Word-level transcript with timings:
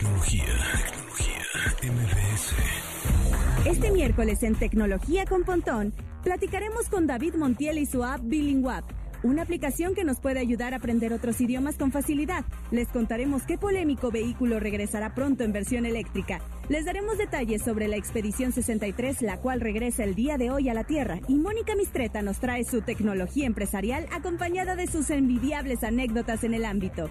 Tecnología, 0.00 0.44
tecnología, 0.86 1.92
MBS. 1.92 2.54
Este 3.66 3.90
miércoles 3.90 4.42
en 4.42 4.54
Tecnología 4.54 5.26
con 5.26 5.44
Pontón 5.44 5.92
platicaremos 6.24 6.88
con 6.88 7.06
David 7.06 7.34
Montiel 7.34 7.76
y 7.76 7.84
su 7.84 8.02
app 8.02 8.22
Bilingwap, 8.22 8.82
una 9.22 9.42
aplicación 9.42 9.94
que 9.94 10.04
nos 10.04 10.18
puede 10.18 10.40
ayudar 10.40 10.72
a 10.72 10.78
aprender 10.78 11.12
otros 11.12 11.38
idiomas 11.42 11.76
con 11.76 11.92
facilidad. 11.92 12.46
Les 12.70 12.88
contaremos 12.88 13.42
qué 13.42 13.58
polémico 13.58 14.10
vehículo 14.10 14.58
regresará 14.58 15.14
pronto 15.14 15.44
en 15.44 15.52
versión 15.52 15.84
eléctrica. 15.84 16.40
Les 16.70 16.86
daremos 16.86 17.18
detalles 17.18 17.60
sobre 17.62 17.86
la 17.86 17.96
Expedición 17.96 18.52
63, 18.52 19.20
la 19.20 19.36
cual 19.36 19.60
regresa 19.60 20.04
el 20.04 20.14
día 20.14 20.38
de 20.38 20.50
hoy 20.50 20.70
a 20.70 20.74
la 20.74 20.84
Tierra. 20.84 21.20
Y 21.28 21.34
Mónica 21.34 21.74
Mistreta 21.76 22.22
nos 22.22 22.40
trae 22.40 22.64
su 22.64 22.80
tecnología 22.80 23.44
empresarial 23.44 24.06
acompañada 24.12 24.76
de 24.76 24.86
sus 24.86 25.10
envidiables 25.10 25.84
anécdotas 25.84 26.42
en 26.44 26.54
el 26.54 26.64
ámbito. 26.64 27.10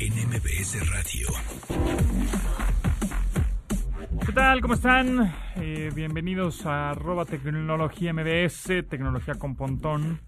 en 0.00 0.86
Radio. 0.86 1.28
¿Qué 4.24 4.32
tal? 4.32 4.62
¿Cómo 4.62 4.72
están? 4.72 5.30
Eh, 5.56 5.90
bienvenidos 5.94 6.64
a 6.64 6.92
arroba 6.92 7.26
tecnología 7.26 8.14
MBS, 8.14 8.82
tecnología 8.88 9.34
con 9.34 9.56
pontón. 9.56 10.20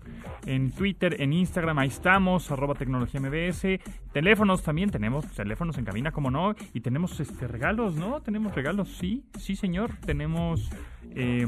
En 0.45 0.73
Twitter, 0.73 1.23
en 1.23 1.33
Instagram, 1.33 1.78
ahí 1.78 1.89
estamos, 1.89 2.50
arroba 2.50 2.75
tecnología 2.75 3.19
MBS. 3.19 3.81
Teléfonos 4.12 4.62
también, 4.62 4.91
tenemos 4.91 5.27
teléfonos 5.28 5.78
en 5.78 5.87
cabina, 5.87 6.12
como 6.12 6.31
no. 6.31 6.55
Y 6.75 6.81
tenemos 6.81 7.19
este 7.19 7.48
regalos, 7.48 7.95
¿no? 7.95 8.20
Tenemos 8.20 8.55
regalos, 8.55 8.91
sí, 8.91 9.25
sí 9.39 9.56
señor. 9.56 9.93
Tenemos... 10.05 10.70
Eh, 11.15 11.47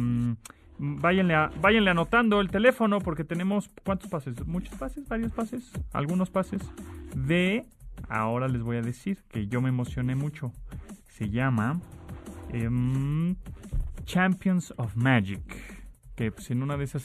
váyanle, 0.78 1.34
váyanle 1.60 1.90
anotando 1.90 2.40
el 2.40 2.50
teléfono 2.50 3.00
porque 3.00 3.24
tenemos... 3.24 3.68
¿Cuántos 3.84 4.08
pases? 4.08 4.46
¿Muchos 4.46 4.74
pases? 4.76 5.06
¿Varios 5.08 5.32
pases? 5.32 5.70
¿Algunos 5.92 6.30
pases? 6.30 6.62
De... 7.14 7.66
Ahora 8.08 8.48
les 8.48 8.62
voy 8.62 8.76
a 8.76 8.82
decir 8.82 9.18
que 9.28 9.46
yo 9.46 9.60
me 9.60 9.68
emocioné 9.68 10.14
mucho. 10.14 10.52
Se 11.08 11.30
llama 11.30 11.80
em, 12.50 13.36
Champions 14.04 14.74
of 14.76 14.96
Magic. 14.96 15.42
Que 16.14 16.30
pues 16.30 16.50
en 16.50 16.62
una 16.62 16.76
de 16.76 16.84
esas 16.84 17.04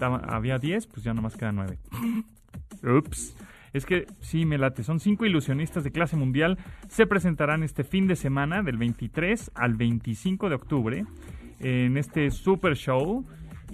había 0.00 0.58
10, 0.58 0.86
pues 0.88 1.04
ya 1.04 1.14
nomás 1.14 1.36
quedan 1.36 1.56
9. 1.56 1.78
Ups. 2.98 3.36
Es 3.72 3.84
que 3.84 4.06
sí, 4.20 4.46
me 4.46 4.56
late. 4.56 4.82
Son 4.82 5.00
cinco 5.00 5.26
ilusionistas 5.26 5.84
de 5.84 5.90
clase 5.90 6.16
mundial. 6.16 6.58
Se 6.88 7.06
presentarán 7.06 7.62
este 7.62 7.84
fin 7.84 8.06
de 8.06 8.16
semana, 8.16 8.62
del 8.62 8.78
23 8.78 9.50
al 9.54 9.74
25 9.74 10.48
de 10.48 10.54
octubre, 10.54 11.04
en 11.60 11.96
este 11.98 12.30
super 12.30 12.74
show. 12.74 13.26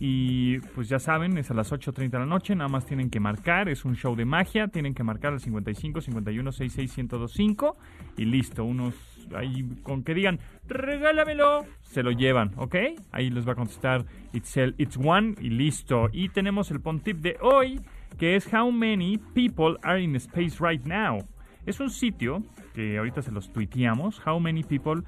Y 0.04 0.58
pues 0.74 0.88
ya 0.88 0.98
saben, 0.98 1.38
es 1.38 1.52
a 1.52 1.54
las 1.54 1.70
8.30 1.70 2.10
de 2.10 2.18
la 2.18 2.26
noche, 2.26 2.56
nada 2.56 2.68
más 2.68 2.84
tienen 2.84 3.08
que 3.08 3.20
marcar, 3.20 3.68
es 3.68 3.84
un 3.84 3.94
show 3.94 4.16
de 4.16 4.24
magia, 4.24 4.66
tienen 4.66 4.94
que 4.94 5.04
marcar 5.04 5.32
al 5.32 5.38
55 5.38 6.00
51 6.00 6.50
66 6.50 6.98
1025 6.98 7.76
y 8.16 8.24
listo, 8.24 8.64
unos 8.64 8.96
ahí 9.32 9.62
con 9.84 10.02
que 10.02 10.14
digan, 10.14 10.40
regálamelo, 10.66 11.64
se 11.82 12.02
lo 12.02 12.10
llevan, 12.10 12.50
¿ok? 12.56 12.74
Ahí 13.12 13.30
les 13.30 13.46
va 13.46 13.52
a 13.52 13.54
contestar 13.54 14.04
It's, 14.32 14.56
it's 14.56 14.98
One 15.00 15.36
y 15.40 15.50
listo. 15.50 16.08
Y 16.12 16.30
tenemos 16.30 16.72
el 16.72 16.80
pontip 16.80 17.18
de 17.18 17.36
hoy, 17.40 17.80
que 18.18 18.34
es 18.34 18.52
How 18.52 18.72
Many 18.72 19.18
People 19.18 19.76
Are 19.84 20.02
in 20.02 20.16
Space 20.16 20.56
Right 20.58 20.84
Now. 20.84 21.18
Es 21.64 21.78
un 21.78 21.90
sitio 21.90 22.42
que 22.74 22.98
ahorita 22.98 23.22
se 23.22 23.30
los 23.30 23.52
tuiteamos, 23.52 24.20
How 24.26 24.40
Many 24.40 24.64
People 24.64 25.04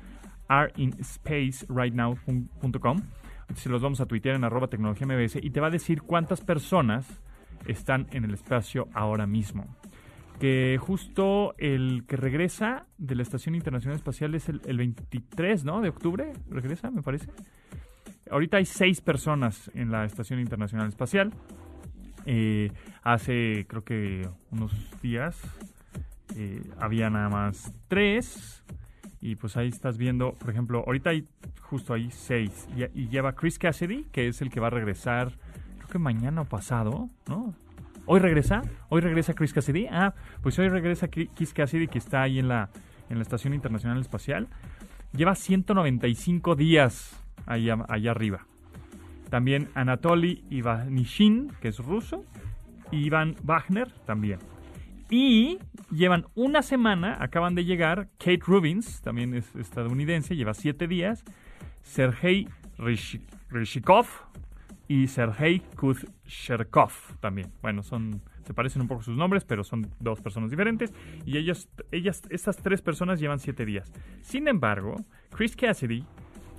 Are 0.46 0.72
in 0.76 0.94
Space 1.00 1.66
Right 1.69 1.94
Now.com 1.94 3.02
se 3.55 3.69
los 3.69 3.82
vamos 3.82 4.00
a 4.00 4.06
tuitear 4.06 4.37
en 4.37 4.44
arroba 4.44 4.69
tecnología 4.69 5.06
MBS 5.06 5.37
y 5.37 5.50
te 5.50 5.60
va 5.60 5.69
a 5.69 5.71
decir 5.71 6.03
cuántas 6.03 6.41
personas 6.41 7.21
están 7.66 8.06
en 8.12 8.25
el 8.25 8.34
espacio 8.34 8.88
ahora 8.94 9.27
mismo. 9.27 9.77
Que 10.41 10.78
justo 10.81 11.55
el 11.59 12.05
que 12.06 12.16
regresa 12.16 12.87
de 12.99 13.15
la 13.15 13.22
Estación 13.22 13.55
Internacional 13.55 13.97
Espacial 13.97 14.34
es 14.34 14.49
el, 14.49 14.77
23, 14.77 15.65
¿no? 15.65 15.81
De 15.81 15.88
octubre, 15.88 16.32
regresa, 16.50 16.91
me 16.91 17.03
parece. 17.03 17.31
Ahorita 18.31 18.56
hay 18.56 18.65
seis 18.65 19.00
personas 19.00 19.71
en 19.75 19.91
la 19.91 20.05
Estación 20.05 20.41
Internacional 20.41 20.88
Espacial. 20.88 21.32
Eh, 22.26 22.72
hace, 23.03 23.65
creo 23.69 23.84
que 23.84 24.28
unos 24.50 24.72
días, 25.03 25.41
eh, 26.37 26.62
había 26.78 27.11
nada 27.11 27.28
más 27.28 27.72
tres. 27.87 28.65
Y 29.24 29.36
pues 29.36 29.56
ahí 29.56 29.68
estás 29.68 29.96
viendo, 29.96 30.34
por 30.34 30.50
ejemplo, 30.50 30.84
ahorita 30.86 31.08
hay 31.08 31.26
justo 31.62 31.94
ahí 31.94 32.10
seis. 32.10 32.68
Y, 32.94 33.08
lleva 33.08 33.32
Chris 33.32 33.58
Cassidy, 33.58 34.04
que 34.12 34.28
es 34.28 34.42
el 34.42 34.50
que 34.50 34.60
va 34.60 34.66
a 34.66 34.70
regresar, 34.70 35.32
creo 35.78 35.88
que 35.88 35.98
mañana 35.98 36.42
o 36.42 36.44
pasado, 36.44 37.08
¿no? 37.26 37.54
¿Hoy 38.04 38.20
regresa? 38.20 38.60
¿Hoy 38.90 39.00
regresa 39.00 39.32
Chris 39.32 39.54
Cassidy? 39.54 39.86
Ah, 39.90 40.14
pues 40.42 40.58
hoy 40.58 40.68
regresa 40.68 41.08
Chris 41.08 41.54
Cassidy, 41.54 41.88
que 41.88 41.96
está 41.96 42.20
ahí 42.20 42.38
en 42.38 42.48
la, 42.48 42.68
en 43.08 43.16
la 43.16 43.22
Estación 43.22 43.54
Internacional 43.54 43.98
Espacial. 43.98 44.46
Lleva 45.14 45.34
195 45.34 46.54
días 46.54 47.18
ahí, 47.46 47.70
allá 47.70 48.10
arriba. 48.10 48.46
También 49.30 49.70
Anatoly 49.74 50.44
Ivanishin, 50.50 51.50
que 51.62 51.68
es 51.68 51.78
ruso. 51.78 52.26
Y 52.92 53.06
Iván 53.06 53.36
Wagner 53.42 53.90
también. 54.04 54.40
Y 55.16 55.60
llevan 55.92 56.26
una 56.34 56.60
semana, 56.60 57.19
acaban 57.20 57.54
de 57.54 57.64
llegar, 57.64 58.08
Kate 58.19 58.41
Rubins, 58.44 59.00
también 59.00 59.32
es 59.32 59.54
estadounidense, 59.54 60.34
lleva 60.34 60.54
siete 60.54 60.88
días, 60.88 61.22
Sergei 61.82 62.48
Rishikov 63.48 64.06
y 64.88 65.06
Sergei 65.06 65.60
Kuzcherkov 65.76 66.91
también. 67.20 67.52
Bueno, 67.62 67.84
son 67.84 68.22
se 68.44 68.54
parecen 68.54 68.82
un 68.82 68.88
poco 68.88 69.04
sus 69.04 69.16
nombres, 69.16 69.44
pero 69.44 69.62
son 69.62 69.88
dos 70.00 70.20
personas 70.20 70.50
diferentes. 70.50 70.92
Y 71.25 71.38
ellos, 71.38 71.69
ellas, 71.92 72.22
estas 72.28 72.56
tres 72.56 72.82
personas 72.82 73.20
llevan 73.20 73.38
siete 73.38 73.64
días. 73.64 73.92
Sin 74.20 74.48
embargo, 74.48 74.96
Chris 75.31 75.54
Cassidy 75.54 76.04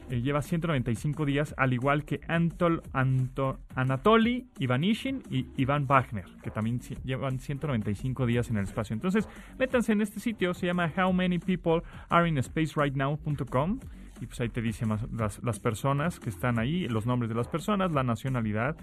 eh, 0.10 0.22
lleva 0.22 0.42
195 0.42 1.26
días, 1.26 1.56
al 1.58 1.74
igual 1.74 2.06
que 2.06 2.22
Antol, 2.28 2.84
Anto, 2.94 3.60
Anatoly 3.76 4.48
Ivanishin 4.60 5.24
y 5.30 5.48
Iván 5.58 5.88
Wagner, 5.88 6.26
que 6.44 6.52
también 6.52 6.80
llevan 7.04 7.40
195 7.40 8.26
días 8.26 8.50
en 8.50 8.58
el 8.58 8.64
espacio. 8.66 8.94
Entonces, 8.94 9.28
métanse 9.58 9.94
en 9.94 10.02
este 10.02 10.20
sitio, 10.20 10.54
se 10.54 10.68
llama 10.68 10.92
How 10.96 11.12
Many 11.12 11.40
People 11.40 11.82
Are 12.10 12.28
in 12.28 12.38
Space 12.38 12.74
Right 12.76 12.96
Now.com 12.96 13.80
y 14.22 14.28
pues 14.28 14.40
ahí 14.40 14.50
te 14.50 14.62
dice 14.62 14.86
más 14.86 15.06
las, 15.12 15.44
las 15.44 15.60
personas 15.60 16.20
que 16.20 16.30
están 16.30 16.60
ahí, 16.60 16.88
los 16.88 17.06
nombres 17.06 17.30
de 17.30 17.36
las 17.36 17.48
personas, 17.48 17.92
la 17.92 18.04
nacionalidad 18.04 18.78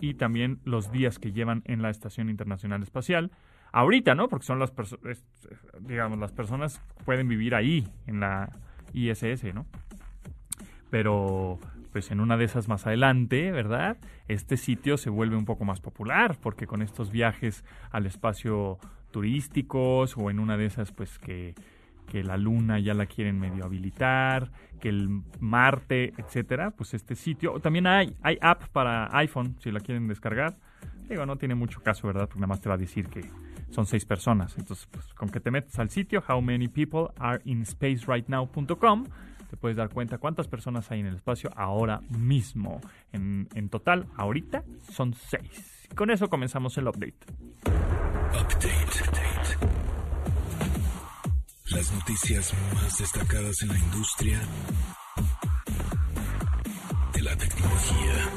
y 0.00 0.14
también 0.14 0.60
los 0.64 0.90
días 0.92 1.18
que 1.18 1.32
llevan 1.32 1.62
en 1.66 1.82
la 1.82 1.90
Estación 1.90 2.28
Internacional 2.28 2.82
Espacial. 2.82 3.30
Ahorita, 3.72 4.14
¿no? 4.14 4.28
Porque 4.28 4.46
son 4.46 4.58
las 4.58 4.70
personas, 4.70 5.24
digamos, 5.80 6.18
las 6.18 6.32
personas 6.32 6.80
pueden 7.04 7.28
vivir 7.28 7.54
ahí, 7.54 7.88
en 8.06 8.20
la 8.20 8.50
ISS, 8.92 9.52
¿no? 9.54 9.66
Pero 10.94 11.58
pues 11.90 12.12
en 12.12 12.20
una 12.20 12.36
de 12.36 12.44
esas 12.44 12.68
más 12.68 12.86
adelante, 12.86 13.50
¿verdad? 13.50 13.96
Este 14.28 14.56
sitio 14.56 14.96
se 14.96 15.10
vuelve 15.10 15.34
un 15.34 15.44
poco 15.44 15.64
más 15.64 15.80
popular 15.80 16.36
porque 16.40 16.68
con 16.68 16.82
estos 16.82 17.10
viajes 17.10 17.64
al 17.90 18.06
espacio 18.06 18.78
turísticos 19.10 20.16
o 20.16 20.30
en 20.30 20.38
una 20.38 20.56
de 20.56 20.66
esas 20.66 20.92
pues 20.92 21.18
que, 21.18 21.56
que 22.06 22.22
la 22.22 22.36
luna 22.36 22.78
ya 22.78 22.94
la 22.94 23.06
quieren 23.06 23.40
medio 23.40 23.64
habilitar, 23.64 24.52
que 24.80 24.88
el 24.88 25.22
Marte, 25.40 26.12
etcétera, 26.16 26.70
pues 26.70 26.94
este 26.94 27.16
sitio, 27.16 27.58
también 27.58 27.88
hay, 27.88 28.14
hay 28.22 28.38
app 28.40 28.68
para 28.68 29.08
iPhone 29.18 29.56
si 29.58 29.72
la 29.72 29.80
quieren 29.80 30.06
descargar. 30.06 30.54
Digo, 31.08 31.26
no 31.26 31.38
tiene 31.38 31.56
mucho 31.56 31.82
caso, 31.82 32.06
¿verdad? 32.06 32.28
Porque 32.28 32.38
nada 32.38 32.46
más 32.46 32.60
te 32.60 32.68
va 32.68 32.76
a 32.76 32.78
decir 32.78 33.08
que 33.08 33.28
son 33.70 33.84
seis 33.84 34.04
personas. 34.06 34.56
Entonces, 34.56 34.86
pues, 34.92 35.12
con 35.14 35.28
que 35.28 35.40
te 35.40 35.50
metes 35.50 35.76
al 35.80 35.90
sitio 35.90 36.22
how 36.28 36.40
te 39.54 39.60
puedes 39.60 39.76
dar 39.76 39.88
cuenta 39.88 40.18
cuántas 40.18 40.48
personas 40.48 40.90
hay 40.90 40.98
en 40.98 41.06
el 41.06 41.14
espacio 41.14 41.48
ahora 41.54 42.00
mismo. 42.08 42.80
En, 43.12 43.48
en 43.54 43.68
total, 43.68 44.08
ahorita 44.16 44.64
son 44.90 45.14
seis. 45.14 45.88
Con 45.94 46.10
eso 46.10 46.28
comenzamos 46.28 46.76
el 46.76 46.88
update. 46.88 47.14
Update. 48.32 48.74
Las 51.70 51.92
noticias 51.92 52.52
más 52.74 52.98
destacadas 52.98 53.62
en 53.62 53.68
la 53.68 53.78
industria 53.78 54.40
de 57.12 57.22
la 57.22 57.36
tecnología. 57.36 58.33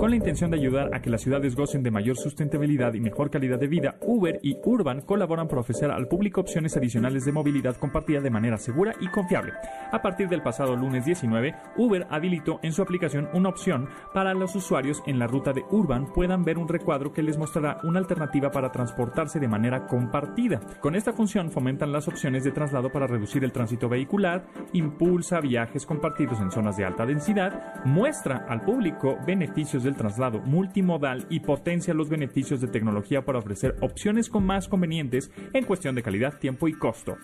Con 0.00 0.08
la 0.08 0.16
intención 0.16 0.50
de 0.50 0.56
ayudar 0.56 0.94
a 0.94 1.02
que 1.02 1.10
las 1.10 1.20
ciudades 1.20 1.54
gocen 1.54 1.82
de 1.82 1.90
mayor 1.90 2.16
sustentabilidad 2.16 2.94
y 2.94 3.00
mejor 3.00 3.30
calidad 3.30 3.58
de 3.58 3.66
vida, 3.66 3.96
Uber 4.00 4.40
y 4.42 4.56
Urban 4.64 5.02
colaboran 5.02 5.46
para 5.46 5.60
ofrecer 5.60 5.90
al 5.90 6.08
público 6.08 6.40
opciones 6.40 6.74
adicionales 6.74 7.26
de 7.26 7.32
movilidad 7.32 7.76
compartida 7.76 8.22
de 8.22 8.30
manera 8.30 8.56
segura 8.56 8.94
y 8.98 9.08
confiable. 9.08 9.52
A 9.92 10.00
partir 10.00 10.30
del 10.30 10.40
pasado 10.40 10.74
lunes 10.74 11.04
19, 11.04 11.54
Uber 11.76 12.06
habilitó 12.08 12.60
en 12.62 12.72
su 12.72 12.80
aplicación 12.80 13.28
una 13.34 13.50
opción 13.50 13.90
para 14.14 14.32
los 14.32 14.56
usuarios 14.56 15.02
en 15.06 15.18
la 15.18 15.26
ruta 15.26 15.52
de 15.52 15.64
Urban 15.70 16.10
puedan 16.14 16.44
ver 16.44 16.56
un 16.56 16.68
recuadro 16.68 17.12
que 17.12 17.22
les 17.22 17.36
mostrará 17.36 17.76
una 17.82 17.98
alternativa 17.98 18.50
para 18.50 18.72
transportarse 18.72 19.38
de 19.38 19.48
manera 19.48 19.86
compartida. 19.86 20.60
Con 20.80 20.94
esta 20.94 21.12
función 21.12 21.50
fomentan 21.50 21.92
las 21.92 22.08
opciones 22.08 22.42
de 22.42 22.52
traslado 22.52 22.90
para 22.90 23.06
reducir 23.06 23.44
el 23.44 23.52
tránsito 23.52 23.86
vehicular, 23.90 24.46
impulsa 24.72 25.40
viajes 25.40 25.84
compartidos 25.84 26.40
en 26.40 26.50
zonas 26.50 26.78
de 26.78 26.86
alta 26.86 27.04
densidad, 27.04 27.84
muestra 27.84 28.46
al 28.48 28.62
público 28.62 29.18
beneficios 29.26 29.84
del 29.90 29.96
traslado 29.96 30.38
multimodal 30.40 31.26
y 31.28 31.40
potencia 31.40 31.92
los 31.94 32.08
beneficios 32.08 32.60
de 32.60 32.68
tecnología 32.68 33.24
para 33.24 33.38
ofrecer 33.38 33.74
opciones 33.80 34.28
con 34.28 34.46
más 34.46 34.68
convenientes 34.68 35.30
en 35.52 35.64
cuestión 35.64 35.94
de 35.94 36.02
calidad, 36.02 36.38
tiempo 36.38 36.68
y 36.68 36.74
costo. 36.74 37.16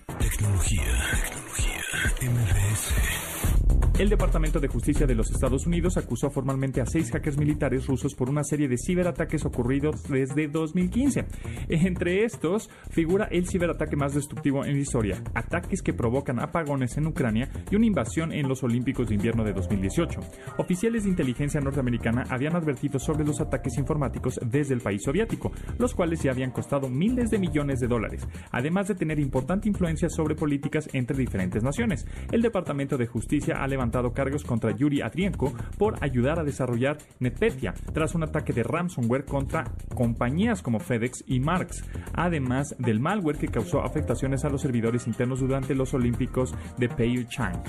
El 3.98 4.10
Departamento 4.10 4.60
de 4.60 4.69
Justicia 4.69 5.06
de 5.06 5.14
los 5.14 5.31
Estados 5.31 5.66
Unidos 5.66 5.96
acusó 5.96 6.28
formalmente 6.28 6.82
a 6.82 6.87
seis 6.87 7.10
hackers 7.10 7.38
militares 7.38 7.87
rusos 7.87 8.14
por 8.14 8.28
una 8.28 8.44
serie 8.44 8.69
de 8.69 8.76
ciberataques 8.76 9.46
ocurridos 9.46 10.02
desde 10.02 10.48
2015. 10.48 11.25
Entre 11.70 12.25
estos 12.25 12.69
figura 12.90 13.26
el 13.31 13.48
ciberataque 13.48 13.96
más 13.96 14.12
destructivo 14.12 14.66
en 14.66 14.75
la 14.75 14.81
historia, 14.81 15.22
ataques 15.32 15.81
que 15.81 15.94
provocan 15.94 16.40
apagones 16.40 16.98
en 16.98 17.06
Ucrania 17.06 17.48
y 17.70 17.76
una 17.76 17.87
invasión 17.87 18.34
en 18.34 18.46
los 18.48 18.62
Olímpicos 18.62 19.08
de 19.08 19.14
Invierno 19.14 19.44
de 19.44 19.54
2018. 19.54 20.20
Oficiales 20.58 21.04
de 21.04 21.08
inteligencia 21.08 21.62
norteamericana 21.62 22.25
habían 22.28 22.54
advertido 22.54 22.98
sobre 22.98 23.25
los 23.25 23.40
ataques 23.40 23.78
informáticos 23.78 24.38
desde 24.44 24.75
el 24.75 24.82
país 24.82 25.04
soviético, 25.04 25.52
los 25.78 25.94
cuales 25.94 26.22
ya 26.22 26.32
habían 26.32 26.50
costado 26.50 26.90
miles 26.90 27.31
de 27.31 27.38
millones 27.38 27.81
de 27.81 27.88
dólares, 27.88 28.28
además 28.52 28.88
de 28.88 28.94
tener 28.94 29.19
importante 29.19 29.70
influencia 29.70 30.10
sobre 30.10 30.34
políticas 30.34 30.87
entre 30.93 31.16
diferentes 31.16 31.62
naciones. 31.62 32.06
El 32.31 32.43
Departamento 32.43 32.98
de 32.98 33.06
Justicia 33.06 33.56
ha 33.62 33.66
levantado 33.66 33.85
cargos 34.12 34.44
contra 34.44 34.70
Yuri 34.70 35.00
Adrienko 35.02 35.52
por 35.78 36.02
ayudar 36.02 36.38
a 36.38 36.44
desarrollar 36.44 36.98
NetPetya 37.20 37.74
tras 37.92 38.14
un 38.14 38.22
ataque 38.22 38.52
de 38.52 38.62
ransomware 38.62 39.24
contra 39.24 39.64
compañías 39.94 40.62
como 40.62 40.80
FedEx 40.80 41.24
y 41.26 41.40
Marx, 41.40 41.84
además 42.14 42.74
del 42.78 43.00
malware 43.00 43.38
que 43.38 43.48
causó 43.48 43.82
afectaciones 43.82 44.44
a 44.44 44.50
los 44.50 44.62
servidores 44.62 45.06
internos 45.06 45.40
durante 45.40 45.74
los 45.74 45.94
Olímpicos 45.94 46.54
de 46.78 46.88
Pyeongchang. 46.88 47.62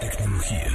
Tecnología. 0.00 0.70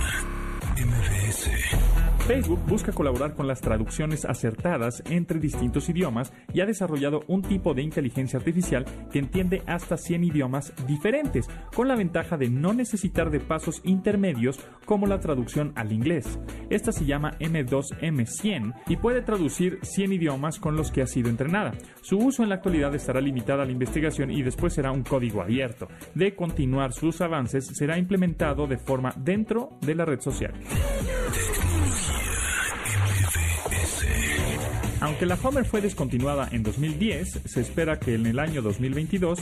Facebook 2.26 2.60
busca 2.68 2.92
colaborar 2.92 3.36
con 3.36 3.48
las 3.48 3.62
traducciones 3.62 4.26
acertadas 4.26 5.04
entre 5.12 5.40
distintos 5.40 5.90
idiomas 5.90 6.34
y 6.52 6.62
ha 6.62 6.66
desarrollado 6.66 7.24
un 7.28 7.44
tipo 7.44 7.76
de 7.76 7.84
inteligencia 7.84 8.40
artificial 8.40 8.84
que 9.12 9.20
entiende 9.20 9.62
hasta 9.68 9.96
100 9.96 10.24
idiomas 10.24 10.74
diferentes, 10.88 11.48
con 11.76 11.88
la 11.88 11.96
ventaja 11.96 12.36
de 12.36 12.50
no 12.50 12.74
necesitar 12.74 13.30
de 13.30 13.40
pasos 13.40 13.80
intermedios 13.84 14.60
como 14.86 15.06
la 15.06 15.20
traducción 15.20 15.72
al 15.76 15.92
inglés. 15.92 16.40
Esta 16.72 16.92
se 16.92 17.06
llama 17.06 17.38
M2M100 17.40 18.74
y 18.88 18.96
puede 18.96 19.22
traducir 19.22 19.78
100 19.84 20.14
idiomas 20.14 20.58
con 20.58 20.76
los 20.76 20.92
que 20.92 21.04
ha 21.04 21.08
sido 21.08 21.30
entrenada. 21.30 21.74
Su 22.02 22.18
uso 22.18 22.42
en 22.42 22.50
la 22.50 22.56
actualidad 22.56 22.96
estará 22.96 23.22
limitado 23.22 23.62
a 23.62 23.66
la 23.66 23.72
investigación 23.72 24.32
y 24.32 24.42
después 24.42 24.74
será 24.74 24.92
un 24.92 25.04
código 25.04 25.44
abierto. 25.44 25.88
De 26.16 26.34
continuar 26.34 26.92
sus 26.92 27.22
avances, 27.22 27.68
será 27.68 28.00
implementado 28.00 28.66
de 28.66 28.80
forma 28.80 29.14
dentro 29.16 29.78
de 29.82 29.94
la 29.94 30.06
red 30.06 30.22
social. 30.22 30.54
Aunque 35.06 35.28
la 35.28 35.38
Homer 35.44 35.66
fue 35.66 35.82
descontinuada 35.82 36.50
en 36.52 36.64
2010, 36.64 37.42
se 37.46 37.62
espera 37.62 38.00
que 38.00 38.16
en 38.16 38.26
el 38.26 38.40
año 38.40 38.64
2022 38.64 39.38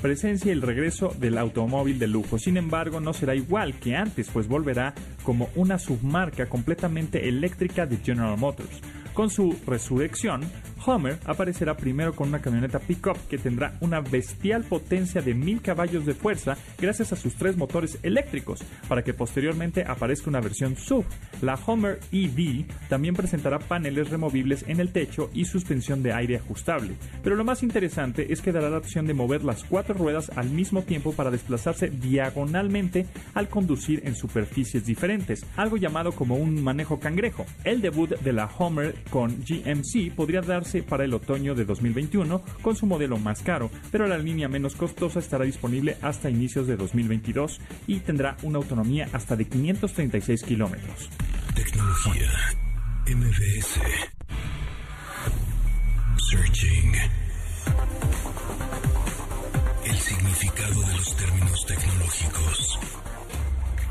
presencie 0.00 0.52
el 0.52 0.62
regreso 0.62 1.12
del 1.18 1.38
automóvil 1.38 1.98
de 1.98 2.06
lujo. 2.06 2.38
Sin 2.38 2.56
embargo, 2.56 3.00
no 3.00 3.12
será 3.12 3.34
igual 3.34 3.74
que 3.80 3.96
antes, 3.96 4.30
pues 4.32 4.46
volverá 4.46 4.94
como 5.24 5.48
una 5.56 5.80
submarca 5.80 6.48
completamente 6.48 7.28
eléctrica 7.28 7.84
de 7.84 7.96
General 7.96 8.38
Motors. 8.38 8.80
Con 9.12 9.28
su 9.28 9.56
resurrección, 9.66 10.42
Homer 10.84 11.18
aparecerá 11.24 11.76
primero 11.76 12.14
con 12.14 12.28
una 12.28 12.40
camioneta 12.40 12.78
pickup 12.78 13.16
que 13.28 13.38
tendrá 13.38 13.76
una 13.80 14.00
bestial 14.00 14.64
potencia 14.64 15.20
de 15.22 15.34
1000 15.34 15.62
caballos 15.62 16.06
de 16.06 16.14
fuerza 16.14 16.56
gracias 16.78 17.12
a 17.12 17.16
sus 17.16 17.34
tres 17.34 17.56
motores 17.56 17.98
eléctricos, 18.02 18.60
para 18.88 19.02
que 19.02 19.14
posteriormente 19.14 19.84
aparezca 19.86 20.30
una 20.30 20.40
versión 20.40 20.76
sub. 20.76 21.04
La 21.42 21.58
Homer 21.66 22.00
EV 22.12 22.66
también 22.88 23.14
presentará 23.14 23.58
paneles 23.58 24.10
removibles 24.10 24.64
en 24.68 24.80
el 24.80 24.92
techo 24.92 25.30
y 25.32 25.44
suspensión 25.44 26.02
de 26.02 26.12
aire 26.12 26.36
ajustable. 26.36 26.94
Pero 27.22 27.36
lo 27.36 27.44
más 27.44 27.62
interesante 27.62 28.32
es 28.32 28.40
que 28.40 28.52
dará 28.52 28.70
la 28.70 28.78
opción 28.78 29.06
de 29.06 29.14
mover 29.14 29.44
las 29.44 29.64
cuatro 29.64 29.94
ruedas 29.94 30.30
al 30.36 30.50
mismo 30.50 30.82
tiempo 30.82 31.12
para 31.12 31.30
desplazarse 31.30 31.88
diagonalmente 31.88 33.06
al 33.34 33.48
conducir 33.48 34.02
en 34.04 34.14
superficies 34.14 34.84
diferentes, 34.84 35.44
algo 35.56 35.76
llamado 35.76 36.12
como 36.12 36.36
un 36.36 36.62
manejo 36.62 37.00
cangrejo. 37.00 37.46
El 37.64 37.80
debut 37.80 38.10
de 38.10 38.32
la 38.32 38.46
Homer 38.58 38.94
con 39.10 39.42
GMC 39.44 40.14
podría 40.14 40.40
darse 40.40 40.67
para 40.88 41.04
el 41.04 41.14
otoño 41.14 41.54
de 41.54 41.64
2021 41.64 42.42
con 42.62 42.76
su 42.76 42.86
modelo 42.86 43.18
más 43.18 43.42
caro, 43.42 43.70
pero 43.90 44.06
la 44.06 44.18
línea 44.18 44.48
menos 44.48 44.76
costosa 44.76 45.18
estará 45.18 45.44
disponible 45.44 45.96
hasta 46.02 46.28
inicios 46.28 46.66
de 46.66 46.76
2022 46.76 47.60
y 47.86 48.00
tendrá 48.00 48.36
una 48.42 48.58
autonomía 48.58 49.08
hasta 49.12 49.34
de 49.34 49.46
536 49.46 50.42
kilómetros. 50.42 51.08
Tecnología. 51.54 52.30
MBS. 53.06 53.80
Searching. 56.30 56.92
El 59.86 59.96
significado 59.96 60.82
de 60.82 60.94
los 60.94 61.16
términos 61.16 61.66
tecnológicos. 61.66 62.78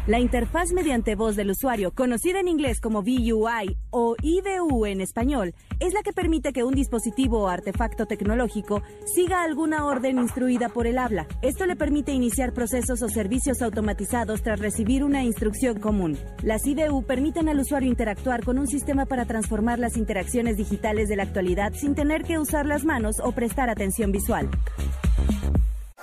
La 0.07 0.21
interfaz 0.21 0.71
mediante 0.71 1.15
voz 1.15 1.35
del 1.35 1.51
usuario, 1.51 1.91
conocida 1.91 2.39
en 2.39 2.47
inglés 2.47 2.79
como 2.79 3.01
VUI 3.01 3.75
o 3.89 4.15
IVU 4.21 4.85
en 4.85 5.01
español, 5.01 5.53
es 5.81 5.93
la 5.93 6.01
que 6.01 6.13
permite 6.13 6.53
que 6.53 6.63
un 6.63 6.73
dispositivo 6.73 7.41
o 7.41 7.47
artefacto 7.49 8.05
tecnológico 8.05 8.81
siga 9.05 9.43
alguna 9.43 9.83
orden 9.83 10.17
instruida 10.17 10.69
por 10.69 10.87
el 10.87 10.97
habla. 10.97 11.27
Esto 11.41 11.65
le 11.65 11.75
permite 11.75 12.13
iniciar 12.13 12.53
procesos 12.53 13.01
o 13.01 13.09
servicios 13.09 13.61
automatizados 13.61 14.41
tras 14.43 14.61
recibir 14.61 15.03
una 15.03 15.25
instrucción 15.25 15.77
común. 15.77 16.17
Las 16.41 16.65
IVU 16.65 17.03
permiten 17.03 17.49
al 17.49 17.59
usuario 17.59 17.89
interactuar 17.89 18.45
con 18.45 18.59
un 18.59 18.67
sistema 18.67 19.07
para 19.07 19.25
transformar 19.25 19.77
las 19.77 19.97
interacciones 19.97 20.55
digitales 20.55 21.09
de 21.09 21.17
la 21.17 21.23
actualidad 21.23 21.73
sin 21.73 21.95
tener 21.95 22.23
que 22.23 22.39
usar 22.39 22.65
las 22.65 22.85
manos 22.85 23.17
o 23.21 23.33
prestar 23.33 23.69
atención 23.69 24.13
visual. 24.13 24.49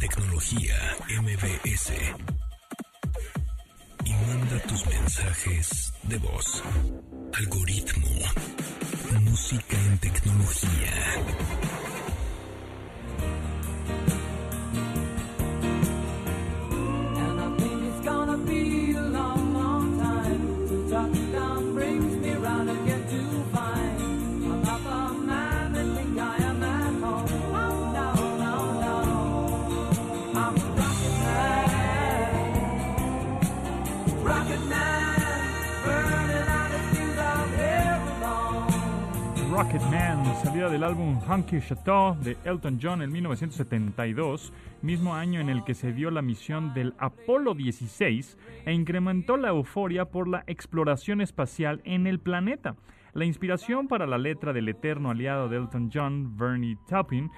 Tecnología 0.00 0.74
MBS. 1.20 1.92
Y 4.02 4.12
manda 4.12 4.58
tus 4.66 4.86
mensajes 4.86 5.92
de 6.04 6.16
voz. 6.16 6.62
Algoritmo. 7.34 8.08
Música 9.20 9.76
en 9.76 9.98
tecnología. 9.98 11.69
Known. 39.78 39.90
Rocketman, 39.90 40.36
salida 40.42 40.68
del 40.68 40.82
álbum 40.82 41.20
Hunky 41.28 41.60
Chateau 41.60 42.16
de 42.16 42.36
Elton 42.44 42.80
John 42.82 43.02
en 43.02 43.12
1972, 43.12 44.52
mismo 44.82 45.14
año 45.14 45.40
en 45.40 45.48
el 45.48 45.62
que 45.62 45.74
se 45.74 45.92
dio 45.92 46.10
la 46.10 46.22
misión 46.22 46.74
del 46.74 46.94
Apolo 46.98 47.54
16 47.54 48.36
e 48.66 48.72
incrementó 48.72 49.36
la 49.36 49.50
euforia 49.50 50.06
por 50.06 50.26
la 50.26 50.42
exploración 50.48 51.20
espacial 51.20 51.80
en 51.84 52.08
el 52.08 52.18
planeta. 52.18 52.74
La 53.12 53.24
inspiración 53.24 53.86
para 53.86 54.06
la 54.06 54.18
letra 54.18 54.52
del 54.52 54.68
eterno 54.68 55.10
aliado 55.10 55.48
de 55.48 55.58
Elton 55.58 55.90
John, 55.92 56.36
Bernie 56.36 56.76
Taupin, 56.88 57.30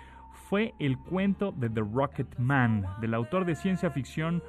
fue 0.48 0.72
el 0.78 0.96
cuento 0.96 1.52
de 1.52 1.68
The 1.68 1.82
Rocket 1.82 2.38
Man, 2.38 2.86
del 3.02 3.12
autor 3.12 3.44
de 3.44 3.56
ciencia 3.56 3.90
ficción 3.90 4.42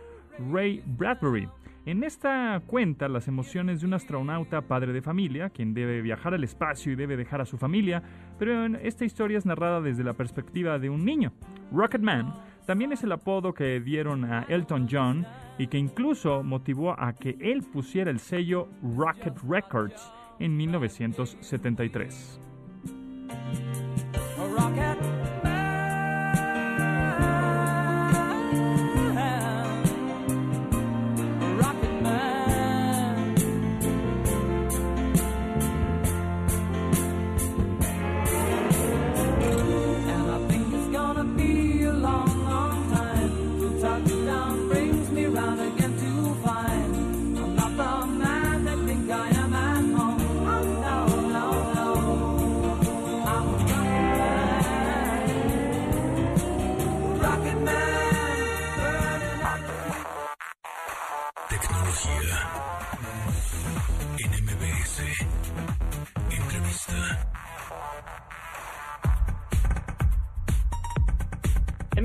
Ray 0.52 0.82
Bradbury. 0.86 1.50
En 1.86 2.06
esta 2.06 2.62
cuenta 2.66 3.10
las 3.10 3.28
emociones 3.28 3.82
de 3.82 3.88
un 3.88 3.94
astronauta 3.94 4.62
padre 4.62 4.94
de 4.94 5.02
familia, 5.02 5.50
quien 5.50 5.74
debe 5.74 6.02
viajar 6.02 6.34
al 6.34 6.46
espacio 6.46 6.94
y 6.94 6.96
debe 6.96 7.18
dejar 7.18 7.42
a 7.42 7.46
su 7.46 7.58
familia, 7.58 8.02
pero 8.40 8.66
esta 8.78 9.04
historia 9.04 9.38
es 9.38 9.46
narrada 9.46 9.82
desde 9.82 10.06
la 10.06 10.14
perspectiva 10.14 10.80
de 10.80 10.90
un 10.90 11.04
niño. 11.04 11.34
Rocketman 11.74 12.36
también 12.66 12.94
es 12.94 13.04
el 13.04 13.12
apodo 13.12 13.54
que 13.54 13.82
dieron 13.82 14.24
a 14.24 14.44
Elton 14.44 14.88
John 14.90 15.26
y 15.58 15.68
que 15.68 15.78
incluso 15.78 16.42
motivó 16.42 16.98
a 16.98 17.12
que 17.14 17.36
él 17.42 17.64
pusiera 17.64 18.10
el 18.12 18.20
sello 18.20 18.70
Rocket 18.96 19.38
Records 19.46 20.10
en 20.40 20.56
1973. 20.56 22.40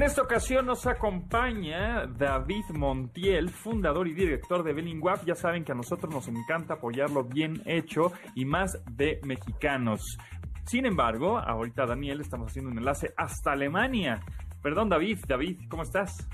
Esta 0.08 0.22
ocasión 0.22 0.64
nos 0.64 0.86
acompaña 0.86 2.06
David 2.06 2.64
Montiel, 2.74 3.50
fundador 3.50 4.08
y 4.08 4.14
director 4.14 4.62
de 4.64 4.72
Bellingwap. 4.72 5.22
Ya 5.26 5.34
saben 5.34 5.64
que 5.64 5.72
a 5.72 5.74
nosotros 5.74 6.12
nos 6.12 6.26
encanta 6.28 6.74
apoyarlo 6.74 7.24
bien 7.24 7.60
hecho 7.66 8.12
y 8.34 8.46
más 8.46 8.82
de 8.90 9.20
mexicanos. 9.26 10.16
Sin 10.64 10.86
embargo, 10.86 11.36
ahorita 11.38 11.84
Daniel 11.84 12.22
estamos 12.22 12.50
haciendo 12.50 12.70
un 12.70 12.78
enlace 12.78 13.12
hasta 13.18 13.52
Alemania. 13.52 14.20
Perdón, 14.62 14.88
David. 14.88 15.18
David, 15.28 15.60
¿cómo 15.68 15.82
estás? 15.82 16.26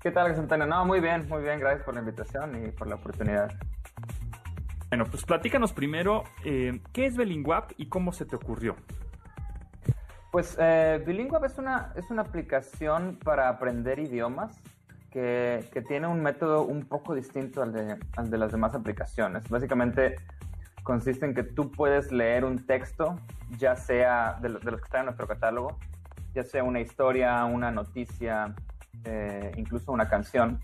¿Qué 0.00 0.12
tal, 0.12 0.32
Antonio? 0.32 0.66
No, 0.66 0.84
muy 0.84 1.00
bien, 1.00 1.26
muy 1.28 1.42
bien. 1.42 1.58
Gracias 1.58 1.84
por 1.84 1.94
la 1.94 2.00
invitación 2.00 2.66
y 2.66 2.70
por 2.70 2.86
la 2.86 2.94
oportunidad. 2.94 3.50
Bueno, 4.90 5.06
pues 5.10 5.24
platícanos 5.24 5.72
primero 5.72 6.22
eh, 6.44 6.80
qué 6.92 7.06
es 7.06 7.16
Bellingwap 7.16 7.72
y 7.78 7.88
cómo 7.88 8.12
se 8.12 8.26
te 8.26 8.36
ocurrió. 8.36 8.76
Pues 10.30 10.56
eh, 10.60 11.02
Bilingual 11.04 11.44
es 11.44 11.58
una, 11.58 11.92
es 11.96 12.08
una 12.10 12.22
aplicación 12.22 13.18
para 13.24 13.48
aprender 13.48 13.98
idiomas 13.98 14.60
que, 15.10 15.68
que 15.72 15.82
tiene 15.82 16.06
un 16.06 16.22
método 16.22 16.62
un 16.62 16.84
poco 16.86 17.16
distinto 17.16 17.62
al 17.62 17.72
de, 17.72 17.98
al 18.16 18.30
de 18.30 18.38
las 18.38 18.52
demás 18.52 18.74
aplicaciones. 18.74 19.48
Básicamente 19.48 20.16
consiste 20.84 21.26
en 21.26 21.34
que 21.34 21.42
tú 21.42 21.72
puedes 21.72 22.12
leer 22.12 22.44
un 22.44 22.64
texto, 22.64 23.18
ya 23.58 23.74
sea 23.74 24.38
de, 24.40 24.50
de 24.50 24.70
los 24.70 24.80
que 24.80 24.84
están 24.84 25.00
en 25.00 25.06
nuestro 25.06 25.26
catálogo, 25.26 25.76
ya 26.32 26.44
sea 26.44 26.62
una 26.62 26.78
historia, 26.78 27.44
una 27.44 27.72
noticia, 27.72 28.54
eh, 29.04 29.52
incluso 29.56 29.90
una 29.90 30.08
canción, 30.08 30.60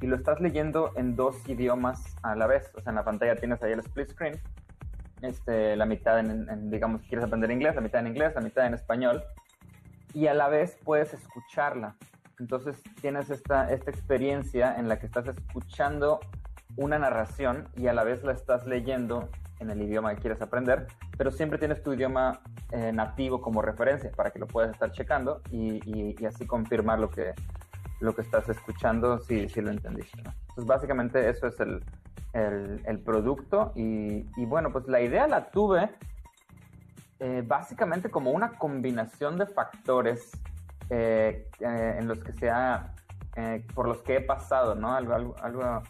y 0.00 0.06
lo 0.06 0.14
estás 0.14 0.40
leyendo 0.40 0.92
en 0.94 1.16
dos 1.16 1.36
idiomas 1.48 2.16
a 2.22 2.36
la 2.36 2.46
vez. 2.46 2.70
O 2.76 2.80
sea, 2.80 2.90
en 2.90 2.96
la 2.96 3.04
pantalla 3.04 3.34
tienes 3.34 3.60
ahí 3.64 3.72
el 3.72 3.80
split 3.80 4.10
screen, 4.10 4.40
este, 5.22 5.76
la 5.76 5.86
mitad 5.86 6.18
en, 6.18 6.48
en, 6.48 6.70
digamos, 6.70 7.02
quieres 7.02 7.24
aprender 7.24 7.50
inglés, 7.50 7.74
la 7.74 7.80
mitad 7.80 8.00
en 8.00 8.08
inglés, 8.08 8.34
la 8.34 8.40
mitad 8.40 8.66
en 8.66 8.74
español, 8.74 9.22
y 10.14 10.26
a 10.26 10.34
la 10.34 10.48
vez 10.48 10.78
puedes 10.84 11.12
escucharla. 11.12 11.96
Entonces 12.38 12.82
tienes 13.00 13.30
esta, 13.30 13.70
esta 13.72 13.90
experiencia 13.90 14.76
en 14.76 14.88
la 14.88 14.98
que 14.98 15.06
estás 15.06 15.26
escuchando 15.26 16.20
una 16.76 16.98
narración 16.98 17.68
y 17.76 17.86
a 17.86 17.92
la 17.92 18.04
vez 18.04 18.22
la 18.24 18.32
estás 18.32 18.66
leyendo 18.66 19.30
en 19.58 19.70
el 19.70 19.80
idioma 19.80 20.14
que 20.14 20.20
quieres 20.20 20.42
aprender, 20.42 20.86
pero 21.16 21.30
siempre 21.30 21.58
tienes 21.58 21.82
tu 21.82 21.94
idioma 21.94 22.40
eh, 22.72 22.92
nativo 22.92 23.40
como 23.40 23.62
referencia 23.62 24.10
para 24.10 24.30
que 24.30 24.38
lo 24.38 24.46
puedas 24.46 24.70
estar 24.70 24.92
checando 24.92 25.40
y, 25.50 26.14
así 26.26 26.46
confirmar 26.46 26.98
lo 26.98 27.10
que, 27.10 27.32
lo 28.00 28.14
que 28.14 28.20
estás 28.20 28.48
escuchando 28.50 29.18
si, 29.20 29.48
si 29.48 29.62
lo 29.62 29.70
entendiste. 29.70 30.18
Entonces 30.18 30.66
básicamente 30.66 31.30
eso 31.30 31.46
es 31.46 31.58
el, 31.60 31.82
el, 32.32 32.82
el 32.84 32.98
producto 32.98 33.72
y, 33.74 34.24
bueno, 34.44 34.70
pues 34.72 34.86
la 34.88 35.00
idea 35.00 35.26
la 35.26 35.50
tuve 35.50 35.90
eh, 37.18 37.42
básicamente 37.46 38.10
como 38.10 38.30
una 38.30 38.50
combinación 38.50 39.38
de 39.38 39.46
factores 39.46 40.32
eh, 40.90 41.48
eh, 41.60 41.96
en 41.98 42.08
los 42.08 42.22
que 42.22 42.32
sea, 42.32 42.94
eh, 43.36 43.64
por 43.74 43.88
los 43.88 44.02
que 44.02 44.16
he 44.16 44.20
pasado, 44.20 44.74
¿no? 44.74 44.94
Algo, 44.94 45.34
algo, 45.40 45.82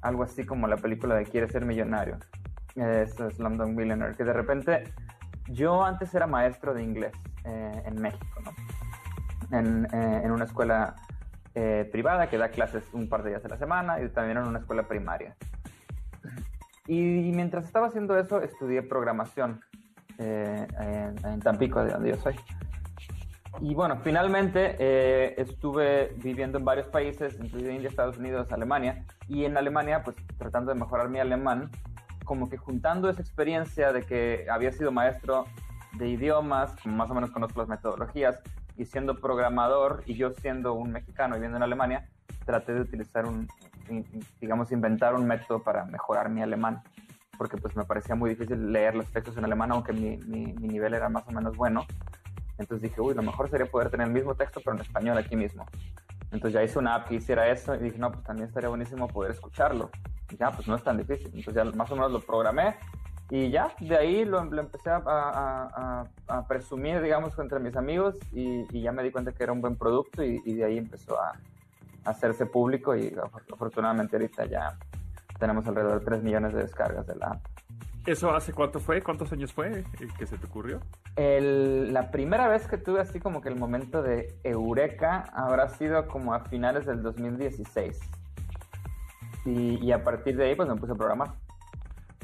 algo, 0.00 0.22
así 0.22 0.44
como 0.46 0.66
la 0.66 0.76
película 0.76 1.14
de 1.14 1.24
Quiere 1.24 1.48
ser 1.48 1.64
millonario, 1.66 2.16
eh, 2.76 3.04
es 3.06 3.14
Slumdog 3.36 3.68
Millionaire, 3.68 4.16
que 4.16 4.24
de 4.24 4.32
repente 4.32 4.84
yo 5.48 5.84
antes 5.84 6.14
era 6.14 6.26
maestro 6.26 6.72
de 6.72 6.82
inglés 6.82 7.12
en 7.44 8.00
México, 8.00 8.40
¿no? 8.42 9.58
En, 9.58 9.86
en 9.94 10.30
una 10.30 10.46
escuela 10.46 10.96
privada 11.92 12.28
que 12.28 12.38
da 12.38 12.48
clases 12.48 12.82
un 12.94 13.08
par 13.08 13.22
de 13.22 13.30
días 13.30 13.44
a 13.44 13.48
la 13.48 13.58
semana 13.58 14.00
y 14.00 14.08
también 14.08 14.38
en 14.38 14.44
una 14.44 14.60
escuela 14.60 14.88
primaria. 14.88 15.36
Y 16.86 17.32
mientras 17.32 17.64
estaba 17.64 17.86
haciendo 17.86 18.18
eso, 18.18 18.42
estudié 18.42 18.82
programación 18.82 19.60
eh, 20.18 20.66
en, 20.80 21.26
en 21.26 21.40
Tampico, 21.40 21.82
de 21.82 21.92
donde 21.92 22.10
yo 22.10 22.16
soy. 22.16 22.36
Y 23.60 23.74
bueno, 23.74 23.98
finalmente 24.02 24.76
eh, 24.78 25.34
estuve 25.38 26.12
viviendo 26.16 26.58
en 26.58 26.64
varios 26.64 26.88
países, 26.88 27.38
incluido 27.40 27.70
India, 27.70 27.88
Estados 27.88 28.18
Unidos, 28.18 28.50
Alemania. 28.52 29.04
Y 29.28 29.44
en 29.44 29.56
Alemania, 29.56 30.02
pues 30.02 30.16
tratando 30.38 30.72
de 30.72 30.78
mejorar 30.78 31.08
mi 31.08 31.20
alemán, 31.20 31.70
como 32.24 32.48
que 32.48 32.56
juntando 32.56 33.08
esa 33.08 33.20
experiencia 33.22 33.92
de 33.92 34.02
que 34.02 34.46
había 34.50 34.72
sido 34.72 34.90
maestro 34.90 35.46
de 35.92 36.08
idiomas, 36.08 36.74
más 36.84 37.10
o 37.10 37.14
menos 37.14 37.30
conozco 37.30 37.60
las 37.60 37.68
metodologías, 37.68 38.42
y 38.76 38.86
siendo 38.86 39.20
programador, 39.20 40.02
y 40.04 40.14
yo 40.14 40.32
siendo 40.32 40.74
un 40.74 40.90
mexicano 40.90 41.34
viviendo 41.34 41.56
en 41.56 41.62
Alemania, 41.62 42.08
traté 42.44 42.74
de 42.74 42.80
utilizar 42.80 43.24
un, 43.26 43.46
digamos, 44.40 44.72
inventar 44.72 45.14
un 45.14 45.26
método 45.26 45.62
para 45.62 45.84
mejorar 45.84 46.28
mi 46.28 46.42
alemán, 46.42 46.82
porque 47.38 47.56
pues 47.56 47.74
me 47.76 47.84
parecía 47.84 48.14
muy 48.14 48.30
difícil 48.30 48.72
leer 48.72 48.94
los 48.94 49.06
textos 49.08 49.36
en 49.36 49.44
alemán, 49.44 49.72
aunque 49.72 49.92
mi, 49.92 50.16
mi, 50.18 50.52
mi 50.52 50.68
nivel 50.68 50.94
era 50.94 51.08
más 51.08 51.26
o 51.28 51.32
menos 51.32 51.56
bueno. 51.56 51.84
Entonces 52.58 52.82
dije, 52.88 53.00
uy, 53.00 53.14
lo 53.14 53.22
mejor 53.22 53.50
sería 53.50 53.66
poder 53.66 53.90
tener 53.90 54.06
el 54.06 54.12
mismo 54.12 54.34
texto, 54.34 54.60
pero 54.64 54.76
en 54.76 54.82
español 54.82 55.18
aquí 55.18 55.34
mismo. 55.36 55.66
Entonces 56.30 56.52
ya 56.52 56.62
hice 56.62 56.78
una 56.78 56.94
app 56.96 57.08
que 57.08 57.16
hiciera 57.16 57.48
eso 57.48 57.74
y 57.74 57.78
dije, 57.78 57.98
no, 57.98 58.10
pues 58.12 58.24
también 58.24 58.48
estaría 58.48 58.68
buenísimo 58.68 59.08
poder 59.08 59.32
escucharlo. 59.32 59.90
Y 60.30 60.36
ya, 60.36 60.50
pues 60.52 60.66
no 60.68 60.76
es 60.76 60.82
tan 60.82 60.96
difícil. 60.96 61.26
Entonces 61.34 61.54
ya 61.54 61.64
más 61.76 61.90
o 61.90 61.94
menos 61.96 62.12
lo 62.12 62.20
programé 62.20 62.76
y 63.30 63.50
ya, 63.50 63.72
de 63.80 63.96
ahí 63.96 64.24
lo, 64.24 64.44
lo 64.44 64.60
empecé 64.60 64.90
a, 64.90 64.96
a- 64.96 65.70
a- 66.28 66.36
a 66.38 66.46
presumir, 66.46 67.00
digamos, 67.00 67.36
entre 67.38 67.58
mis 67.58 67.74
amigos 67.76 68.16
y, 68.32 68.64
y 68.76 68.82
ya 68.82 68.92
me 68.92 69.02
di 69.02 69.10
cuenta 69.10 69.32
que 69.32 69.42
era 69.42 69.52
un 69.52 69.60
buen 69.60 69.76
producto 69.76 70.22
y, 70.22 70.40
y 70.44 70.54
de 70.54 70.64
ahí 70.64 70.78
empezó 70.78 71.20
a, 71.20 71.32
hacerse 72.04 72.46
público 72.46 72.94
y 72.96 73.10
afor- 73.10 73.42
afortunadamente 73.52 74.16
ahorita 74.16 74.46
ya 74.46 74.78
tenemos 75.38 75.66
alrededor 75.66 75.98
de 76.00 76.04
3 76.04 76.22
millones 76.22 76.52
de 76.54 76.62
descargas 76.62 77.06
de 77.06 77.16
la 77.16 77.26
app. 77.28 77.44
¿Eso 78.06 78.34
hace 78.34 78.52
cuánto 78.52 78.80
fue? 78.80 79.00
¿Cuántos 79.02 79.32
años 79.32 79.52
fue 79.52 79.80
eh, 79.80 79.84
que 80.18 80.26
se 80.26 80.36
te 80.36 80.46
ocurrió? 80.46 80.80
El- 81.16 81.92
la 81.92 82.10
primera 82.10 82.48
vez 82.48 82.66
que 82.68 82.76
tuve 82.76 83.00
así 83.00 83.18
como 83.18 83.40
que 83.40 83.48
el 83.48 83.56
momento 83.56 84.02
de 84.02 84.38
eureka 84.44 85.24
habrá 85.32 85.68
sido 85.70 86.06
como 86.06 86.34
a 86.34 86.40
finales 86.40 86.84
del 86.86 87.02
2016. 87.02 87.98
Y, 89.46 89.76
y 89.84 89.92
a 89.92 90.02
partir 90.04 90.36
de 90.36 90.46
ahí 90.46 90.54
pues 90.54 90.68
me 90.68 90.76
puse 90.76 90.92
a 90.92 90.96
programar. 90.96 91.32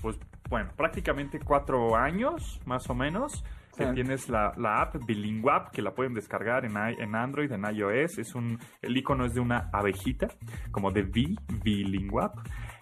Pues 0.03 0.19
bueno, 0.49 0.71
prácticamente 0.77 1.39
cuatro 1.41 1.97
años, 1.97 2.61
más 2.65 2.89
o 2.91 2.95
menos, 2.95 3.45
que 3.87 3.93
tienes 3.95 4.29
la, 4.29 4.53
la 4.57 4.83
app 4.83 4.97
Bilinguap, 5.07 5.71
que 5.71 5.83
la 5.83 5.93
pueden 5.93 6.15
descargar 6.15 6.65
en, 6.65 6.77
en 6.77 7.15
Android, 7.15 7.51
en 7.51 7.65
iOS. 7.65 8.19
Es 8.19 8.35
un, 8.35 8.59
el 8.83 8.97
icono 8.97 9.25
es 9.25 9.35
de 9.35 9.41
una 9.41 9.69
abejita, 9.73 10.29
como 10.71 10.91
de 10.91 11.03
V, 11.03 11.37
Bilinguap. 11.65 12.37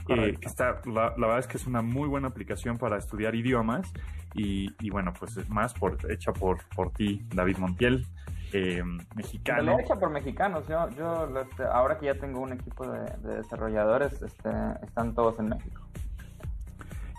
eh, 0.08 0.36
que 0.40 0.46
está, 0.46 0.80
la, 0.86 1.14
la 1.16 1.26
verdad 1.26 1.38
es 1.40 1.46
que 1.46 1.56
es 1.58 1.66
una 1.66 1.82
muy 1.82 2.08
buena 2.08 2.28
aplicación 2.28 2.78
para 2.78 2.96
estudiar 2.98 3.34
idiomas. 3.34 3.92
Y, 4.34 4.68
y 4.80 4.90
bueno, 4.90 5.12
pues 5.18 5.36
es 5.36 5.48
más 5.48 5.72
por, 5.74 5.96
hecha 6.10 6.32
por, 6.32 6.58
por 6.76 6.92
ti, 6.92 7.22
David 7.34 7.56
Montiel, 7.58 8.06
eh, 8.52 8.82
mexicano. 9.16 9.78
hecha 9.80 9.94
por 9.94 10.10
mexicanos. 10.10 10.66
Yo, 10.68 10.88
yo 10.90 11.40
este, 11.40 11.64
ahora 11.64 11.98
que 11.98 12.06
ya 12.06 12.14
tengo 12.14 12.40
un 12.40 12.52
equipo 12.52 12.86
de, 12.86 13.00
de 13.26 13.36
desarrolladores, 13.36 14.20
este, 14.22 14.50
están 14.82 15.14
todos 15.14 15.38
en 15.38 15.48
México. 15.48 15.82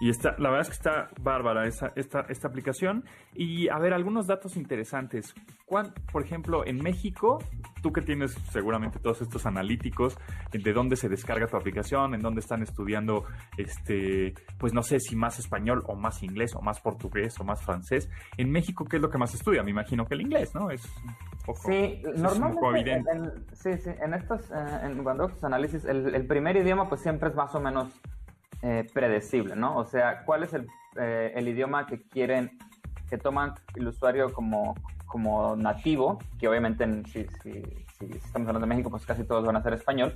Y 0.01 0.09
está, 0.09 0.35
la 0.37 0.49
verdad 0.49 0.61
es 0.61 0.67
que 0.69 0.73
está 0.75 1.09
bárbara 1.21 1.67
esa, 1.67 1.91
esta, 1.95 2.21
esta 2.29 2.47
aplicación. 2.47 3.03
Y 3.33 3.67
a 3.69 3.77
ver, 3.79 3.93
algunos 3.93 4.27
datos 4.27 4.55
interesantes. 4.55 5.33
¿Cuán- 5.65 5.93
por 6.11 6.23
ejemplo, 6.23 6.65
en 6.65 6.77
México, 6.81 7.39
tú 7.81 7.91
que 7.91 8.01
tienes 8.01 8.31
seguramente 8.51 8.99
todos 8.99 9.21
estos 9.21 9.45
analíticos, 9.45 10.17
de 10.51 10.73
dónde 10.73 10.95
se 10.95 11.09
descarga 11.09 11.47
tu 11.47 11.57
aplicación, 11.57 12.13
en 12.15 12.21
dónde 12.21 12.39
están 12.39 12.61
estudiando, 12.63 13.25
este, 13.57 14.33
pues 14.57 14.73
no 14.73 14.81
sé 14.83 14.99
si 14.99 15.15
más 15.15 15.37
español 15.39 15.83
o 15.87 15.95
más 15.95 16.23
inglés 16.23 16.55
o 16.55 16.61
más 16.61 16.79
portugués 16.79 17.39
o 17.39 17.43
más 17.43 17.61
francés. 17.63 18.09
En 18.37 18.49
México, 18.51 18.85
¿qué 18.85 18.95
es 18.97 19.01
lo 19.01 19.09
que 19.09 19.17
más 19.17 19.33
estudia? 19.33 19.63
Me 19.63 19.71
imagino 19.71 20.05
que 20.05 20.15
el 20.15 20.21
inglés, 20.21 20.55
¿no? 20.55 20.71
Es 20.71 20.83
un 21.03 21.13
poco, 21.45 21.59
Sí, 21.67 21.73
es 21.73 22.05
un 22.05 22.13
poco 22.13 22.71
normalmente, 22.71 22.91
evidente. 22.91 23.11
en, 23.11 23.55
sí, 23.55 23.77
sí, 23.83 23.89
en 24.01 24.13
estos, 24.13 24.49
eh, 24.51 24.79
en, 24.83 25.03
cuando 25.03 25.23
hago 25.23 25.33
estos 25.33 25.43
análisis, 25.43 25.83
el, 25.85 26.15
el 26.15 26.25
primer 26.25 26.55
idioma 26.57 26.87
pues 26.87 27.01
siempre 27.01 27.29
es 27.29 27.35
más 27.35 27.53
o 27.53 27.59
menos 27.59 27.89
eh, 28.61 28.85
predecible, 28.93 29.55
¿no? 29.55 29.77
O 29.77 29.85
sea, 29.85 30.23
¿cuál 30.25 30.43
es 30.43 30.53
el, 30.53 30.67
eh, 30.99 31.31
el 31.35 31.47
idioma 31.47 31.87
que 31.87 32.01
quieren, 32.01 32.57
que 33.09 33.17
toman 33.17 33.53
el 33.75 33.87
usuario 33.87 34.33
como, 34.33 34.75
como 35.05 35.55
nativo? 35.55 36.19
Que 36.39 36.47
obviamente 36.47 36.83
en- 36.83 37.05
si, 37.05 37.25
si- 37.43 37.63
si 37.97 38.05
estamos 38.05 38.47
hablando 38.47 38.61
de 38.61 38.67
México, 38.67 38.89
pues 38.89 39.05
casi 39.05 39.23
todos 39.23 39.45
van 39.45 39.55
a 39.55 39.61
ser 39.63 39.73
español. 39.73 40.13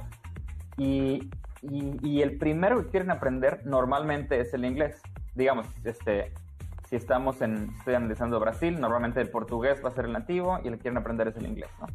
Y, 0.78 1.30
y- 1.62 2.22
el 2.22 2.38
primero 2.38 2.84
que 2.84 2.90
quieren 2.90 3.12
aprender 3.12 3.62
normalmente 3.66 4.40
es 4.40 4.54
el 4.54 4.66
inglés. 4.66 5.02
Digamos, 5.36 5.68
este, 5.84 6.34
si 6.90 6.96
estamos 6.96 7.42
en, 7.42 7.70
estoy 7.78 7.94
analizando 7.96 8.40
Brasil, 8.40 8.80
normalmente 8.80 9.22
el 9.22 9.30
portugués 9.30 9.82
va 9.84 9.90
a 9.90 9.94
ser 9.94 10.06
el 10.06 10.14
nativo 10.14 10.60
y 10.64 10.68
el 10.68 10.76
que 10.76 10.82
quieren 10.82 10.98
aprender 10.98 11.28
es 11.30 11.38
el 11.38 11.46
inglés, 11.48 11.70
¿no? 11.80 11.88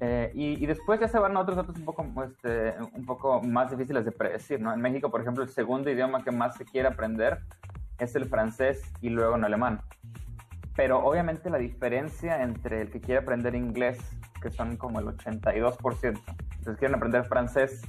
Eh, 0.00 0.30
y, 0.34 0.62
y 0.62 0.66
después 0.66 1.00
ya 1.00 1.08
se 1.08 1.18
van 1.18 1.36
a 1.36 1.40
otros 1.40 1.56
datos 1.56 1.76
un 1.76 1.84
poco, 1.84 2.04
este, 2.22 2.74
un 2.92 3.06
poco 3.06 3.40
más 3.42 3.70
difíciles 3.70 4.04
de 4.04 4.12
predecir, 4.12 4.60
¿no? 4.60 4.72
En 4.72 4.80
México, 4.80 5.10
por 5.10 5.22
ejemplo, 5.22 5.42
el 5.42 5.48
segundo 5.48 5.90
idioma 5.90 6.22
que 6.22 6.30
más 6.30 6.56
se 6.56 6.64
quiere 6.64 6.88
aprender 6.88 7.40
es 7.98 8.14
el 8.14 8.26
francés 8.26 8.82
y 9.00 9.08
luego 9.08 9.36
en 9.36 9.44
alemán. 9.44 9.80
Pero 10.74 10.98
obviamente 10.98 11.48
la 11.48 11.56
diferencia 11.56 12.42
entre 12.42 12.82
el 12.82 12.90
que 12.90 13.00
quiere 13.00 13.20
aprender 13.20 13.54
inglés, 13.54 13.98
que 14.42 14.50
son 14.50 14.76
como 14.76 15.00
el 15.00 15.06
82%, 15.06 16.04
entonces 16.04 16.76
quieren 16.78 16.94
aprender 16.94 17.24
francés, 17.24 17.82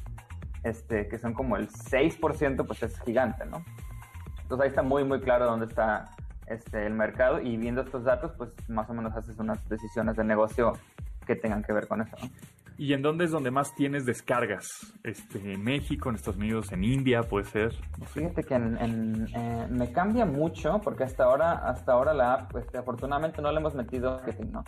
este, 0.64 1.10
que 1.10 1.18
son 1.18 1.34
como 1.34 1.58
el 1.58 1.68
6%, 1.70 2.66
pues 2.66 2.84
es 2.84 2.98
gigante, 3.02 3.46
¿no? 3.46 3.66
Entonces 4.42 4.64
ahí 4.64 4.70
está 4.70 4.82
muy, 4.82 5.04
muy 5.04 5.20
claro 5.20 5.46
dónde 5.46 5.66
está 5.66 6.06
este, 6.46 6.86
el 6.86 6.94
mercado 6.94 7.42
y 7.42 7.58
viendo 7.58 7.82
estos 7.82 8.06
datos, 8.06 8.32
pues 8.38 8.52
más 8.70 8.90
o 8.90 8.94
menos 8.94 9.14
haces 9.14 9.38
unas 9.40 9.68
decisiones 9.68 10.16
de 10.16 10.24
negocio 10.24 10.72
que 11.28 11.36
tengan 11.36 11.62
que 11.64 11.74
ver 11.74 11.88
con 11.88 12.02
eso, 12.02 12.16
¿no? 12.22 12.30
¿Y 12.80 12.94
en 12.94 13.02
dónde 13.02 13.26
es 13.26 13.32
donde 13.32 13.50
más 13.50 13.74
tienes 13.76 14.06
descargas? 14.06 14.68
Este, 15.04 15.54
¿En 15.54 15.64
México, 15.64 16.10
en 16.10 16.16
Estados 16.16 16.38
Unidos, 16.38 16.72
en 16.72 16.84
India, 16.84 17.24
puede 17.24 17.46
ser? 17.46 17.74
No 18.00 18.06
sé. 18.06 18.20
Fíjate 18.22 18.44
que 18.44 18.54
en- 18.54 18.78
en, 18.78 19.28
eh, 19.36 19.68
me 19.72 19.92
cambia 19.92 20.26
mucho 20.26 20.80
porque 20.84 21.04
hasta 21.04 21.24
ahora, 21.24 21.54
hasta 21.54 21.92
ahora 21.94 22.14
la 22.14 22.34
app, 22.34 22.56
este, 22.56 22.78
afortunadamente 22.78 23.42
no 23.42 23.52
le 23.52 23.58
hemos 23.60 23.74
metido 23.74 24.12
marketing, 24.18 24.52
¿no? 24.52 24.64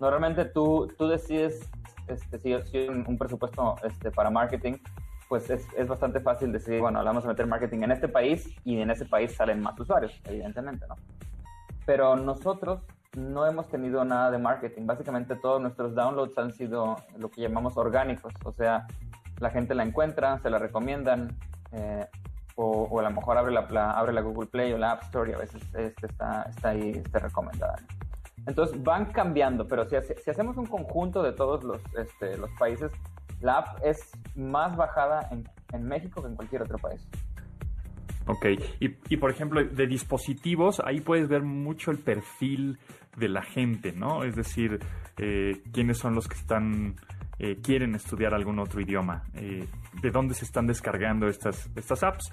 Normalmente 0.00 0.44
tú, 0.44 0.92
tú 0.98 1.08
decides 1.08 1.66
este, 2.08 2.38
si, 2.38 2.54
si 2.70 2.88
un, 2.88 3.16
presupuesto 3.16 3.76
este, 3.82 4.10
para 4.10 4.28
marketing, 4.30 4.74
pues 5.28 5.48
es, 5.48 5.66
es 5.78 5.88
bastante 5.88 6.20
fácil 6.20 6.52
decidir, 6.52 6.80
bueno, 6.82 7.00
le 7.00 7.06
vamos 7.06 7.24
a 7.24 7.28
meter 7.28 7.46
marketing 7.46 7.84
en 7.84 7.92
este 7.92 8.06
país 8.06 8.54
y 8.64 8.78
en 8.80 8.90
ese 8.90 9.06
país 9.06 9.34
salen 9.34 9.60
más 9.62 9.80
usuarios, 9.80 10.12
evidentemente, 10.24 10.84
¿no? 10.86 10.94
Pero 11.86 12.16
nosotros 12.16 12.82
no 13.16 13.46
hemos 13.46 13.68
tenido 13.68 14.04
nada 14.04 14.30
de 14.30 14.38
marketing. 14.38 14.86
Básicamente 14.86 15.34
todos 15.36 15.60
nuestros 15.60 15.94
downloads 15.94 16.36
han 16.38 16.52
sido 16.52 16.96
lo 17.18 17.30
que 17.30 17.40
llamamos 17.40 17.76
orgánicos, 17.76 18.34
o 18.44 18.52
sea, 18.52 18.86
la 19.40 19.50
gente 19.50 19.74
la 19.74 19.82
encuentra, 19.82 20.38
se 20.38 20.50
la 20.50 20.58
recomiendan, 20.58 21.36
eh, 21.72 22.06
o, 22.56 22.82
o 22.90 23.00
a 23.00 23.02
lo 23.02 23.10
mejor 23.10 23.38
abre 23.38 23.52
la, 23.52 23.90
abre 23.92 24.12
la 24.12 24.20
Google 24.20 24.48
Play 24.48 24.72
o 24.72 24.78
la 24.78 24.92
App 24.92 25.02
Store 25.04 25.30
y 25.30 25.34
a 25.34 25.38
veces 25.38 25.62
este 25.74 26.06
está, 26.06 26.42
está 26.42 26.70
ahí 26.70 27.02
este, 27.04 27.18
recomendada. 27.18 27.76
Entonces 28.46 28.82
van 28.82 29.06
cambiando, 29.06 29.66
pero 29.66 29.88
si 29.88 29.96
hacemos 29.96 30.56
un 30.56 30.66
conjunto 30.66 31.22
de 31.22 31.32
todos 31.32 31.64
los, 31.64 31.80
este, 31.98 32.36
los 32.36 32.50
países, 32.58 32.92
la 33.40 33.58
app 33.58 33.78
es 33.82 34.12
más 34.34 34.76
bajada 34.76 35.28
en, 35.30 35.48
en 35.72 35.84
México 35.84 36.22
que 36.22 36.28
en 36.28 36.36
cualquier 36.36 36.62
otro 36.62 36.78
país. 36.78 37.06
Ok, 38.26 38.46
y, 38.80 38.96
y, 39.08 39.16
por 39.18 39.30
ejemplo, 39.30 39.64
de 39.64 39.86
dispositivos, 39.86 40.80
ahí 40.84 41.00
puedes 41.00 41.28
ver 41.28 41.42
mucho 41.42 41.92
el 41.92 41.98
perfil 41.98 42.78
de 43.16 43.28
la 43.28 43.42
gente, 43.42 43.92
¿no? 43.92 44.24
Es 44.24 44.34
decir, 44.34 44.80
eh, 45.16 45.62
quiénes 45.72 45.98
son 45.98 46.14
los 46.14 46.26
que 46.26 46.34
están, 46.34 46.96
eh, 47.38 47.56
quieren 47.62 47.94
estudiar 47.94 48.34
algún 48.34 48.58
otro 48.58 48.80
idioma, 48.80 49.22
eh, 49.34 49.66
de 50.02 50.10
dónde 50.10 50.34
se 50.34 50.44
están 50.44 50.66
descargando 50.66 51.28
estas, 51.28 51.70
estas 51.76 52.02
apps. 52.02 52.32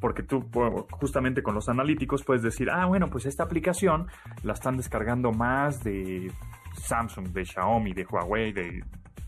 Porque 0.00 0.22
tú, 0.22 0.50
justamente 0.90 1.42
con 1.42 1.54
los 1.54 1.68
analíticos, 1.68 2.24
puedes 2.24 2.42
decir, 2.42 2.68
ah, 2.70 2.84
bueno, 2.86 3.08
pues 3.08 3.26
esta 3.26 3.44
aplicación 3.44 4.06
la 4.42 4.52
están 4.52 4.76
descargando 4.76 5.32
más 5.32 5.82
de 5.82 6.30
Samsung, 6.74 7.28
de 7.28 7.44
Xiaomi, 7.44 7.92
de 7.92 8.04
Huawei, 8.04 8.52
de 8.52 8.84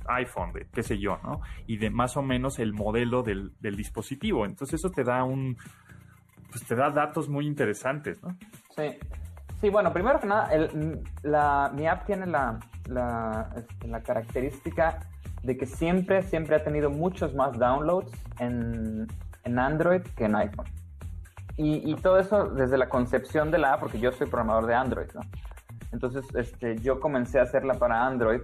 iPhone, 0.09 0.53
de 0.53 0.66
qué 0.73 0.83
sé 0.83 0.99
yo, 0.99 1.19
¿no? 1.23 1.40
Y 1.66 1.79
de 1.79 1.88
más 1.88 2.16
o 2.16 2.23
menos 2.23 2.59
el 2.59 2.75
modelo 2.75 3.23
del, 3.23 3.53
del 3.61 3.77
dispositivo. 3.77 4.45
Entonces 4.45 4.81
eso 4.81 4.90
te 4.90 5.03
da 5.03 5.25
un, 5.25 5.57
pues 6.51 6.65
te 6.67 6.75
da 6.75 6.91
datos 6.91 7.29
muy 7.29 7.47
interesantes, 7.47 8.23
¿no? 8.23 8.37
Sí. 8.77 8.99
Sí, 9.61 9.71
bueno, 9.71 9.91
primero 9.93 10.21
que 10.21 10.27
nada, 10.27 10.53
el- 10.53 11.01
la, 11.23 11.71
mi 11.75 11.87
app 11.89 12.05
tiene 12.05 12.27
la, 12.27 12.59
este, 13.57 13.89
la 13.89 14.03
característica 14.03 14.99
de 15.43 15.57
que 15.57 15.65
siempre, 15.67 16.23
siempre 16.23 16.57
ha 16.57 16.63
tenido 16.65 16.91
muchos 16.91 17.35
más 17.35 17.59
downloads 17.59 18.13
en, 18.39 19.07
en 19.45 19.59
Android 19.59 20.03
que 20.03 20.25
en 20.27 20.37
iPhone. 20.37 20.67
Y, 21.57 21.91
y 21.91 21.95
todo 21.97 22.19
eso 22.19 22.49
desde 22.51 22.77
la 22.77 22.89
concepción 22.91 23.51
de 23.51 23.57
la 23.59 23.73
app, 23.75 23.81
porque 23.81 23.99
yo 23.99 24.13
soy 24.13 24.27
programador 24.27 24.67
de 24.67 24.75
Android, 24.75 25.07
¿no? 25.15 25.23
Entonces, 25.93 26.27
este, 26.35 26.77
yo 26.81 27.01
comencé 27.01 27.39
a 27.39 27.45
hacerla 27.45 27.75
para 27.75 28.07
Android 28.07 28.43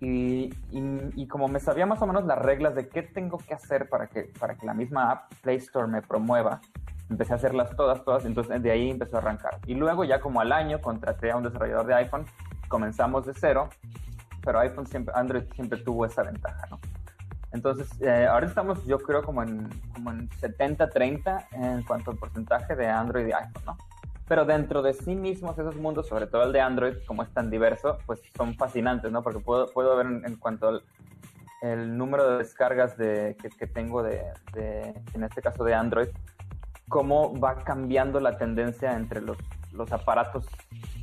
y, 0.00 0.52
y- 0.72 1.10
y 1.14 1.28
como 1.28 1.46
me 1.46 1.60
sabía 1.60 1.86
más 1.86 2.02
o 2.02 2.06
menos 2.08 2.24
las 2.24 2.38
reglas 2.38 2.74
de 2.74 2.88
qué 2.88 3.02
tengo 3.02 3.38
que 3.38 3.54
hacer 3.54 3.88
para 3.88 4.08
que, 4.08 4.32
para 4.40 4.56
que 4.56 4.66
la 4.66 4.74
misma 4.74 5.12
app 5.12 5.32
Play 5.42 5.58
Store 5.58 5.86
me 5.86 6.02
promueva, 6.02 6.60
empecé 7.12 7.32
a 7.32 7.36
hacerlas 7.36 7.74
todas, 7.76 8.04
todas, 8.04 8.24
entonces 8.24 8.62
de 8.62 8.70
ahí 8.70 8.90
empezó 8.90 9.16
a 9.16 9.20
arrancar. 9.20 9.58
Y 9.66 9.74
luego 9.74 10.04
ya 10.04 10.20
como 10.20 10.40
al 10.40 10.52
año 10.52 10.80
contraté 10.80 11.30
a 11.30 11.36
un 11.36 11.44
desarrollador 11.44 11.86
de 11.86 11.94
iPhone, 11.94 12.24
comenzamos 12.68 13.26
de 13.26 13.34
cero, 13.34 13.68
pero 14.42 14.58
iPhone 14.58 14.86
siempre, 14.86 15.14
Android 15.16 15.44
siempre 15.54 15.78
tuvo 15.80 16.06
esa 16.06 16.22
ventaja, 16.22 16.66
¿no? 16.70 16.80
Entonces, 17.52 18.00
eh, 18.00 18.26
ahora 18.26 18.46
estamos 18.46 18.84
yo 18.86 18.98
creo 18.98 19.22
como 19.22 19.42
en, 19.42 19.68
como 19.92 20.10
en 20.10 20.28
70-30 20.30 21.46
en 21.52 21.82
cuanto 21.82 22.10
al 22.10 22.16
porcentaje 22.16 22.74
de 22.74 22.88
Android 22.88 23.26
y 23.26 23.32
iPhone, 23.32 23.62
¿no? 23.66 23.76
Pero 24.26 24.46
dentro 24.46 24.80
de 24.80 24.94
sí 24.94 25.14
mismos 25.14 25.58
esos 25.58 25.76
mundos, 25.76 26.08
sobre 26.08 26.26
todo 26.26 26.44
el 26.44 26.52
de 26.52 26.62
Android, 26.62 26.94
como 27.06 27.22
es 27.22 27.30
tan 27.34 27.50
diverso, 27.50 27.98
pues 28.06 28.22
son 28.34 28.54
fascinantes, 28.54 29.12
¿no? 29.12 29.22
Porque 29.22 29.40
puedo, 29.40 29.66
puedo 29.66 29.94
ver 29.96 30.06
en, 30.06 30.24
en 30.24 30.36
cuanto 30.36 30.68
al 30.68 30.82
el 31.62 31.96
número 31.96 32.28
de 32.28 32.38
descargas 32.38 32.96
de, 32.98 33.36
que, 33.40 33.48
que 33.48 33.66
tengo 33.68 34.02
de, 34.02 34.20
de, 34.52 34.94
en 35.14 35.22
este 35.22 35.40
caso 35.40 35.62
de 35.62 35.74
Android, 35.74 36.08
cómo 36.92 37.34
va 37.40 37.54
cambiando 37.64 38.20
la 38.20 38.36
tendencia 38.36 38.92
entre 38.92 39.22
los, 39.22 39.38
los 39.72 39.90
aparatos 39.92 40.46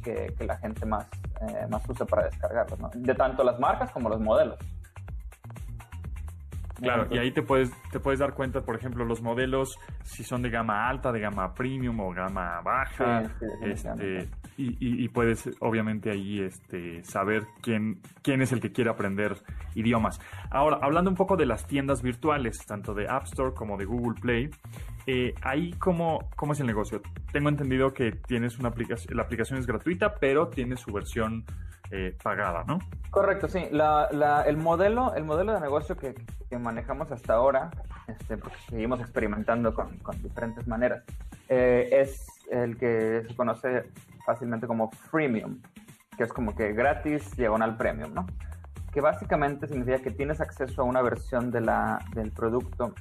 que, 0.04 0.32
que 0.38 0.45
la 0.45 0.56
gente 0.58 0.86
más, 0.86 1.08
eh, 1.41 1.65
más 1.67 1.82
usa 1.89 2.06
para 2.06 2.25
descargarlos, 2.25 2.80
¿no? 2.80 2.91
De 2.93 3.15
tanto 3.15 3.43
las 3.43 3.60
marcas 3.60 3.91
como 3.91 4.08
los 4.08 4.21
modelos. 4.21 4.60
Claro, 6.80 7.08
y 7.10 7.17
ahí 7.17 7.32
te 7.32 7.41
puedes, 7.41 7.71
te 7.91 7.99
puedes 7.99 8.19
dar 8.19 8.36
cuenta, 8.36 8.62
por 8.62 8.75
ejemplo, 8.75 9.04
los 9.04 9.23
modelos, 9.23 9.80
si 10.04 10.23
son 10.23 10.43
de 10.43 10.52
gama 10.52 10.88
alta, 10.88 11.12
de 11.12 11.21
gama 11.21 11.56
premium 11.56 11.99
o 11.99 12.12
gama 12.12 12.62
baja, 12.62 13.23
Sí, 13.39 13.45
sí, 13.63 13.69
este, 13.71 14.30
y, 14.63 15.04
y- 15.04 15.10
puedes 15.10 15.50
obviamente 15.60 16.12
ahí 16.12 16.39
este, 16.41 17.04
saber 17.04 17.45
quién, 17.62 18.00
quién 18.22 18.41
es 18.41 18.52
el 18.52 18.60
que 18.60 18.72
quiere 18.72 18.89
aprender 18.89 19.38
idiomas. 19.76 20.19
Ahora, 20.52 20.80
hablando 20.82 21.10
un 21.10 21.15
poco 21.15 21.38
de 21.38 21.45
las 21.45 21.65
tiendas 21.67 22.02
virtuales, 22.02 22.65
tanto 22.65 22.93
de 22.93 23.08
App 23.08 23.24
Store 23.26 23.54
como 23.54 23.78
de 23.78 23.86
Google 23.86 24.19
Play, 24.19 24.50
eh, 25.08 25.34
ahí 25.41 25.72
cómo, 25.80 26.30
cómo 26.36 26.54
es 26.54 26.60
el 26.60 26.67
negocio. 26.67 27.02
Tengo 27.32 27.50
entendido 27.50 27.93
que 27.93 28.12
tienes 28.12 28.60
una 28.60 28.69
aplicación, 28.69 29.15
la 29.15 29.24
aplicación 29.24 29.60
es 29.60 29.65
gratuita, 29.65 30.15
pero 30.15 30.48
tiene 30.50 30.78
su 30.78 30.91
versión 30.91 31.45
eh, 31.91 32.15
pagada, 32.22 32.63
¿no? 32.67 32.78
Correcto, 33.10 33.48
sí. 33.48 33.65
La, 33.72 34.08
la- 34.12 34.43
el, 34.43 34.58
modelo, 34.58 35.15
el 35.15 35.24
modelo 35.24 35.54
de 35.54 35.60
negocio 35.62 35.98
que, 35.98 36.13
manejamos 36.60 37.12
hasta 37.12 37.34
ahora, 37.34 37.72
este, 38.08 38.38
porque 38.38 38.58
seguimos 38.69 39.00
experimentando 39.00 39.74
con, 39.74 39.98
con 40.00 40.22
diferentes 40.22 40.67
maneras, 40.67 41.04
eh, 41.48 41.89
es 41.91 42.28
el 42.50 42.78
que 42.78 43.24
se 43.28 43.36
conoce 43.36 43.84
fácilmente 44.26 44.68
como 44.68 44.92
freemium, 44.92 45.62
que 46.18 46.24
es 46.24 46.34
como 46.34 46.56
que 46.56 46.74
gratis, 46.74 47.36
diagonal 47.36 47.78
premium, 47.78 48.14
¿no? 48.14 48.26
Que 48.92 49.02
básicamente 49.02 49.68
significa 49.68 50.00
que 50.00 50.12
tienes 50.12 50.42
acceso 50.42 50.82
a 50.82 50.86
una 50.86 51.02
versión 51.02 51.52
de 51.52 51.62
la, 51.62 52.00
del 52.14 52.32
producto, 52.32 52.94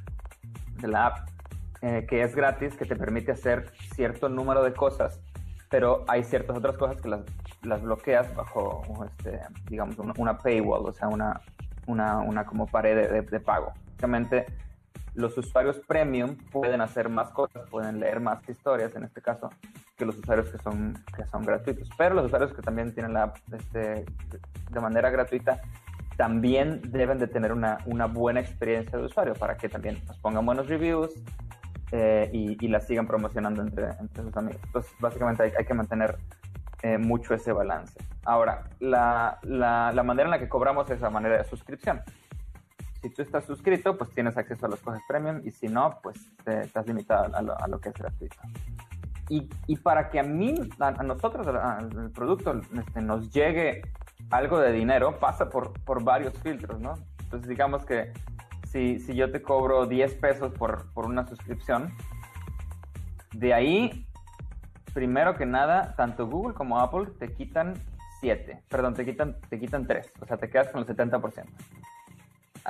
de 0.81 0.89
la 0.89 1.07
app, 1.07 1.29
eh, 1.81 2.07
que 2.09 2.23
es 2.23 2.35
gratis, 2.35 2.77
que 2.77 2.85
te 2.85 2.95
permite 2.97 3.33
hacer 3.33 3.73
cierto 3.95 4.29
número 4.29 4.63
de 4.63 4.73
cosas, 4.75 5.21
pero 5.71 6.05
hay 6.09 6.25
ciertas 6.25 6.57
otras 6.57 6.77
cosas 6.77 7.01
que 7.01 7.09
las, 7.09 7.21
las 7.63 7.83
bloqueas 7.83 8.35
bajo, 8.35 8.83
este, 9.07 9.41
digamos, 9.69 9.97
una, 10.19 10.39
paywall, 10.39 10.87
o 10.87 10.93
sea, 10.93 11.09
una, 11.09 11.41
una, 11.87 12.19
una 12.19 12.45
como 12.45 12.67
pared 12.67 13.11
de- 13.11 13.23
de 13.23 13.41
pago. 13.41 13.73
Básicamente, 13.87 14.47
los 15.19 15.37
usuarios 15.37 15.81
premium 15.81 16.37
pueden 16.53 16.81
hacer 16.81 17.09
más 17.09 17.31
cosas, 17.31 17.69
pueden 17.69 17.99
leer 17.99 18.21
más 18.21 18.49
historias 18.49 18.95
en 18.95 19.03
este 19.03 19.21
caso, 19.21 19.51
que 19.97 20.07
los 20.07 20.17
usuarios 20.17 20.49
que 20.49 20.59
son, 20.59 20.95
que 21.17 21.27
son 21.27 21.43
gratuitos. 21.45 21.91
Pero 21.99 22.15
los 22.15 22.27
usuarios 22.27 22.53
que 22.55 22.63
también 22.63 22.95
tienen 22.95 23.15
la 23.15 23.35
este, 23.53 24.05
de 24.71 24.81
manera 24.81 25.11
gratuita 25.11 25.61
también 26.17 26.81
deben 26.93 27.19
de 27.19 27.27
tener 27.27 27.53
una, 27.53 27.79
una 27.87 28.07
buena 28.07 28.39
experiencia 28.39 28.97
de 28.97 29.07
usuario 29.07 29.35
para 29.35 29.57
que 29.57 29.69
también 29.69 30.01
nos 30.07 30.17
pongan 30.19 30.47
buenos 30.47 30.69
reviews 30.69 31.13
eh, 31.91 32.31
y, 32.33 32.69
la 32.69 32.79
sigan 32.79 33.09
promocionando 33.09 33.61
entre, 33.61 33.89
entre 33.99 34.23
sus 34.23 34.37
amigos. 34.37 34.61
Entonces, 34.67 34.93
básicamente 35.01 35.43
hay, 35.43 35.53
hay 35.59 35.65
que 35.65 35.75
mantener 35.75 36.17
eh, 36.83 36.97
mucho 36.97 37.35
ese 37.35 37.51
balance. 37.51 37.99
Ahora, 38.25 38.71
la, 38.79 39.41
la, 39.43 39.91
la 39.93 40.03
manera 40.05 40.29
en 40.29 40.31
la 40.31 40.39
que 40.39 40.49
cobramos 40.49 40.89
es 40.91 41.01
la 41.01 41.11
manera 41.11 41.39
de 41.39 41.45
suscripción 41.45 42.03
si 43.01 43.11
tú 43.11 43.23
estás 43.23 43.45
suscrito, 43.45 43.97
pues 43.97 44.11
tienes 44.11 44.37
acceso 44.37 44.67
a 44.67 44.69
las 44.71 44.81
cosas 44.81 45.01
premium 45.07 45.41
y 45.45 45.51
si 45.51 45.69
no, 45.69 45.99
pues 46.03 46.19
te, 46.45 46.63
estás 46.63 46.87
limitado 46.87 47.35
a 47.35 47.43
lo, 47.43 47.61
a 47.61 47.69
lo 47.69 47.81
que 47.81 47.91
es 47.91 47.95
gratuito. 47.95 48.37
Y, 49.29 49.49
y, 49.67 49.77
para 49.77 50.09
que 50.09 50.19
a 50.19 50.23
mí, 50.23 50.55
a, 50.81 50.89
a 50.89 51.03
nosotros, 51.03 51.47
al 51.47 52.11
producto, 52.13 52.61
este, 52.79 53.03
nos 53.03 53.31
llegue 53.31 53.83
algo 54.31 54.59
de 54.59 54.73
dinero, 54.73 55.19
pasa 55.19 55.51
por, 55.51 55.79
por 55.85 56.03
varios 56.03 56.33
filtros, 56.41 56.81
¿no? 56.81 56.95
Entonces, 57.25 57.49
digamos 57.49 57.85
que 57.85 58.13
si, 58.67 58.99
si 58.99 59.15
yo 59.15 59.31
te 59.31 59.43
cobro 59.43 59.87
10 59.87 60.15
pesos 60.15 60.53
por, 60.55 60.91
por 60.93 61.07
una 61.07 61.27
suscripción, 61.27 61.95
de 63.35 63.53
ahí, 63.53 64.07
primero 64.95 65.37
que 65.37 65.45
nada, 65.45 65.95
tanto 65.95 66.27
Google 66.27 66.55
como 66.55 66.81
Apple 66.81 67.09
te 67.19 67.33
quitan 67.35 67.75
7, 68.21 68.63
perdón, 68.69 68.95
te 68.95 69.05
quitan, 69.05 69.37
te 69.51 69.61
quitan 69.61 69.87
3, 69.87 70.13
o 70.21 70.27
sea, 70.27 70.39
te 70.39 70.49
quedas 70.49 70.69
con 70.69 70.81
el 70.81 70.87
70% 70.87 71.45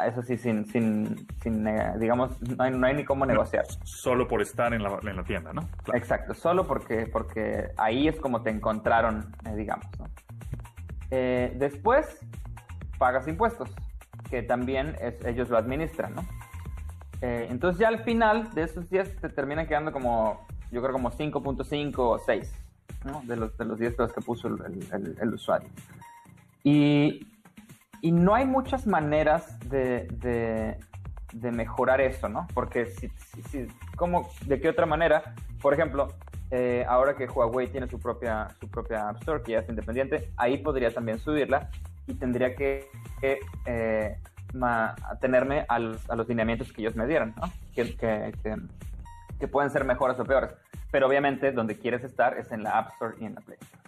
eso 0.06 0.22
sí, 0.22 0.36
sin, 0.36 0.64
sin, 0.66 1.26
sin 1.42 1.66
eh, 1.66 1.94
digamos, 1.98 2.40
no 2.42 2.64
hay, 2.64 2.70
no 2.70 2.86
hay, 2.86 2.94
ni 2.94 3.04
cómo 3.04 3.26
negociar. 3.26 3.66
Solo 3.84 4.28
por 4.28 4.42
estar 4.42 4.72
en 4.72 4.82
la, 4.82 4.98
en 5.02 5.16
la 5.16 5.24
tienda, 5.24 5.52
¿no? 5.52 5.68
Claro. 5.82 5.98
Exacto, 5.98 6.34
solo 6.34 6.66
porque, 6.66 7.06
porque 7.06 7.70
ahí 7.76 8.08
es 8.08 8.18
como 8.20 8.42
te 8.42 8.50
encontraron, 8.50 9.34
eh, 9.46 9.54
digamos, 9.56 9.86
¿no? 9.98 10.06
Eh, 11.10 11.54
después, 11.56 12.20
pagas 12.98 13.26
impuestos, 13.28 13.70
que 14.30 14.42
también 14.42 14.96
es, 15.00 15.24
ellos 15.24 15.48
lo 15.48 15.56
administran, 15.56 16.14
¿no? 16.14 16.26
entonces 17.20 17.80
ya 17.80 17.88
al 17.88 18.04
final 18.04 18.54
de 18.54 18.62
esos 18.62 18.88
días 18.90 19.10
te 19.20 19.28
terminan 19.28 19.66
quedando 19.66 19.90
como, 19.90 20.46
yo 20.70 20.80
creo 20.80 20.92
como 20.92 21.10
5.5 21.10 21.94
o 21.96 22.16
6, 22.16 22.54
¿no? 23.04 23.22
De 23.24 23.34
los, 23.34 23.58
de 23.58 23.64
los 23.64 23.76
10 23.76 23.94
pesos 23.94 24.12
que 24.12 24.20
puso 24.20 24.46
el, 24.46 24.84
el, 24.92 25.18
el 25.20 25.34
usuario. 25.34 25.68
Y 26.62 27.26
y 28.00 28.12
no 28.12 28.34
hay 28.34 28.46
muchas 28.46 28.86
maneras 28.86 29.58
de, 29.68 30.08
de, 30.12 30.76
de 31.32 31.52
mejorar 31.52 32.00
eso, 32.00 32.28
¿no? 32.28 32.46
Porque 32.54 32.86
si, 32.86 33.08
si, 33.08 33.42
si, 33.42 33.66
¿cómo, 33.96 34.28
¿de 34.46 34.60
qué 34.60 34.68
otra 34.68 34.86
manera? 34.86 35.34
Por 35.60 35.74
ejemplo, 35.74 36.08
eh, 36.50 36.84
ahora 36.88 37.14
que 37.14 37.26
Huawei 37.26 37.68
tiene 37.68 37.88
su 37.88 37.98
propia, 37.98 38.48
su 38.60 38.68
propia 38.68 39.08
App 39.08 39.18
Store, 39.18 39.42
que 39.42 39.52
ya 39.52 39.58
es 39.60 39.68
independiente, 39.68 40.30
ahí 40.36 40.58
podría 40.58 40.92
también 40.92 41.18
subirla 41.18 41.70
y 42.06 42.14
tendría 42.14 42.54
que, 42.54 42.88
que 43.20 43.38
eh, 43.66 44.16
ma, 44.54 44.94
a 45.68 45.78
los, 45.78 46.08
a 46.10 46.16
los, 46.16 46.28
lineamientos 46.28 46.72
que 46.72 46.80
ellos 46.82 46.96
me 46.96 47.06
dieron, 47.06 47.34
¿no? 47.36 47.52
Que, 47.74 47.96
que, 47.96 48.32
que, 49.38 49.48
pueden 49.48 49.70
ser 49.70 49.84
mejores 49.84 50.18
o 50.18 50.24
peores. 50.24 50.50
Pero 50.90 51.06
obviamente 51.06 51.52
donde 51.52 51.78
quieres 51.78 52.02
estar 52.02 52.38
es 52.38 52.50
en 52.50 52.62
la 52.62 52.78
App 52.78 52.92
Store 52.92 53.14
y 53.20 53.26
en 53.26 53.34
la 53.34 53.40
Play 53.42 53.58
Store 53.60 53.82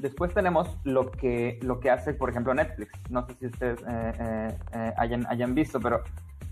después 0.00 0.32
tenemos 0.32 0.78
lo 0.84 1.10
que, 1.10 1.58
lo 1.62 1.80
que 1.80 1.90
hace, 1.90 2.14
por 2.14 2.30
ejemplo, 2.30 2.54
Netflix. 2.54 2.92
No 3.10 3.26
sé 3.26 3.34
si 3.34 3.46
ustedes 3.46 3.80
eh, 3.82 4.12
eh, 4.18 4.58
eh, 4.74 4.92
hayan, 4.96 5.26
hayan 5.28 5.54
visto, 5.54 5.80
pero 5.80 6.02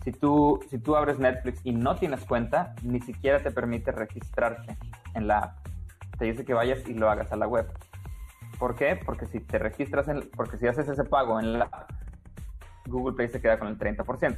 si 0.05 0.13
tú, 0.13 0.61
si 0.69 0.79
tú 0.79 0.97
abres 0.97 1.19
Netflix 1.19 1.61
y 1.65 1.73
no 1.73 1.97
tienes 1.97 2.25
cuenta, 2.25 2.75
ni 2.83 3.01
siquiera 3.01 3.43
te 3.43 3.51
permite 3.51 3.93
registrarte 3.93 4.77
en 5.15 5.27
la 5.27 5.39
app. 5.39 5.69
Te 6.19 6.25
dice 6.27 6.45
que 6.45 6.55
vayas 6.55 6.87
y 6.89 6.95
lo 6.95 7.11
hagas 7.11 7.33
a 7.33 7.37
la 7.37 7.47
web. 7.47 7.67
¿Por 8.59 8.75
qué? 8.75 8.99
Porque 9.05 9.27
si 9.27 9.41
te 9.41 9.59
registras, 9.59 10.09
en, 10.09 10.29
porque 10.37 10.57
si 10.57 10.67
haces 10.67 10.89
ese 10.89 11.05
pago 11.05 11.39
en 11.39 11.59
la 11.59 11.67
app, 11.67 11.91
Google 12.87 13.15
Play 13.15 13.29
se 13.29 13.41
queda 13.41 13.59
con 13.59 13.69
el 13.69 13.79
30%. 13.79 14.37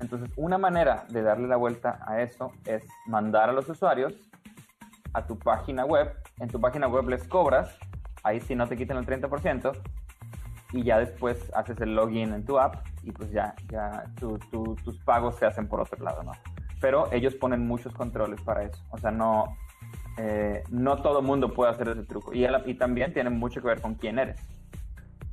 Entonces, 0.00 0.30
una 0.36 0.58
manera 0.58 1.04
de 1.10 1.22
darle 1.22 1.46
la 1.46 1.56
vuelta 1.56 1.98
a 2.06 2.22
eso 2.22 2.52
es 2.64 2.82
mandar 3.06 3.50
a 3.50 3.52
los 3.52 3.68
usuarios 3.68 4.14
a 5.12 5.26
tu 5.26 5.38
página 5.38 5.84
web. 5.84 6.14
En 6.38 6.48
tu 6.48 6.60
página 6.60 6.88
web 6.88 7.08
les 7.08 7.26
cobras 7.26 7.78
ahí 8.22 8.40
sí 8.40 8.54
no 8.54 8.66
te 8.66 8.76
quitan 8.76 8.96
el 8.98 9.06
30% 9.06 9.72
y 10.72 10.82
ya 10.84 10.98
después 10.98 11.50
haces 11.54 11.80
el 11.80 11.94
login 11.94 12.32
en 12.32 12.44
tu 12.44 12.58
app 12.58 12.86
y 13.02 13.12
pues 13.12 13.30
ya, 13.32 13.54
ya 13.70 14.04
tu, 14.18 14.38
tu, 14.50 14.76
tus 14.84 14.98
pagos 15.00 15.36
se 15.36 15.46
hacen 15.46 15.68
por 15.68 15.80
otro 15.80 16.02
lado, 16.04 16.22
¿no? 16.22 16.32
Pero 16.80 17.10
ellos 17.12 17.34
ponen 17.34 17.66
muchos 17.66 17.92
controles 17.92 18.40
para 18.42 18.62
eso, 18.62 18.82
o 18.90 18.98
sea, 18.98 19.10
no, 19.10 19.56
eh, 20.16 20.62
no 20.70 21.02
todo 21.02 21.22
mundo 21.22 21.52
puede 21.52 21.72
hacer 21.72 21.88
ese 21.88 22.04
truco 22.04 22.32
y, 22.32 22.46
y 22.66 22.74
también 22.74 23.12
tiene 23.12 23.30
mucho 23.30 23.60
que 23.60 23.68
ver 23.68 23.80
con 23.80 23.94
quién 23.94 24.18
eres. 24.18 24.40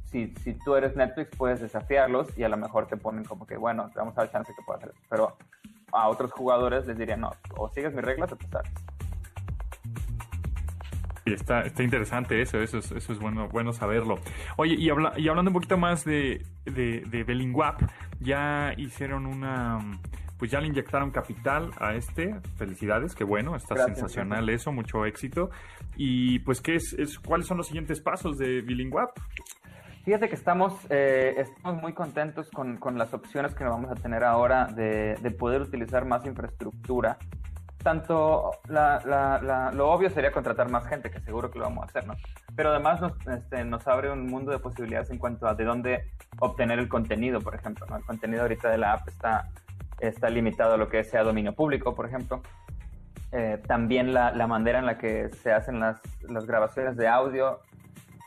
Si, 0.05 0.33
si, 0.41 0.53
tú 0.53 0.75
eres 0.75 0.95
Netflix, 0.95 1.35
puedes 1.37 1.59
desafiarlos 1.59 2.35
y 2.37 2.43
a 2.43 2.49
lo 2.49 2.55
mejor 2.55 2.87
te 2.87 2.95
ponen 2.95 3.25
como 3.25 3.45
que, 3.45 3.57
bueno, 3.57 3.89
te 3.89 3.99
vamos 3.99 4.17
a 4.17 4.21
dar 4.21 4.31
chance 4.31 4.53
que 4.55 4.63
puedas 4.65 4.81
hacer 4.81 4.95
eso. 4.95 5.05
Pero 5.09 5.35
a 5.91 6.07
otros 6.07 6.31
jugadores 6.31 6.87
les 6.87 6.97
diría, 6.97 7.17
no, 7.17 7.31
o 7.57 7.67
sigues 7.67 7.93
mis 7.93 8.05
reglas 8.05 8.31
o 8.31 8.37
te 8.37 8.47
sales. 8.47 8.71
Y 11.27 11.33
está, 11.33 11.61
está 11.61 11.83
interesante 11.83 12.41
eso, 12.41 12.59
eso 12.59 12.77
es, 12.77 12.91
eso 12.91 13.13
es 13.13 13.19
bueno, 13.19 13.47
bueno 13.49 13.73
saberlo. 13.73 14.19
Oye, 14.57 14.75
y, 14.77 14.89
habla, 14.89 15.13
y 15.17 15.27
hablando 15.27 15.49
un 15.49 15.53
poquito 15.53 15.77
más 15.77 16.05
de, 16.05 16.43
de, 16.65 17.01
de 17.01 17.23
Bellinguap, 17.23 17.81
ya 18.19 18.73
hicieron 18.77 19.25
una 19.25 19.79
pues 20.37 20.51
ya 20.51 20.61
le 20.61 20.67
inyectaron 20.67 21.11
capital 21.11 21.71
a 21.79 21.95
este. 21.95 22.35
Felicidades, 22.57 23.15
qué 23.15 23.23
bueno, 23.23 23.55
está 23.55 23.75
gracias, 23.75 23.97
sensacional 23.97 24.45
gracias. 24.45 24.61
eso, 24.61 24.71
mucho 24.71 25.05
éxito. 25.05 25.49
Y 25.95 26.39
pues, 26.39 26.61
¿qué 26.61 26.75
es, 26.75 26.93
es, 26.93 27.17
¿cuáles 27.19 27.47
son 27.47 27.57
los 27.57 27.67
siguientes 27.67 27.99
pasos 28.01 28.37
de 28.37 28.61
Bilingwap? 28.61 29.17
Fíjate 30.05 30.29
que 30.29 30.35
estamos, 30.35 30.73
eh, 30.89 31.33
estamos 31.37 31.81
muy 31.81 31.93
contentos 31.93 32.49
con, 32.51 32.77
con, 32.77 32.97
las 32.97 33.13
opciones 33.13 33.53
que 33.55 33.65
vamos 33.65 33.91
a 33.91 33.95
tener 33.95 34.23
ahora 34.23 34.67
de, 34.67 35.15
de 35.21 35.31
poder 35.31 35.61
utilizar 35.61 36.05
más 36.05 36.25
infraestructura 36.25 37.17
tanto 37.83 38.51
la, 38.67 39.01
la, 39.05 39.39
la, 39.41 39.71
lo 39.71 39.89
obvio 39.89 40.09
sería 40.09 40.31
contratar 40.31 40.69
más 40.69 40.85
gente, 40.87 41.09
que 41.09 41.19
seguro 41.19 41.51
que 41.51 41.59
lo 41.59 41.65
vamos 41.65 41.83
a 41.83 41.85
hacer, 41.87 42.07
¿no? 42.07 42.15
Pero 42.55 42.71
además 42.71 43.01
nos, 43.01 43.13
este, 43.27 43.63
nos 43.63 43.87
abre 43.87 44.11
un 44.11 44.25
mundo 44.25 44.51
de 44.51 44.59
posibilidades 44.59 45.09
en 45.11 45.17
cuanto 45.17 45.47
a 45.47 45.53
de 45.53 45.63
dónde 45.63 46.11
obtener 46.39 46.79
el 46.79 46.89
contenido, 46.89 47.39
por 47.41 47.55
ejemplo, 47.55 47.85
¿no? 47.89 47.97
El 47.97 48.03
contenido 48.03 48.41
ahorita 48.41 48.69
de 48.69 48.77
la 48.77 48.93
app 48.93 49.07
está, 49.07 49.49
está 49.99 50.29
limitado 50.29 50.73
a 50.73 50.77
lo 50.77 50.89
que 50.89 51.03
sea 51.03 51.23
dominio 51.23 51.53
público, 51.53 51.95
por 51.95 52.07
ejemplo. 52.07 52.41
Eh, 53.31 53.61
también 53.67 54.13
la, 54.13 54.31
la, 54.31 54.47
manera 54.47 54.79
en 54.79 54.85
la 54.85 54.97
que 54.97 55.29
se 55.29 55.51
hacen 55.51 55.79
las, 55.79 55.99
las 56.29 56.45
grabaciones 56.45 56.95
de 56.95 57.07
audio 57.07 57.59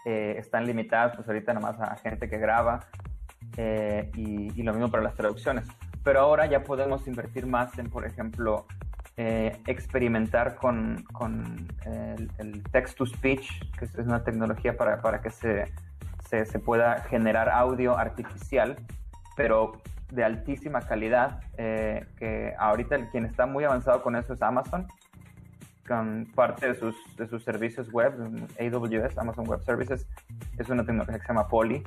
eh, 0.04 0.34
están 0.38 0.66
limitadas, 0.66 1.16
pues 1.16 1.26
ahorita 1.26 1.54
nada 1.54 1.72
más 1.72 1.80
a 1.80 1.96
gente 1.96 2.28
que 2.28 2.38
graba 2.38 2.80
eh, 3.56 4.10
y, 4.14 4.58
y 4.58 4.62
lo 4.62 4.72
mismo 4.72 4.90
para 4.90 5.02
las 5.02 5.14
traducciones. 5.14 5.66
Pero 6.04 6.20
ahora 6.20 6.46
ya 6.46 6.62
podemos 6.62 7.06
invertir 7.06 7.46
más 7.46 7.78
en, 7.78 7.90
por 7.90 8.06
ejemplo, 8.06 8.66
eh, 9.16 9.60
experimentar 9.66 10.56
con, 10.56 11.04
con 11.12 11.68
el, 11.84 12.30
el 12.38 12.62
text-to-speech, 12.70 13.76
que 13.78 13.84
es 13.84 13.94
una 13.96 14.24
tecnología 14.24 14.76
para, 14.76 15.02
para 15.02 15.20
que 15.20 15.30
se, 15.30 15.72
se, 16.28 16.46
se, 16.46 16.58
pueda 16.58 17.02
generar 17.02 17.48
audio 17.50 17.98
artificial, 17.98 18.76
pero 19.36 19.72
de 20.10 20.24
altísima 20.24 20.80
calidad, 20.80 21.40
eh, 21.58 22.06
que 22.18 22.54
ahorita 22.58 22.96
el, 22.96 23.08
quien 23.10 23.26
está 23.26 23.46
muy 23.46 23.64
avanzado 23.64 24.02
con 24.02 24.16
eso 24.16 24.32
es 24.32 24.42
Amazon, 24.42 24.86
con 25.86 26.26
parte 26.34 26.68
de 26.68 26.74
sus, 26.74 26.94
de 27.16 27.26
sus 27.26 27.42
servicios 27.42 27.92
web, 27.92 28.14
AWS, 28.58 29.18
Amazon 29.18 29.46
Web 29.46 29.62
Services, 29.64 30.06
es 30.56 30.68
una 30.68 30.84
tecnología 30.84 31.16
que 31.16 31.22
se 31.22 31.28
llama 31.28 31.48
Poly, 31.48 31.82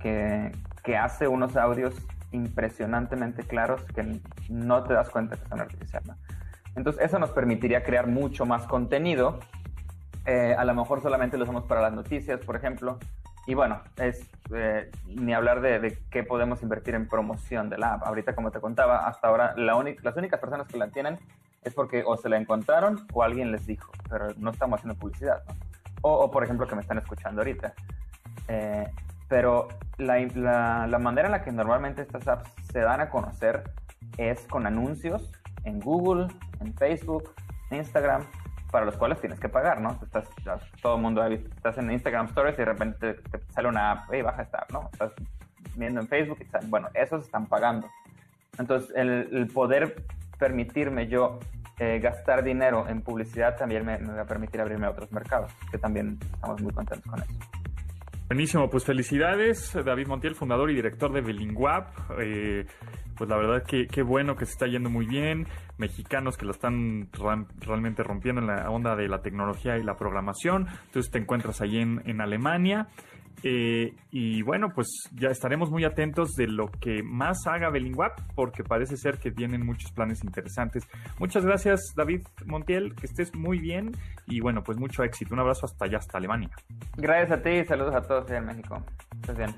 que, 0.00 0.50
que 0.82 0.96
hace 0.96 1.28
unos 1.28 1.56
audios 1.56 1.94
impresionantemente 2.34 3.42
claros 3.44 3.82
que 3.94 4.20
no 4.48 4.82
te 4.84 4.94
das 4.94 5.08
cuenta 5.10 5.36
que 5.36 5.46
son 5.48 5.60
artificiales. 5.60 6.08
¿no? 6.08 6.16
Entonces, 6.76 7.02
eso 7.04 7.18
nos 7.18 7.30
permitiría 7.30 7.84
crear 7.84 8.06
mucho 8.06 8.46
más 8.46 8.66
contenido. 8.66 9.38
Eh, 10.26 10.54
a 10.56 10.64
lo 10.64 10.74
mejor 10.74 11.02
solamente 11.02 11.36
lo 11.36 11.44
usamos 11.44 11.64
para 11.64 11.80
las 11.80 11.92
noticias, 11.92 12.40
por 12.40 12.56
ejemplo. 12.56 12.98
Y 13.46 13.54
bueno, 13.54 13.82
es 13.96 14.28
eh, 14.54 14.90
ni 15.06 15.34
hablar 15.34 15.60
de, 15.60 15.78
de, 15.78 15.98
qué 16.10 16.24
podemos 16.24 16.62
invertir 16.62 16.94
en 16.94 17.08
promoción 17.08 17.68
de 17.68 17.78
la 17.78 17.94
app. 17.94 18.06
Ahorita, 18.06 18.34
como 18.34 18.50
te 18.50 18.60
contaba, 18.60 19.06
hasta 19.06 19.28
ahora 19.28 19.54
la 19.56 19.74
las 20.02 20.16
únicas 20.16 20.40
personas 20.40 20.66
que 20.66 20.78
la 20.78 20.88
tienen 20.88 21.18
es 21.62 21.74
porque 21.74 22.02
o 22.04 22.16
se 22.16 22.28
la 22.28 22.38
encontraron 22.38 23.06
o 23.12 23.22
alguien 23.22 23.52
les 23.52 23.66
dijo, 23.66 23.90
pero 24.08 24.28
no 24.38 24.50
estamos 24.50 24.80
haciendo 24.80 24.98
publicidad. 24.98 25.42
O, 26.02 26.12
o, 26.12 26.30
por 26.30 26.42
ejemplo, 26.42 26.66
que 26.66 26.74
me 26.74 26.80
están 26.80 26.98
escuchando 26.98 27.42
ahorita. 27.42 27.74
Eh, 28.48 28.86
pero 29.28 29.68
la, 29.98 30.18
la, 30.34 30.86
la, 30.86 30.98
manera 30.98 31.28
en 31.28 31.32
la 31.32 31.42
que 31.42 31.52
normalmente 31.52 32.02
estas 32.02 32.26
apps 32.28 32.50
se 32.72 32.80
dan 32.80 33.00
a 33.00 33.08
conocer 33.08 33.64
es 34.18 34.46
con 34.46 34.66
anuncios 34.66 35.32
en 35.64 35.80
Google, 35.80 36.28
en 36.60 36.74
Facebook, 36.74 37.34
en 37.70 37.78
Instagram, 37.78 38.22
para 38.70 38.84
los 38.84 38.96
cuales 38.96 39.20
tienes 39.20 39.38
que 39.38 39.48
pagar, 39.48 39.80
¿no? 39.80 39.98
Estás, 40.02 40.28
todo 40.82 40.96
el 40.96 41.02
mundo 41.02 41.24
estás 41.24 41.78
en 41.78 41.90
Instagram 41.90 42.26
Stories 42.26 42.54
y 42.54 42.58
de 42.58 42.64
repente 42.64 43.14
te, 43.14 43.40
sale 43.52 43.68
una 43.68 43.92
app, 43.92 44.08
hey, 44.10 44.22
baja 44.22 44.42
esta 44.42 44.58
app, 44.58 44.72
¿no? 44.72 44.90
Estás 44.92 45.12
viendo 45.76 46.00
en 46.00 46.08
Facebook 46.08 46.38
y 46.40 46.44
están, 46.44 46.68
bueno, 46.70 46.88
esos 46.94 47.24
están 47.24 47.46
pagando. 47.46 47.88
Entonces, 48.58 48.92
el, 48.94 49.28
el 49.32 49.46
poder 49.48 50.04
permitirme 50.38 51.06
yo 51.06 51.38
eh, 51.78 51.98
gastar 52.00 52.44
dinero 52.44 52.86
en 52.88 53.02
publicidad 53.02 53.56
también 53.56 53.84
me, 53.84 53.98
me 53.98 54.12
va 54.12 54.22
a 54.22 54.26
permitir 54.26 54.60
abrirme 54.60 54.86
a 54.86 54.90
otros 54.90 55.10
mercados, 55.12 55.52
que 55.70 55.78
también 55.78 56.18
estamos 56.34 56.60
muy 56.60 56.72
contentos 56.72 57.10
con 57.10 57.20
eso. 57.20 57.63
Buenísimo, 58.26 58.70
pues 58.70 58.84
felicidades, 58.84 59.76
David 59.84 60.06
Montiel, 60.06 60.34
fundador 60.34 60.70
y 60.70 60.74
director 60.74 61.12
de 61.12 61.20
Bilinguap. 61.20 61.88
Eh, 62.18 62.64
pues 63.16 63.28
la 63.28 63.36
verdad 63.36 63.62
que 63.64 63.86
qué 63.86 64.02
bueno 64.02 64.34
que 64.34 64.46
se 64.46 64.52
está 64.52 64.66
yendo 64.66 64.88
muy 64.88 65.04
bien. 65.04 65.46
Mexicanos 65.76 66.38
que 66.38 66.46
la 66.46 66.52
están 66.52 67.10
realmente 67.60 68.02
rompiendo 68.02 68.40
en 68.40 68.46
la 68.46 68.70
onda 68.70 68.96
de 68.96 69.08
la 69.08 69.20
tecnología 69.20 69.76
y 69.76 69.82
la 69.82 69.96
programación. 69.96 70.66
Entonces 70.86 71.12
te 71.12 71.18
encuentras 71.18 71.60
ahí 71.60 71.76
en 71.78 72.20
Alemania. 72.22 72.88
Eh, 73.42 73.94
y 74.10 74.42
bueno, 74.42 74.68
pues 74.74 74.88
ya 75.12 75.28
estaremos 75.28 75.70
muy 75.70 75.84
atentos 75.84 76.32
de 76.34 76.46
lo 76.46 76.70
que 76.70 77.02
más 77.02 77.46
haga 77.46 77.70
Belinguap, 77.70 78.18
porque 78.34 78.64
parece 78.64 78.96
ser 78.96 79.18
que 79.18 79.30
tienen 79.30 79.66
muchos 79.66 79.92
planes 79.92 80.24
interesantes. 80.24 80.88
Muchas 81.18 81.44
gracias, 81.44 81.80
David 81.96 82.22
Montiel, 82.46 82.94
que 82.94 83.06
estés 83.06 83.34
muy 83.34 83.58
bien 83.58 83.92
y 84.26 84.40
bueno, 84.40 84.62
pues 84.62 84.78
mucho 84.78 85.02
éxito. 85.02 85.34
Un 85.34 85.40
abrazo 85.40 85.66
hasta 85.66 85.84
allá, 85.86 85.98
hasta 85.98 86.18
Alemania. 86.18 86.50
Gracias 86.96 87.38
a 87.38 87.42
ti 87.42 87.50
y 87.50 87.64
saludos 87.64 87.94
a 87.94 88.02
todos 88.02 88.30
allá 88.30 88.38
en 88.38 88.46
México. 88.46 88.82
Estés 89.20 89.36
bien. 89.36 89.54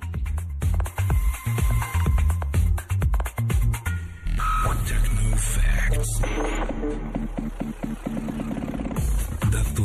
Techno 4.87 5.37
Facts. 5.37 7.16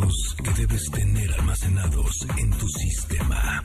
Que 0.01 0.49
debes 0.61 0.89
tener 0.89 1.31
almacenados 1.33 2.25
en 2.37 2.49
tu 2.51 2.67
sistema. 2.67 3.61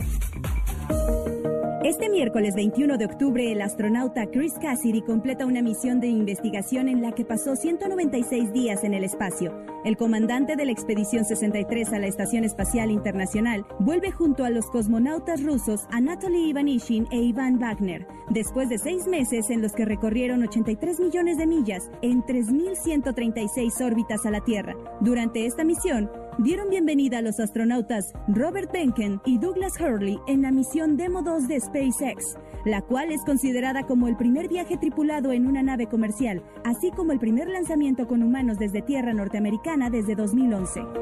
Este 1.86 2.08
miércoles 2.08 2.54
21 2.56 2.98
de 2.98 3.04
octubre, 3.04 3.52
el 3.52 3.62
astronauta 3.62 4.26
Chris 4.26 4.54
Cassidy 4.60 5.02
completa 5.02 5.46
una 5.46 5.62
misión 5.62 6.00
de 6.00 6.08
investigación 6.08 6.88
en 6.88 7.00
la 7.00 7.12
que 7.12 7.24
pasó 7.24 7.54
196 7.54 8.52
días 8.52 8.82
en 8.82 8.92
el 8.92 9.04
espacio. 9.04 9.56
El 9.84 9.96
comandante 9.96 10.56
de 10.56 10.64
la 10.64 10.72
Expedición 10.72 11.24
63 11.24 11.92
a 11.92 12.00
la 12.00 12.08
Estación 12.08 12.42
Espacial 12.42 12.90
Internacional 12.90 13.64
vuelve 13.78 14.10
junto 14.10 14.44
a 14.44 14.50
los 14.50 14.66
cosmonautas 14.66 15.44
rusos 15.44 15.86
Anatoly 15.92 16.50
Ivanishin 16.50 17.06
e 17.12 17.18
Ivan 17.22 17.60
Wagner, 17.60 18.04
después 18.30 18.68
de 18.68 18.78
seis 18.78 19.06
meses 19.06 19.48
en 19.50 19.62
los 19.62 19.72
que 19.72 19.84
recorrieron 19.84 20.42
83 20.42 20.98
millones 20.98 21.38
de 21.38 21.46
millas 21.46 21.88
en 22.02 22.24
3.136 22.24 23.80
órbitas 23.86 24.26
a 24.26 24.32
la 24.32 24.40
Tierra. 24.40 24.74
Durante 25.00 25.46
esta 25.46 25.62
misión, 25.62 26.10
dieron 26.38 26.68
bienvenida 26.68 27.18
a 27.18 27.22
los 27.22 27.40
astronautas 27.40 28.12
Robert 28.28 28.70
Benken 28.72 29.20
y 29.24 29.38
Douglas 29.38 29.72
Hurley 29.80 30.18
en 30.26 30.42
la 30.42 30.50
misión 30.50 30.96
Demo 30.96 31.22
2 31.22 31.48
de 31.48 31.60
SpaceX, 31.60 32.36
la 32.64 32.82
cual 32.82 33.10
es 33.10 33.24
considerada 33.24 33.84
como 33.84 34.08
el 34.08 34.16
primer 34.16 34.48
viaje 34.48 34.76
tripulado 34.76 35.32
en 35.32 35.46
una 35.46 35.62
nave 35.62 35.86
comercial, 35.86 36.42
así 36.64 36.90
como 36.90 37.12
el 37.12 37.18
primer 37.18 37.48
lanzamiento 37.48 38.06
con 38.06 38.22
humanos 38.22 38.58
desde 38.58 38.82
tierra 38.82 39.14
norteamericana 39.14 39.90
desde 39.90 40.14
2011. 40.14 40.80
Ordena 40.80 40.96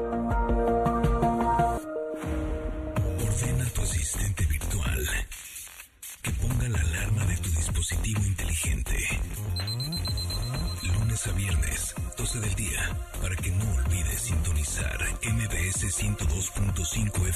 a 3.65 3.69
tu 3.73 3.81
asistente 3.81 4.45
virtual 4.45 5.05
que 6.21 6.31
ponga 6.31 6.69
la 6.69 6.79
alarma 6.79 7.24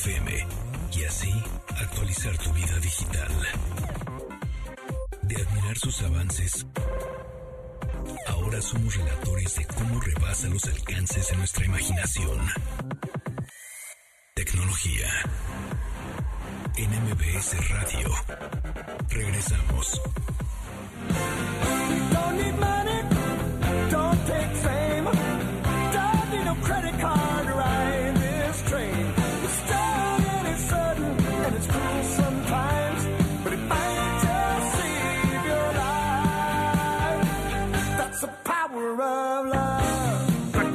FM 0.05 0.47
y 0.93 1.03
así 1.03 1.43
actualizar 1.77 2.37
tu 2.37 2.53
vida 2.53 2.79
digital. 2.79 3.31
De 5.23 5.35
admirar 5.35 5.77
sus 5.77 6.01
avances, 6.03 6.65
ahora 8.27 8.61
somos 8.61 8.95
relatores 8.95 9.55
de 9.57 9.65
cómo 9.65 9.99
rebasa 9.99 10.47
los 10.47 10.63
alcances 10.65 11.27
de 11.29 11.37
nuestra 11.37 11.65
imaginación. 11.65 12.39
Tecnología 14.35 15.09
en 16.77 16.89
MBS 16.91 17.69
Radio. 17.69 18.09
Regresamos. 19.09 20.01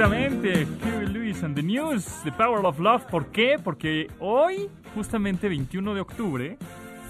Exactamente, 0.05 0.67
Huey 0.83 1.07
Lewis 1.07 1.43
and 1.43 1.57
the 1.57 1.63
News, 1.63 2.05
The 2.25 2.33
Power 2.33 2.67
of 2.67 2.79
Love. 2.79 3.05
¿Por 3.07 3.29
qué? 3.29 3.57
Porque 3.63 4.09
hoy, 4.19 4.69
justamente 4.95 5.49
21 5.49 5.95
de 5.95 6.01
octubre, 6.03 6.59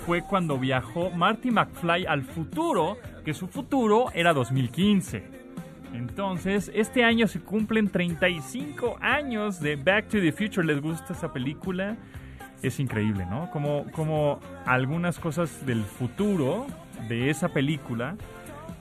fue 0.06 0.22
cuando 0.22 0.58
viajó 0.58 1.10
Marty 1.10 1.50
McFly 1.50 2.06
al 2.06 2.22
futuro, 2.22 2.96
que 3.24 3.34
su 3.34 3.48
futuro 3.48 4.12
era 4.14 4.32
2015. 4.32 5.24
Entonces, 5.92 6.70
este 6.72 7.02
año 7.02 7.26
se 7.26 7.40
cumplen 7.40 7.88
35 7.88 8.98
años 9.00 9.58
de 9.58 9.74
Back 9.74 10.06
to 10.06 10.20
the 10.20 10.30
Future. 10.30 10.64
¿Les 10.64 10.80
gusta 10.80 11.14
esa 11.14 11.32
película? 11.32 11.96
Es 12.62 12.78
increíble, 12.78 13.26
¿no? 13.26 13.50
Como, 13.50 13.90
como 13.90 14.38
algunas 14.66 15.18
cosas 15.18 15.66
del 15.66 15.82
futuro 15.82 16.68
de 17.08 17.28
esa 17.28 17.48
película 17.48 18.16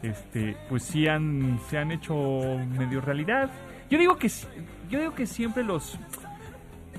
este, 0.03 0.57
pues 0.69 0.83
sí 0.83 1.07
han, 1.07 1.59
se 1.69 1.77
han 1.77 1.91
hecho 1.91 2.13
medio 2.77 3.01
realidad. 3.01 3.49
Yo 3.93 3.99
digo 3.99 4.15
que 4.15 4.27
yo 4.89 4.99
digo 4.99 5.13
que 5.13 5.27
siempre 5.27 5.63
los 5.63 5.99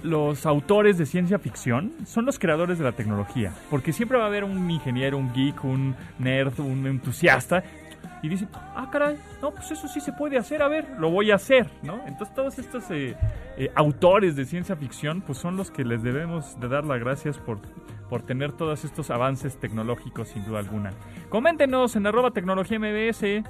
los 0.05 0.47
autores 0.47 0.97
de 0.97 1.07
ciencia 1.07 1.41
ficción 1.41 1.93
son 2.07 2.25
los 2.25 2.39
creadores 2.39 2.79
de 2.79 2.85
la 2.85 2.93
tecnología, 2.93 3.53
porque 3.69 3.93
siempre 3.93 4.17
va 4.17 4.23
a 4.23 4.27
haber 4.29 4.45
un 4.45 4.71
ingeniero, 4.71 5.19
un 5.19 5.33
geek, 5.33 5.65
un 5.65 5.97
nerd, 6.21 6.61
un 6.61 6.87
entusiasta 6.87 7.65
y 8.23 8.29
dice, 8.29 8.47
ah, 8.55 8.89
caray, 8.93 9.19
no, 9.43 9.51
pues 9.51 9.73
eso 9.73 9.89
sí 9.89 10.01
se 10.01 10.13
puede 10.13 10.39
hacer, 10.39 10.63
a 10.63 10.69
ver, 10.69 10.87
lo 11.01 11.11
voy 11.11 11.33
a 11.33 11.35
hacer, 11.35 11.69
¿no? 11.83 12.01
Entonces 12.07 12.33
todos 12.33 12.59
estos 12.61 12.89
eh, 12.93 13.17
eh, 13.59 13.73
autores 13.75 14.37
de 14.37 14.45
ciencia 14.45 14.77
ficción, 14.77 15.21
pues 15.21 15.39
son 15.39 15.57
los 15.57 15.73
que 15.73 15.85
les 15.85 16.01
debemos 16.05 16.61
de 16.61 16.69
dar 16.69 16.85
las 16.85 17.01
gracias 17.01 17.39
por, 17.39 17.59
por 18.09 18.23
tener 18.23 18.53
todos 18.53 18.85
estos 18.85 19.11
avances 19.11 19.59
tecnológicos, 19.59 20.29
sin 20.29 20.45
duda 20.45 20.61
alguna. 20.61 20.93
Coméntenos 21.29 21.97
en 21.97 22.07
arroba 22.07 22.31
tecnología 22.31 22.79
MBS, 22.79 23.43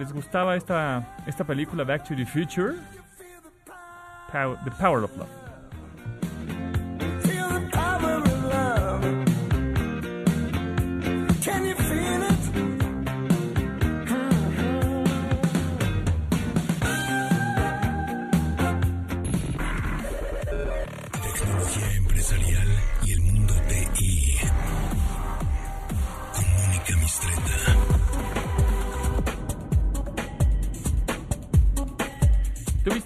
¿les 0.00 0.12
gustaba 0.14 0.56
esta, 0.56 1.04
esta 1.26 1.44
película 1.44 1.84
Back 1.84 2.04
to 2.04 2.16
the 2.16 2.24
Future? 2.24 2.76
The 4.32 4.70
Power 4.78 5.04
of 5.04 5.14
Love. 5.16 5.49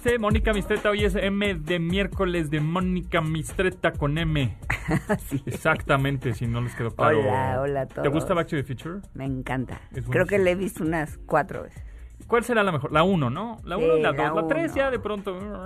¿Tuviste 0.05 0.19
Mónica 0.19 0.53
Mistreta? 0.53 0.91
Hoy 0.91 1.03
es 1.03 1.15
M 1.15 1.55
de 1.55 1.79
miércoles 1.79 2.51
de 2.51 2.59
Mónica 2.61 3.21
Mistreta 3.21 3.91
con 3.91 4.19
M. 4.19 4.55
Sí. 5.17 5.41
Exactamente, 5.47 6.33
si 6.35 6.45
no 6.45 6.61
les 6.61 6.75
quedó 6.75 6.91
claro. 6.95 7.21
Hola, 7.21 7.59
hola 7.61 7.81
a 7.81 7.85
¿Te 7.87 7.95
todos. 7.95 8.13
gusta 8.13 8.35
Back 8.35 8.49
to 8.49 8.55
the 8.55 8.63
Future? 8.63 8.99
Me 9.15 9.25
encanta. 9.25 9.81
Creo 10.11 10.27
que 10.27 10.37
le 10.37 10.51
he 10.51 10.55
visto 10.55 10.83
unas 10.83 11.17
cuatro 11.25 11.63
veces. 11.63 11.83
¿Cuál 12.27 12.43
será 12.43 12.61
la 12.61 12.71
mejor? 12.71 12.91
La 12.91 13.01
1, 13.01 13.31
¿no? 13.31 13.57
La 13.63 13.77
1 13.77 13.93
Sí, 13.95 13.99
y 13.99 14.03
la 14.03 14.11
la 14.11 14.29
2. 14.29 14.41
La 14.43 14.47
3 14.47 14.65
uno. 14.65 14.75
ya 14.75 14.91
de 14.91 14.99
pronto. 14.99 15.39
No, 15.41 15.65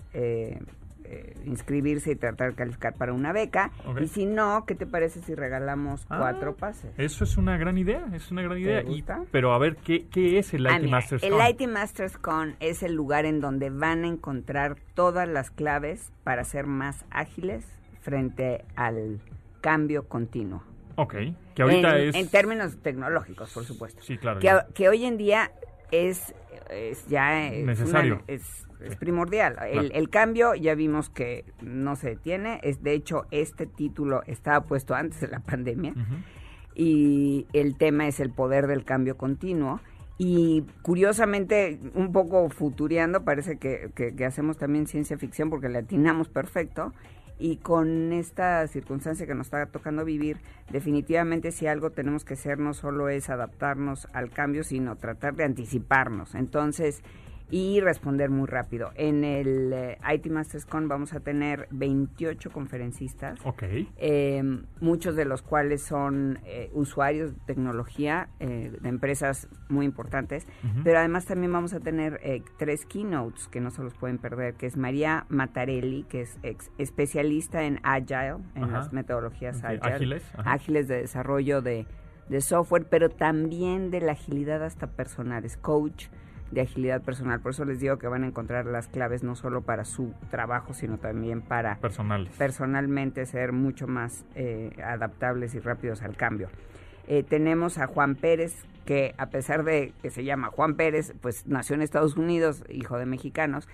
eh, 1.10 1.34
eh, 1.36 1.40
inscribirse 1.44 2.12
y 2.12 2.16
tratar 2.16 2.50
de 2.50 2.56
calificar 2.56 2.94
para 2.94 3.12
una 3.12 3.32
beca. 3.32 3.72
Y 4.00 4.06
si 4.08 4.26
no, 4.26 4.64
¿qué 4.66 4.74
te 4.74 4.86
parece 4.86 5.20
si 5.22 5.34
regalamos 5.34 6.06
Ah, 6.08 6.18
cuatro 6.18 6.54
pases? 6.56 6.92
Eso 6.98 7.24
es 7.24 7.36
una 7.36 7.56
gran 7.58 7.76
idea, 7.78 8.06
es 8.14 8.30
una 8.30 8.42
gran 8.42 8.54
¿Te 8.56 8.60
idea. 8.62 8.82
Y- 8.82 9.04
pero 9.30 9.52
a 9.52 9.58
ver, 9.58 9.76
¿qué, 9.76 10.06
qué 10.08 10.38
es 10.38 10.54
el 10.54 10.66
Ah, 10.66 10.76
IT 10.76 10.82
mira, 10.84 10.96
Masters 10.96 11.22
el 11.22 11.32
Con? 11.32 11.46
IT 11.46 11.66
Masters 11.68 12.16
Con 12.18 12.56
es 12.60 12.82
el 12.82 12.94
lugar 12.94 13.24
en 13.26 13.40
donde 13.40 13.70
van 13.70 14.04
a 14.04 14.08
encontrar 14.08 14.76
todas 14.94 15.28
las 15.28 15.50
claves 15.50 16.12
para 16.24 16.44
ser 16.44 16.66
más 16.66 17.04
ágiles 17.10 17.64
frente 18.02 18.64
al 18.76 19.20
cambio 19.60 20.08
continuo. 20.08 20.62
Ok, 20.96 21.14
que 21.54 21.62
ahorita 21.62 21.98
en, 21.98 22.08
es... 22.10 22.14
en 22.14 22.28
términos 22.28 22.76
tecnológicos, 22.82 23.52
por 23.52 23.64
supuesto. 23.64 24.02
Sí, 24.02 24.16
claro. 24.18 24.40
Que, 24.40 24.52
que 24.74 24.88
hoy 24.88 25.04
en 25.04 25.16
día 25.16 25.50
es, 25.90 26.34
es 26.70 27.06
ya 27.08 27.46
es 27.48 27.64
Necesario. 27.64 28.14
una- 28.16 28.24
es, 28.26 28.66
es 28.84 28.92
Sí. 28.92 28.96
primordial. 28.98 29.56
El, 29.62 29.72
Claro. 29.72 29.88
el 29.92 30.10
cambio 30.10 30.54
ya 30.54 30.74
vimos 30.74 31.10
que 31.10 31.44
no 31.62 31.96
se 31.96 32.10
detiene. 32.10 32.60
Es, 32.62 32.82
de 32.82 32.92
hecho, 32.94 33.26
este 33.30 33.66
título 33.66 34.22
estaba 34.26 34.62
puesto 34.66 34.94
antes 34.94 35.20
de 35.20 35.28
la 35.28 35.40
pandemia 35.40 35.94
y 36.74 37.46
el 37.52 37.76
tema 37.76 38.06
es 38.06 38.20
el 38.20 38.30
poder 38.30 38.66
del 38.66 38.84
cambio 38.84 39.16
continuo. 39.16 39.80
Y 40.18 40.64
curiosamente, 40.82 41.78
un 41.94 42.12
poco 42.12 42.48
futureando, 42.50 43.24
parece 43.24 43.56
que, 43.58 43.90
que- 43.94 44.14
que 44.14 44.24
hacemos 44.26 44.58
también 44.58 44.86
ciencia 44.86 45.16
ficción 45.16 45.48
porque 45.48 45.68
le 45.70 45.78
atinamos 45.78 46.28
perfecto. 46.28 46.92
Y 47.38 47.56
con 47.56 48.12
esta 48.12 48.66
circunstancia 48.66 49.26
que 49.26 49.34
nos 49.34 49.46
está 49.46 49.64
tocando 49.64 50.04
vivir, 50.04 50.36
definitivamente 50.70 51.52
si 51.52 51.66
algo 51.66 51.88
tenemos 51.90 52.26
que 52.26 52.34
hacer 52.34 52.58
no 52.58 52.74
solo 52.74 53.08
es 53.08 53.30
adaptarnos 53.30 54.08
al 54.12 54.28
cambio, 54.30 54.62
sino 54.62 54.96
tratar 54.96 55.36
de 55.36 55.44
anticiparnos. 55.44 56.34
Entonces, 56.34 57.02
y 57.50 57.80
responder 57.80 58.30
muy 58.30 58.46
rápido. 58.46 58.90
En 58.94 59.24
el 59.24 59.72
eh, 59.72 59.98
IT 60.14 60.26
Masters 60.30 60.66
Con 60.66 60.88
vamos 60.88 61.12
a 61.12 61.20
tener 61.20 61.66
28 61.70 62.50
conferencistas 62.50 63.38
Ok. 63.44 63.62
eh, 63.96 64.42
muchos 64.80 65.16
de 65.16 65.24
los 65.24 65.42
cuales 65.42 65.82
son 65.82 66.38
eh, 66.44 66.70
usuarios 66.72 67.32
de 67.34 67.40
tecnología 67.46 68.28
eh, 68.40 68.72
de 68.80 68.88
empresas 68.88 69.48
muy 69.68 69.84
importantes, 69.86 70.46
pero 70.84 70.98
además 70.98 71.26
también 71.26 71.52
vamos 71.52 71.72
a 71.74 71.80
tener 71.80 72.20
eh, 72.22 72.42
tres 72.58 72.86
keynotes 72.86 73.48
que 73.48 73.60
no 73.60 73.70
se 73.70 73.82
los 73.82 73.94
pueden 73.94 74.18
perder, 74.18 74.54
que 74.54 74.66
es 74.66 74.76
María 74.76 75.26
Matarelli, 75.28 76.04
que 76.04 76.22
es 76.22 76.38
ex- 76.42 76.70
especialista 76.78 77.64
en 77.64 77.80
Agile, 77.82 78.36
en 78.54 78.64
Ajá. 78.64 78.72
las 78.78 78.92
metodologías 78.92 79.62
Agile, 79.64 79.80
ágiles, 79.82 80.22
ágiles 80.44 80.88
de 80.88 80.96
desarrollo 80.96 81.62
de, 81.62 81.86
de 82.28 82.40
software, 82.40 82.86
pero 82.88 83.08
también 83.08 83.90
de 83.90 84.00
la 84.00 84.12
agilidad 84.12 84.62
hasta 84.64 84.86
personal, 84.88 85.44
es 85.44 85.56
coach 85.56 86.06
de 86.50 86.62
agilidad 86.62 87.02
personal. 87.02 87.40
Por 87.40 87.52
eso 87.52 87.64
les 87.64 87.80
digo 87.80 87.98
que 87.98 88.08
van 88.08 88.24
a 88.24 88.26
encontrar 88.26 88.66
las 88.66 88.88
claves 88.88 89.22
no 89.22 89.34
solo 89.34 89.62
para 89.62 89.84
su 89.84 90.12
trabajo, 90.30 90.74
sino 90.74 90.98
también 90.98 91.42
para 91.42 91.76
Personales. 91.76 92.32
personalmente 92.36 93.24
ser 93.26 93.52
mucho 93.52 93.86
más 93.86 94.24
eh, 94.34 94.70
adaptables 94.84 95.54
y 95.54 95.60
rápidos 95.60 96.02
al 96.02 96.16
cambio. 96.16 96.48
Eh, 97.06 97.22
tenemos 97.22 97.78
a 97.78 97.86
Juan 97.86 98.14
Pérez, 98.14 98.64
que 98.84 99.14
a 99.18 99.26
pesar 99.26 99.64
de 99.64 99.92
que 100.02 100.10
se 100.10 100.24
llama 100.24 100.48
Juan 100.48 100.74
Pérez, 100.74 101.14
pues 101.20 101.46
nació 101.46 101.74
en 101.74 101.82
Estados 101.82 102.16
Unidos, 102.16 102.64
hijo 102.68 102.98
de 102.98 103.06
mexicanos, 103.06 103.68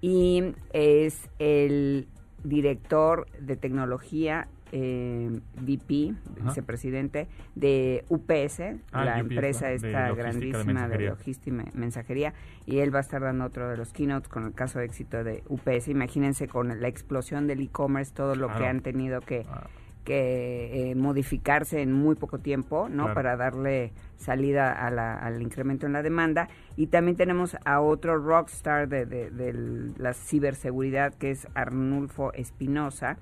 y 0.00 0.54
es 0.72 1.28
el 1.38 2.08
director 2.44 3.26
de 3.38 3.56
tecnología, 3.56 4.48
eh, 4.72 5.40
VP, 5.60 6.14
Ajá. 6.40 6.48
vicepresidente 6.48 7.28
de 7.54 8.04
UPS, 8.08 8.60
Ah, 8.92 9.04
la 9.04 9.12
UPS, 9.16 9.20
empresa 9.20 9.72
esta 9.72 10.12
grandísima 10.12 10.88
de, 10.88 11.06
logística 11.08 11.50
y 11.50 11.52
me- 11.52 11.70
mensajería, 11.74 12.34
y 12.66 12.78
él 12.78 12.94
va 12.94 12.98
a 12.98 13.02
estar 13.02 13.20
dando 13.22 13.44
otro 13.44 13.68
de 13.68 13.76
los 13.76 13.92
keynotes 13.92 14.28
con 14.28 14.44
el 14.46 14.52
caso 14.54 14.78
de 14.78 14.84
éxito 14.86 15.24
de 15.24 15.42
UPS. 15.48 15.88
Imagínense 15.88 16.48
con 16.48 16.80
la 16.80 16.88
explosión 16.88 17.46
del 17.46 17.60
e-commerce, 17.60 18.12
todo 18.14 18.34
lo 18.34 18.48
que 18.56 18.66
han 18.66 18.80
tenido 18.80 19.20
que 19.20 19.44
Ah, 19.48 19.66
que 20.04 20.90
eh, 20.90 20.94
modificarse 20.94 21.82
en 21.82 21.92
muy 21.92 22.14
poco 22.14 22.38
tiempo, 22.38 22.88
¿no? 22.88 23.02
Claro. 23.04 23.14
Para 23.14 23.36
darle 23.36 23.92
salida 24.16 24.72
a 24.72 24.90
la- 24.90 25.14
al 25.18 25.42
incremento 25.42 25.84
en 25.86 25.92
la 25.92 26.02
demanda. 26.02 26.48
Y 26.74 26.86
también 26.86 27.18
tenemos 27.18 27.54
a 27.66 27.80
otro 27.82 28.16
rockstar 28.16 28.88
de, 28.88 29.04
de, 29.04 29.30
de 29.30 29.52
la 29.98 30.14
ciberseguridad, 30.14 31.12
que 31.14 31.30
es 31.32 31.46
Arnulfo 31.54 32.32
Espinosa. 32.32 33.18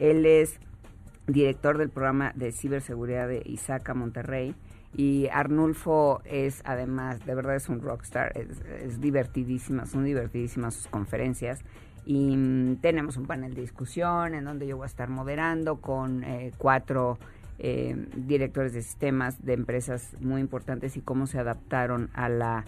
Él 0.00 0.26
es 0.26 0.58
director 1.28 1.78
del 1.78 1.90
programa 1.90 2.32
de 2.34 2.50
ciberseguridad 2.50 3.28
de 3.28 3.42
Isaca 3.44 3.94
Monterrey. 3.94 4.54
Y 4.96 5.28
Arnulfo 5.28 6.22
es 6.24 6.62
además, 6.64 7.24
de 7.24 7.34
verdad 7.34 7.56
es 7.56 7.68
un 7.68 7.80
rockstar, 7.80 8.32
es, 8.36 8.60
es 8.82 9.00
divertidísima, 9.00 9.86
son 9.86 10.04
divertidísimas 10.04 10.74
sus 10.74 10.88
conferencias. 10.88 11.62
Y 12.06 12.36
mm, 12.36 12.76
tenemos 12.76 13.18
un 13.18 13.26
panel 13.26 13.54
de 13.54 13.60
discusión 13.60 14.34
en 14.34 14.44
donde 14.44 14.66
yo 14.66 14.78
voy 14.78 14.84
a 14.84 14.86
estar 14.86 15.10
moderando 15.10 15.76
con 15.76 16.24
eh, 16.24 16.52
cuatro 16.56 17.18
eh, 17.58 17.96
directores 18.16 18.72
de 18.72 18.82
sistemas 18.82 19.44
de 19.44 19.52
empresas 19.52 20.16
muy 20.20 20.40
importantes 20.40 20.96
y 20.96 21.02
cómo 21.02 21.26
se 21.26 21.38
adaptaron 21.38 22.08
a 22.14 22.28
la, 22.28 22.64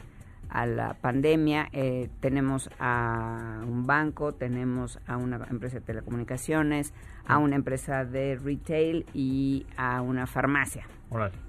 a 0.51 0.67
la 0.67 0.95
pandemia. 0.95 1.69
Eh, 1.73 2.09
tenemos 2.21 2.71
a 2.79 3.63
un 3.67 3.87
banco, 3.87 4.33
tenemos 4.33 4.99
a 5.07 5.17
una 5.17 5.47
empresa 5.51 5.81
de 5.81 5.87
telecomunicaciones, 5.87 6.93
a 7.27 7.39
una 7.39 7.57
empresa 7.57 8.05
de 8.05 8.37
retail 8.37 9.07
y 9.15 9.67
a 9.77 10.03
una 10.03 10.27
farmacia. 10.27 10.87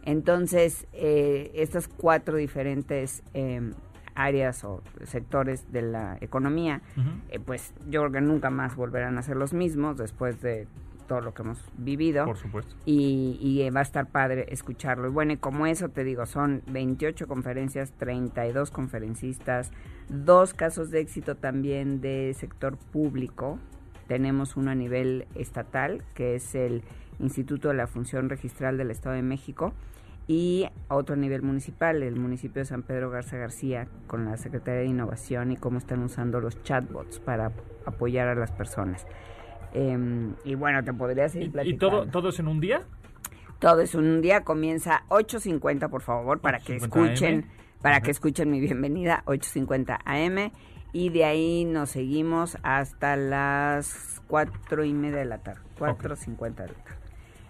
Entonces, 0.04 0.88
eh, 0.94 1.52
estas 1.54 1.88
cuatro 1.88 2.38
diferentes 2.38 3.24
eh, 3.34 3.72
áreas 4.16 4.64
o 4.64 4.82
sectores 5.04 5.72
de 5.72 5.82
la 5.84 6.18
economía, 6.22 6.82
eh, 7.30 7.40
pues 7.40 7.74
yo 7.88 8.02
creo 8.02 8.12
que 8.12 8.22
nunca 8.22 8.50
más 8.50 8.76
volverán 8.76 9.18
a 9.18 9.22
ser 9.22 9.38
los 9.38 9.54
mismos 9.54 9.98
después 9.98 10.42
de 10.42 10.68
todo 11.12 11.19
lo 11.19 11.34
que 11.34 11.41
hemos 11.41 11.60
vivido 11.78 12.24
Por 12.24 12.38
supuesto. 12.38 12.74
y, 12.86 13.38
y, 13.41 13.69
va 13.69 13.82
a 13.82 13.84
estar 13.84 14.08
padre 14.08 14.45
escucharlo. 14.47 15.10
Y 15.10 15.12
bueno, 15.12 15.34
y 15.34 15.38
como 15.38 15.65
eso 15.65 15.89
te 15.89 16.06
digo, 16.06 16.26
son 16.26 16.63
28 16.67 17.28
conferencias, 17.28 17.91
32 17.97 18.71
conferencistas, 18.71 19.71
dos 20.08 20.54
casos 20.54 20.89
de 20.89 21.02
éxito 21.02 21.36
también 21.36 22.00
de 22.00 22.34
sector 22.39 22.78
público. 22.78 23.60
Tenemos 24.08 24.56
uno 24.56 24.71
a 24.71 24.76
nivel 24.76 25.28
estatal, 25.36 26.02
que 26.13 26.36
es 26.36 26.56
el 26.56 26.82
Instituto 27.19 27.67
de 27.67 27.74
la 27.74 27.88
Función 27.88 28.30
Registral 28.30 28.78
del 28.78 28.89
Estado 28.89 29.17
de 29.17 29.21
México, 29.21 29.74
y 30.28 30.69
otro 30.88 31.15
a 31.15 31.17
nivel 31.17 31.41
municipal, 31.41 32.04
el 32.04 32.15
municipio 32.15 32.62
de 32.62 32.65
San 32.65 32.84
Pedro 32.84 33.10
Garza 33.10 33.36
García, 33.36 33.89
con 34.08 34.24
la 34.24 34.38
Secretaría 34.38 34.80
de 34.80 34.88
Innovación 34.88 35.52
y 35.52 35.58
cómo 35.58 35.78
están 35.78 36.04
usando 36.04 36.39
los 36.39 36.63
chatbots 36.63 37.19
para 37.19 37.52
apoyar 37.86 38.30
a 38.30 38.36
las 38.36 38.54
personas. 38.54 39.06
Em, 39.74 40.34
y 40.44 40.56
bueno, 40.56 40.84
te 40.84 40.94
podría 40.94 41.30
seguir 41.30 41.48
¿Y, 41.48 41.50
y 41.50 41.52
platicando. 41.52 41.90
todo, 42.02 42.08
todo 42.12 42.30
es 42.30 42.40
en 42.40 42.48
un 42.48 42.60
día? 42.60 42.82
Todo 43.60 43.82
es 43.82 43.94
un 43.96 44.22
día, 44.22 44.42
comienza 44.44 45.04
8.50, 45.10 45.90
por 45.90 46.02
favor, 46.02 46.40
para 46.40 46.60
que 46.60 46.78
8:50 46.78 46.84
escuchen, 46.84 47.36
AM. 47.44 47.80
para 47.82 47.96
Ajá. 47.98 48.04
que 48.06 48.12
escuchen 48.12 48.50
mi 48.52 48.60
bienvenida, 48.60 49.24
8.50 49.26 50.00
AM, 50.04 50.52
y 50.94 51.10
de 51.10 51.26
ahí 51.26 51.66
nos 51.66 51.92
seguimos 51.92 52.58
hasta 52.64 53.16
las 53.16 54.22
cuatro 54.28 54.84
y 54.84 54.94
media 54.94 55.20
de 55.20 55.26
la 55.26 55.38
tarde, 55.38 55.62
4.50 55.80 56.56
de 56.64 56.68
la 56.70 56.74
tarde. 56.74 56.90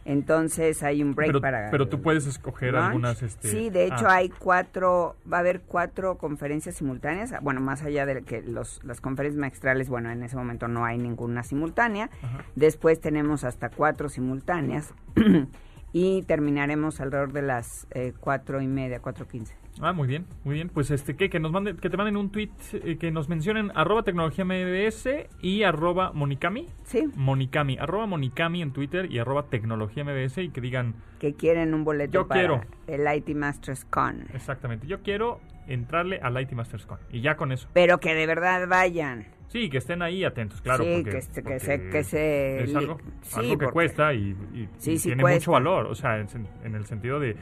Entonces 0.03 0.81
hay 0.83 1.03
un 1.03 1.13
break 1.13 1.29
Pero, 1.29 1.41
para... 1.41 1.69
pero 1.69 1.87
tú 1.87 2.01
puedes 2.01 2.25
escoger 2.25 2.75
algunas... 2.75 3.21
Este... 3.21 3.47
Sí, 3.49 3.69
de 3.69 3.85
hecho 3.85 4.07
ah, 4.07 4.15
hay 4.15 4.29
cuatro, 4.29 5.15
va 5.31 5.37
a 5.37 5.39
haber 5.41 5.61
cuatro 5.61 6.17
conferencias 6.17 6.75
simultáneas, 6.75 7.33
bueno, 7.41 7.61
más 7.61 7.83
allá 7.83 8.05
de 8.05 8.23
que 8.23 8.41
los, 8.41 8.83
las 8.83 8.99
conferencias 8.99 9.39
maestrales, 9.39 9.89
bueno, 9.89 10.09
en 10.09 10.23
ese 10.23 10.35
momento 10.35 10.67
no 10.67 10.85
hay 10.85 10.97
ninguna 10.97 11.43
simultánea, 11.43 12.09
Ajá. 12.21 12.45
Después 12.55 12.99
tenemos 12.99 13.43
hasta 13.43 13.69
cuatro 13.69 14.09
simultáneas 14.09 14.93
y 15.93 16.23
terminaremos 16.23 16.99
alrededor 16.99 17.33
de 17.33 17.41
las 17.41 17.87
eh, 17.91 18.13
cuatro 18.19 18.61
y 18.61 18.67
media, 18.67 18.99
cuatro 19.01 19.27
quince. 19.27 19.60
Ah, 19.79 19.93
muy 19.93 20.07
bien, 20.07 20.25
muy 20.43 20.55
bien. 20.55 20.69
Pues 20.69 20.91
este, 20.91 21.15
¿qué? 21.15 21.29
Que 21.29 21.39
nos 21.39 21.51
manden, 21.51 21.77
que 21.77 21.89
te 21.89 21.97
manden 21.97 22.17
un 22.17 22.29
tweet, 22.31 22.49
eh, 22.73 22.97
que 22.97 23.09
nos 23.11 23.29
mencionen 23.29 23.71
arroba 23.73 24.03
tecnología 24.03 24.43
MBS 24.43 25.27
y 25.41 25.63
arroba 25.63 26.11
monicami. 26.13 26.67
Sí, 26.83 27.05
Monicami, 27.15 27.77
arroba 27.79 28.05
Monicami 28.05 28.61
en 28.61 28.73
Twitter 28.73 29.09
y 29.11 29.19
arroba 29.19 29.43
tecnología 29.47 30.03
MBS 30.03 30.39
y 30.43 30.49
que 30.49 30.59
digan 30.61 30.95
que 31.19 31.33
quieren 31.35 31.73
un 31.73 31.83
boleto 31.83 32.11
Yo 32.13 32.27
para 32.27 32.39
quiero. 32.41 32.61
el 32.87 33.07
IT 33.17 33.29
Masters 33.35 33.85
Con. 33.85 34.25
exactamente, 34.33 34.87
yo 34.87 35.01
quiero 35.01 35.39
entrarle 35.67 36.19
al 36.21 36.39
IT 36.41 36.51
Masters 36.51 36.85
Con. 36.85 36.99
Y 37.11 37.21
ya 37.21 37.37
con 37.37 37.51
eso. 37.51 37.67
Pero 37.73 37.99
que 37.99 38.13
de 38.13 38.25
verdad 38.27 38.67
vayan. 38.67 39.25
Sí, 39.47 39.69
que 39.69 39.77
estén 39.79 40.01
ahí 40.01 40.23
atentos, 40.23 40.61
claro. 40.61 40.83
Sí, 40.83 40.89
porque, 40.97 41.09
que 41.11 41.17
este- 41.17 41.43
que 41.43 41.59
se- 41.59 41.89
que 41.89 42.03
se 42.03 42.63
Es 42.63 42.75
algo, 42.75 42.97
sí, 43.21 43.39
algo 43.39 43.57
que 43.57 43.67
cuesta 43.67 44.13
y, 44.13 44.35
y- 44.53 44.69
Sí, 44.77 44.91
y 44.93 44.97
sí 44.97 45.09
tiene 45.09 45.21
cuesta. 45.23 45.39
mucho 45.39 45.51
valor. 45.51 45.85
O 45.87 45.95
sea, 45.95 46.17
en, 46.19 46.27
en 46.63 46.75
el 46.75 46.85
sentido 46.85 47.19
de, 47.19 47.35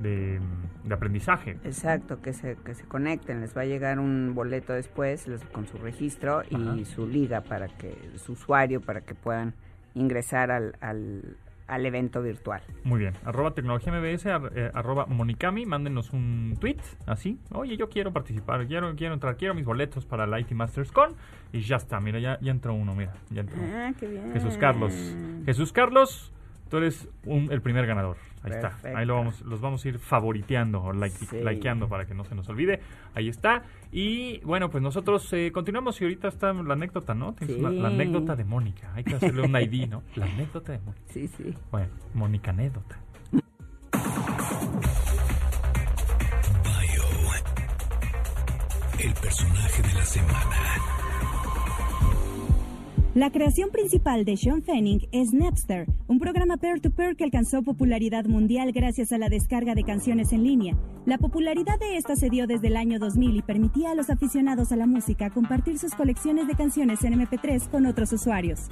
de, 0.00 0.40
de 0.84 0.94
aprendizaje. 0.94 1.52
Exacto, 1.64 2.20
que 2.22 2.32
se, 2.32 2.56
que 2.64 2.74
se 2.74 2.84
conecten. 2.84 3.40
Les 3.40 3.56
va 3.56 3.62
a 3.62 3.66
llegar 3.66 3.98
un 3.98 4.32
boleto 4.34 4.72
después 4.72 5.26
les- 5.28 5.44
con 5.46 5.66
su 5.66 5.78
registro 5.78 6.42
y 6.50 6.84
su 6.84 7.06
liga 7.06 7.40
para 7.42 7.68
que, 7.68 7.96
su 8.16 8.32
usuario 8.32 8.80
para 8.80 9.00
que 9.02 9.14
puedan 9.14 9.54
ingresar 9.94 10.50
al, 10.50 10.76
al, 10.80 11.36
al 11.66 11.86
evento 11.86 12.22
virtual. 12.22 12.60
Muy 12.84 13.00
bien. 13.00 13.14
Arroba 13.24 13.52
tecnología 13.54 13.92
MBS, 13.92 14.26
ar- 14.26 14.52
eh, 14.54 14.70
arroba 14.74 15.06
Monicami, 15.06 15.64
mándenos 15.66 16.12
un 16.12 16.54
tweet 16.60 16.76
así. 17.06 17.38
Oye, 17.52 17.76
yo 17.76 17.88
quiero 17.88 18.12
participar, 18.12 18.66
quiero, 18.66 18.94
quiero 18.94 19.14
entrar, 19.14 19.36
quiero 19.36 19.54
mis 19.54 19.64
boletos 19.64 20.04
para 20.04 20.26
la 20.26 20.38
IT 20.38 20.52
Masters 20.52 20.92
Con. 20.92 21.14
Y 21.52 21.60
ya 21.62 21.76
está, 21.76 21.98
mira, 22.00 22.18
ya, 22.20 22.38
ya 22.40 22.50
entró 22.50 22.74
uno, 22.74 22.94
mira, 22.94 23.14
ya 23.30 23.40
entró. 23.40 23.58
Ah, 23.74 23.92
qué 23.98 24.06
bien. 24.06 24.32
Jesús 24.32 24.56
Carlos. 24.58 24.92
Jesús 25.46 25.72
Carlos, 25.72 26.32
tú 26.68 26.76
eres 26.78 27.08
un- 27.24 27.50
el 27.50 27.60
primer 27.62 27.86
ganador. 27.86 28.16
Ahí 28.42 28.52
está. 28.52 28.78
Ahí 28.96 29.04
lo 29.06 29.14
vamos, 29.16 29.40
los 29.42 29.60
vamos 29.60 29.84
a 29.84 29.88
ir 29.88 29.98
favoriteando 29.98 30.80
o 30.82 30.92
like- 30.92 31.16
Sí. 31.26 31.38
likeando 31.42 31.88
para 31.88 32.06
que 32.06 32.14
no 32.14 32.24
se 32.24 32.34
nos 32.36 32.48
olvide. 32.48 32.80
Ahí 33.14 33.28
está. 33.28 33.64
Y 33.90 34.38
bueno, 34.44 34.70
pues 34.70 34.82
nosotros 34.82 35.32
eh, 35.32 35.50
continuamos 35.52 36.00
y 36.00 36.04
ahorita 36.04 36.28
está 36.28 36.52
la 36.52 36.74
anécdota, 36.74 37.14
¿no? 37.14 37.32
Tienes 37.34 37.56
Sí. 37.56 37.62
una- 37.62 37.70
la 37.72 37.88
anécdota 37.88 38.36
de 38.36 38.44
Mónica. 38.44 38.92
Hay 38.94 39.02
que 39.04 39.14
hacerle 39.16 39.42
un 39.42 39.56
ID, 39.56 39.88
¿no? 39.88 40.02
La 40.14 40.26
anécdota 40.26 40.72
de 40.72 40.78
Mónica. 40.78 41.02
Sí, 41.12 41.26
sí. 41.28 41.54
Bueno, 41.72 41.88
Mónica 42.14 42.50
anécdota. 42.52 42.98
Bio. 46.64 47.04
El 48.98 49.12
personaje 49.14 49.82
de 49.82 49.94
la 49.94 50.04
semana. 50.04 51.05
La 53.16 53.32
creación 53.32 53.70
principal 53.70 54.26
de 54.26 54.36
Sean 54.36 54.62
Fanning 54.62 55.08
es 55.10 55.32
Napster, 55.32 55.86
un 56.06 56.18
programa 56.18 56.58
peer-to-peer 56.58 57.16
que 57.16 57.24
alcanzó 57.24 57.62
popularidad 57.62 58.26
mundial 58.26 58.72
gracias 58.72 59.10
a 59.10 59.16
la 59.16 59.30
descarga 59.30 59.74
de 59.74 59.84
canciones 59.84 60.34
en 60.34 60.44
línea. 60.44 60.76
La 61.06 61.16
popularidad 61.16 61.78
de 61.78 61.96
esta 61.96 62.14
se 62.14 62.28
dio 62.28 62.46
desde 62.46 62.66
el 62.66 62.76
año 62.76 62.98
2000 62.98 63.36
y 63.36 63.40
permitía 63.40 63.92
a 63.92 63.94
los 63.94 64.10
aficionados 64.10 64.70
a 64.70 64.76
la 64.76 64.86
música 64.86 65.30
compartir 65.30 65.78
sus 65.78 65.94
colecciones 65.94 66.46
de 66.46 66.56
canciones 66.56 67.02
en 67.04 67.14
MP3 67.14 67.70
con 67.70 67.86
otros 67.86 68.12
usuarios. 68.12 68.68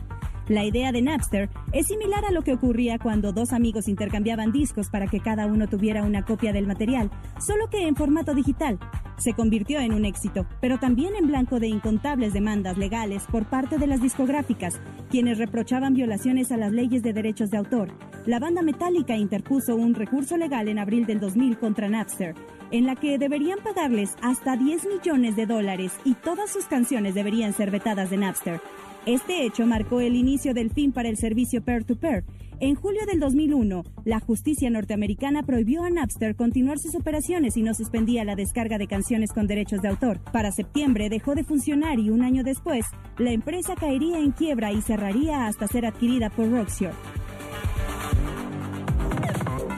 La 0.48 0.62
idea 0.62 0.92
de 0.92 1.00
Napster 1.00 1.48
es 1.72 1.86
similar 1.86 2.22
a 2.26 2.30
lo 2.30 2.42
que 2.42 2.52
ocurría 2.52 2.98
cuando 2.98 3.32
dos 3.32 3.54
amigos 3.54 3.88
intercambiaban 3.88 4.52
discos 4.52 4.90
para 4.90 5.06
que 5.06 5.20
cada 5.20 5.46
uno 5.46 5.68
tuviera 5.68 6.02
una 6.02 6.22
copia 6.22 6.52
del 6.52 6.66
material, 6.66 7.10
solo 7.40 7.70
que 7.70 7.88
en 7.88 7.96
formato 7.96 8.34
digital. 8.34 8.78
Se 9.16 9.32
convirtió 9.32 9.80
en 9.80 9.94
un 9.94 10.04
éxito, 10.04 10.44
pero 10.60 10.78
también 10.78 11.16
en 11.16 11.28
blanco 11.28 11.60
de 11.60 11.68
incontables 11.68 12.34
demandas 12.34 12.76
legales 12.76 13.24
por 13.30 13.46
parte 13.46 13.78
de 13.78 13.86
las 13.86 14.02
discográficas, 14.02 14.78
quienes 15.10 15.38
reprochaban 15.38 15.94
violaciones 15.94 16.52
a 16.52 16.58
las 16.58 16.72
leyes 16.72 17.02
de 17.02 17.14
derechos 17.14 17.48
de 17.48 17.56
autor. 17.56 17.88
La 18.26 18.38
banda 18.38 18.60
Metallica 18.60 19.16
interpuso 19.16 19.76
un 19.76 19.94
recurso 19.94 20.36
legal 20.36 20.68
en 20.68 20.78
abril 20.78 21.06
del 21.06 21.20
2000 21.20 21.58
contra 21.58 21.88
Napster, 21.88 22.34
en 22.70 22.84
la 22.84 22.96
que 22.96 23.18
deberían 23.18 23.60
pagarles 23.60 24.14
hasta 24.20 24.56
10 24.56 24.86
millones 24.86 25.36
de 25.36 25.46
dólares 25.46 25.92
y 26.04 26.14
todas 26.14 26.50
sus 26.50 26.66
canciones 26.66 27.14
deberían 27.14 27.54
ser 27.54 27.70
vetadas 27.70 28.10
de 28.10 28.16
Napster. 28.18 28.60
Este 29.06 29.44
hecho 29.44 29.66
marcó 29.66 30.00
el 30.00 30.16
inicio 30.16 30.54
del 30.54 30.70
fin 30.70 30.90
para 30.92 31.08
el 31.10 31.16
servicio 31.18 31.62
peer-to-peer. 31.62 32.24
En 32.60 32.74
julio 32.74 33.04
del 33.06 33.20
2001, 33.20 33.82
la 34.04 34.20
justicia 34.20 34.70
norteamericana 34.70 35.42
prohibió 35.42 35.82
a 35.84 35.90
Napster 35.90 36.36
continuar 36.36 36.78
sus 36.78 36.94
operaciones 36.94 37.56
y 37.58 37.62
no 37.62 37.74
suspendía 37.74 38.24
la 38.24 38.36
descarga 38.36 38.78
de 38.78 38.86
canciones 38.86 39.32
con 39.32 39.46
derechos 39.46 39.82
de 39.82 39.88
autor. 39.88 40.20
Para 40.32 40.52
septiembre 40.52 41.10
dejó 41.10 41.34
de 41.34 41.44
funcionar 41.44 41.98
y 41.98 42.08
un 42.10 42.22
año 42.22 42.42
después, 42.44 42.86
la 43.18 43.32
empresa 43.32 43.74
caería 43.74 44.18
en 44.18 44.30
quiebra 44.30 44.72
y 44.72 44.80
cerraría 44.80 45.46
hasta 45.46 45.66
ser 45.66 45.84
adquirida 45.84 46.30
por. 46.30 46.46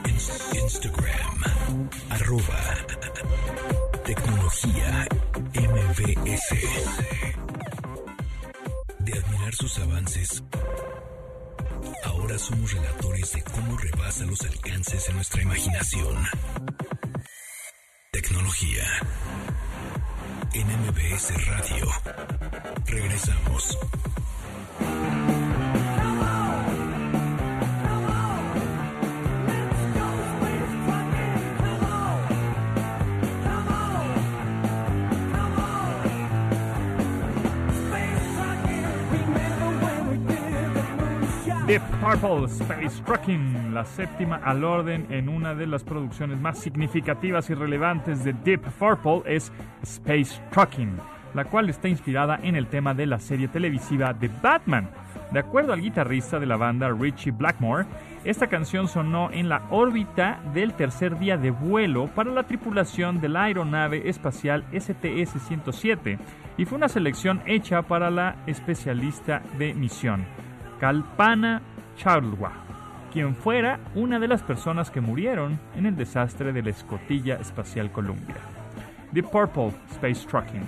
Ins- 0.05 0.55
Instagram. 0.63 1.89
Tecnología. 4.05 5.07
De 9.07 9.13
admirar 9.17 9.55
sus 9.55 9.79
avances, 9.79 10.43
ahora 12.03 12.37
somos 12.37 12.73
relatores 12.73 13.31
de 13.31 13.41
cómo 13.41 13.77
rebasa 13.77 14.25
los 14.25 14.41
alcances 14.41 15.07
de 15.07 15.13
nuestra 15.13 15.41
imaginación. 15.43 16.27
Tecnología. 18.11 18.83
En 20.53 20.67
MBS 20.67 21.45
Radio. 21.47 21.87
Regresamos. 22.85 23.77
Deep 41.67 41.81
Purple 41.99 42.45
Space 42.45 43.03
Trucking, 43.03 43.73
la 43.73 43.83
séptima 43.83 44.37
al 44.37 44.63
orden 44.63 45.05
en 45.09 45.27
una 45.27 45.53
de 45.53 45.67
las 45.67 45.83
producciones 45.83 46.39
más 46.39 46.59
significativas 46.59 47.49
y 47.49 47.55
relevantes 47.55 48.23
de 48.23 48.31
Deep 48.31 48.61
Purple 48.79 49.23
es 49.25 49.51
Space 49.83 50.41
Trucking, 50.49 50.97
la 51.33 51.43
cual 51.43 51.69
está 51.69 51.89
inspirada 51.89 52.39
en 52.41 52.55
el 52.55 52.67
tema 52.67 52.93
de 52.93 53.05
la 53.05 53.19
serie 53.19 53.49
televisiva 53.49 54.13
de 54.13 54.29
Batman. 54.41 54.89
De 55.33 55.39
acuerdo 55.39 55.73
al 55.73 55.81
guitarrista 55.81 56.39
de 56.39 56.45
la 56.45 56.55
banda 56.55 56.89
Richie 56.89 57.31
Blackmore, 57.31 57.85
esta 58.23 58.47
canción 58.47 58.87
sonó 58.87 59.29
en 59.33 59.49
la 59.49 59.63
órbita 59.69 60.39
del 60.53 60.73
tercer 60.73 61.19
día 61.19 61.35
de 61.35 61.51
vuelo 61.51 62.07
para 62.15 62.31
la 62.31 62.43
tripulación 62.43 63.19
de 63.19 63.27
la 63.27 63.43
aeronave 63.43 64.07
espacial 64.07 64.63
STS-107 64.71 66.17
y 66.57 66.63
fue 66.63 66.77
una 66.77 66.87
selección 66.87 67.41
hecha 67.45 67.81
para 67.81 68.09
la 68.09 68.37
especialista 68.45 69.41
de 69.57 69.73
misión. 69.73 70.46
Kalpana 70.79 71.61
Charlwa, 71.97 72.51
quien 73.11 73.35
fuera 73.35 73.79
una 73.95 74.19
de 74.19 74.27
las 74.27 74.43
personas 74.43 74.91
que 74.91 75.01
murieron 75.01 75.59
en 75.75 75.85
el 75.85 75.95
desastre 75.95 76.53
de 76.53 76.61
la 76.61 76.69
escotilla 76.69 77.35
espacial 77.35 77.91
Columbia. 77.91 78.35
Deep 79.11 79.29
Purple 79.31 79.71
Space 79.91 80.27
Trucking. 80.27 80.67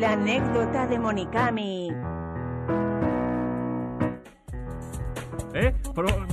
La 0.00 0.12
anécdota 0.12 0.86
de 0.86 0.98
Monicami. 0.98 1.90
¿Eh? 5.52 5.74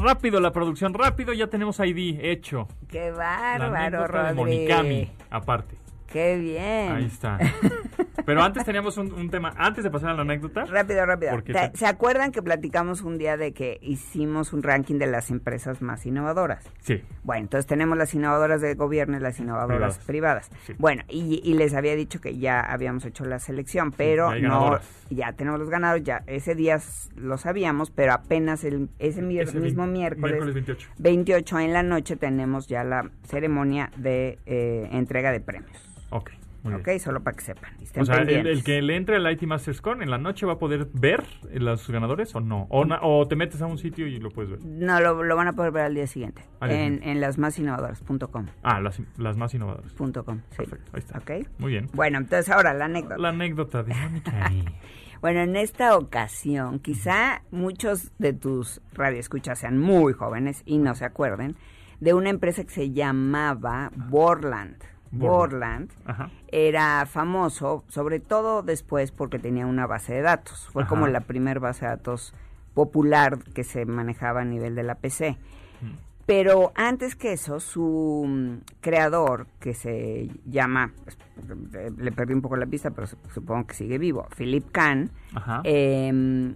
Rápido 0.01 0.39
la 0.39 0.53
producción, 0.53 0.93
rápido, 0.93 1.33
ya 1.33 1.47
tenemos 1.47 1.77
ID 1.81 2.17
hecho. 2.21 2.69
Qué 2.87 3.11
La 3.11 3.17
bárbaro, 3.17 3.75
anécdota 3.75 4.07
de 4.07 4.07
Rodri. 4.07 4.35
Monicami, 4.35 5.11
aparte. 5.29 5.75
Qué 6.07 6.37
bien. 6.37 6.93
Ahí 6.93 7.05
está. 7.07 7.39
Pero 8.27 8.43
antes 8.43 8.65
teníamos 8.65 8.97
un, 8.97 9.13
un 9.13 9.29
tema, 9.29 9.53
antes 9.57 9.85
de 9.85 9.89
pasar 9.89 10.09
a 10.09 10.13
la 10.13 10.21
anécdota. 10.23 10.65
Rápido, 10.65 11.05
rápido. 11.05 11.31
Porque 11.31 11.53
¿Te- 11.53 11.69
te- 11.69 11.77
¿Se 11.77 11.85
acuerdan 11.85 12.31
que 12.33 12.41
platicamos 12.43 13.01
un 13.01 13.17
día 13.17 13.37
de 13.37 13.53
que 13.53 13.79
hicimos 13.81 14.51
un 14.51 14.63
ranking 14.63 14.95
de 14.99 15.07
las 15.07 15.31
empresas 15.31 15.81
más 15.81 16.05
innovadoras? 16.05 16.69
Sí. 16.81 17.01
Bueno, 17.23 17.43
entonces 17.43 17.65
tenemos 17.65 17.97
las 17.97 18.13
innovadoras 18.13 18.59
del 18.59 18.75
gobierno 18.75 19.15
y 19.15 19.21
las 19.21 19.39
innovadoras 19.39 19.99
privadas. 19.99 20.51
Sí. 20.65 20.73
Bueno, 20.77 21.03
y, 21.07 21.39
y 21.41 21.53
les 21.53 21.73
había 21.73 21.95
dicho 21.95 22.19
que 22.19 22.37
ya 22.37 22.59
habíamos 22.59 23.05
hecho 23.05 23.23
la 23.23 23.39
selección, 23.39 23.91
pero 23.93 24.27
hay 24.29 24.41
no, 24.41 24.77
ya 25.09 25.31
tenemos 25.31 25.57
los 25.61 25.69
ganados, 25.69 26.03
ya 26.03 26.23
ese 26.27 26.53
día 26.53 26.79
lo 27.15 27.37
sabíamos, 27.37 27.91
pero 27.91 28.11
apenas 28.11 28.65
el, 28.65 28.89
ese, 28.99 29.21
mier- 29.23 29.43
Ese 29.47 29.57
mismo 29.61 29.87
mi- 29.87 29.99
miércoles, 29.99 30.31
miércoles 30.33 30.53
28. 30.53 30.89
28 30.99 31.59
en 31.59 31.71
la 31.71 31.81
noche 31.83 32.17
tenemos 32.17 32.67
ya 32.67 32.83
la 32.83 33.09
ceremonia 33.23 33.89
de 33.95 34.37
eh, 34.45 34.89
entrega 34.91 35.31
de 35.31 35.39
premios. 35.39 35.89
Ok, 36.09 36.31
muy 36.63 36.73
ok, 36.73 36.85
bien. 36.85 36.99
solo 36.99 37.23
para 37.23 37.35
que 37.37 37.43
sepan. 37.43 37.71
O 37.99 38.05
sea, 38.05 38.17
el, 38.21 38.63
que 38.63 38.81
le 38.81 38.95
entre 38.95 39.15
al 39.17 39.31
IT 39.31 39.43
Masters 39.43 39.81
Con 39.81 40.01
en 40.01 40.09
la 40.09 40.17
noche 40.17 40.45
va 40.45 40.53
a 40.53 40.57
poder 40.59 40.87
ver 40.93 41.23
eh, 41.49 41.59
los 41.59 41.87
ganadores 41.89 42.35
o 42.35 42.39
no. 42.41 42.67
O, 42.69 42.85
na- 42.85 42.99
o 43.01 43.27
te 43.27 43.35
metes 43.35 43.61
a 43.61 43.65
un 43.67 43.77
sitio 43.77 44.07
y 44.07 44.19
lo 44.19 44.29
puedes 44.31 44.51
ver. 44.51 44.59
No, 44.65 44.99
lo, 44.99 45.23
lo 45.23 45.35
van 45.35 45.47
a 45.47 45.53
poder 45.53 45.71
ver 45.71 45.83
al 45.85 45.93
día 45.95 46.07
siguiente. 46.07 46.41
Al 46.59 46.69
día 46.69 46.77
en, 46.79 46.83
siguiente. 46.95 47.11
en 47.11 47.21
lasmasinnovadoras.com. 47.21 48.45
Ah, 48.63 48.79
las, 48.81 49.01
las 49.17 49.37
más 49.37 49.53
innovadoras. 49.53 49.91
Punto 49.93 50.23
com, 50.25 50.39
sí. 50.51 50.57
Perfecto, 50.57 50.91
ahí 50.93 50.99
está. 50.99 51.17
Ok. 51.19 51.31
Muy 51.59 51.71
bien. 51.71 51.87
Bueno, 51.93 52.17
entonces 52.17 52.49
ahora 52.49 52.73
la 52.73 52.85
anécdota. 52.85 53.17
La 53.17 53.29
anécdota 53.29 53.83
de. 53.83 53.93
Bueno, 55.19 55.39
en 55.41 55.55
esta 55.55 55.97
ocasión, 55.97 56.77
quizá 56.77 57.41
muchos 57.49 58.11
de 58.19 58.33
tus 58.33 58.81
radioescuchas 58.93 59.57
sean 59.57 59.79
muy 59.79 60.13
jóvenes 60.13 60.61
y 60.65 60.77
no 60.77 60.93
se 60.93 61.05
acuerden 61.05 61.55
de 61.99 62.13
una 62.13 62.29
empresa 62.29 62.63
que 62.63 62.69
se 62.69 62.91
llamaba 62.91 63.91
Borland. 63.95 64.75
Borland. 65.11 65.89
Era 66.49 67.05
famoso, 67.05 67.83
sobre 67.87 68.19
todo 68.19 68.61
después 68.63 69.11
porque 69.11 69.39
tenía 69.39 69.65
una 69.65 69.87
base 69.87 70.13
de 70.13 70.21
datos. 70.21 70.67
Fue 70.71 70.83
Ajá. 70.83 70.89
como 70.89 71.07
la 71.07 71.21
primera 71.21 71.59
base 71.59 71.85
de 71.85 71.91
datos 71.91 72.33
popular 72.73 73.39
que 73.53 73.63
se 73.63 73.85
manejaba 73.85 74.41
a 74.41 74.45
nivel 74.45 74.75
de 74.75 74.83
la 74.83 74.95
PC. 74.95 75.37
Pero 76.25 76.73
antes 76.75 77.15
que 77.15 77.31
eso, 77.31 77.61
su 77.61 78.25
mm, 78.27 78.55
creador, 78.81 79.47
que 79.61 79.73
se 79.73 80.29
llama, 80.45 80.91
pues, 81.05 81.17
eh, 81.75 81.89
le 81.97 82.11
perdí 82.11 82.33
un 82.33 82.41
poco 82.41 82.57
la 82.57 82.65
pista, 82.65 82.91
pero 82.91 83.07
su- 83.07 83.15
supongo 83.33 83.65
que 83.67 83.73
sigue 83.75 83.97
vivo, 83.97 84.27
Philip 84.37 84.69
Kahn, 84.73 85.09
eh, 85.63 86.53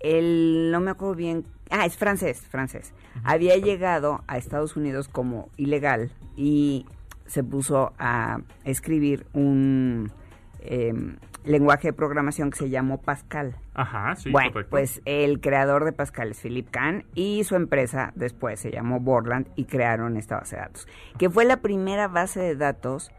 él, 0.00 0.68
no 0.70 0.80
me 0.80 0.92
acuerdo 0.92 1.14
bien, 1.16 1.44
ah, 1.70 1.84
es 1.84 1.96
francés, 1.96 2.42
francés. 2.48 2.92
Había 3.24 3.56
llegado 3.56 4.22
a 4.28 4.36
Estados 4.38 4.76
Unidos 4.76 5.08
como 5.08 5.48
ilegal 5.56 6.10
y 6.36 6.86
se 7.32 7.42
puso 7.42 7.94
a 7.98 8.40
escribir 8.64 9.26
un 9.32 10.12
em, 10.60 11.16
lenguaje 11.46 11.88
de 11.88 11.92
programación 11.94 12.50
que 12.50 12.58
se 12.58 12.68
llamó 12.68 13.00
Pascal. 13.00 13.56
Ajá, 13.72 14.16
sí, 14.16 14.30
bueno, 14.30 14.52
correcto. 14.52 14.70
pues 14.70 15.00
el 15.06 15.40
creador 15.40 15.86
de 15.86 15.92
Pascal 15.92 16.32
es 16.32 16.40
Philip 16.42 16.68
Kahn 16.70 17.06
y 17.14 17.42
su 17.44 17.56
empresa 17.56 18.12
después 18.16 18.60
se 18.60 18.70
llamó 18.70 19.00
Borland 19.00 19.48
y 19.56 19.64
crearon 19.64 20.18
esta 20.18 20.40
base 20.40 20.56
de 20.56 20.60
datos, 20.62 20.86
que 21.16 21.30
fue 21.30 21.46
la 21.46 21.62
primera 21.62 22.06
base 22.06 22.40
de 22.40 22.54
datos, 22.54 23.10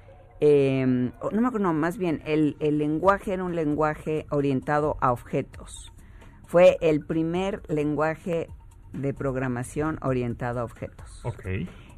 eh, 0.41 1.09
o 1.19 1.31
no 1.31 1.41
me 1.41 1.47
acuerdo, 1.47 1.65
no, 1.65 1.73
más 1.73 1.97
bien, 1.97 2.21
el, 2.23 2.55
el 2.59 2.77
lenguaje 2.77 3.33
era 3.33 3.43
un 3.43 3.55
lenguaje 3.55 4.27
orientado 4.29 4.95
a 5.01 5.11
objetos. 5.11 5.91
Fue 6.45 6.77
el 6.81 7.03
primer 7.03 7.63
lenguaje 7.67 8.47
de 8.91 9.11
programación 9.15 9.97
orientado 10.03 10.59
a 10.59 10.65
objetos. 10.65 11.25
Ok. 11.25 11.45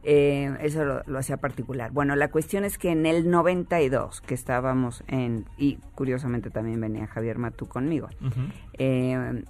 Eh, 0.07 0.55
eso 0.61 0.85
lo, 0.85 1.01
lo 1.07 1.17
hacía 1.17 1.37
particular. 1.37 1.91
Bueno, 1.91 2.15
la 2.15 2.29
cuestión 2.29 2.63
es 2.63 2.77
que 2.77 2.91
en 2.91 3.07
el 3.07 3.29
92, 3.31 4.21
que 4.21 4.35
estábamos 4.35 5.03
en, 5.07 5.45
y 5.57 5.77
curiosamente 5.95 6.51
también 6.51 6.79
venía 6.79 7.07
Javier 7.07 7.39
Matú 7.39 7.65
conmigo, 7.67 8.09
eh, 8.77 9.43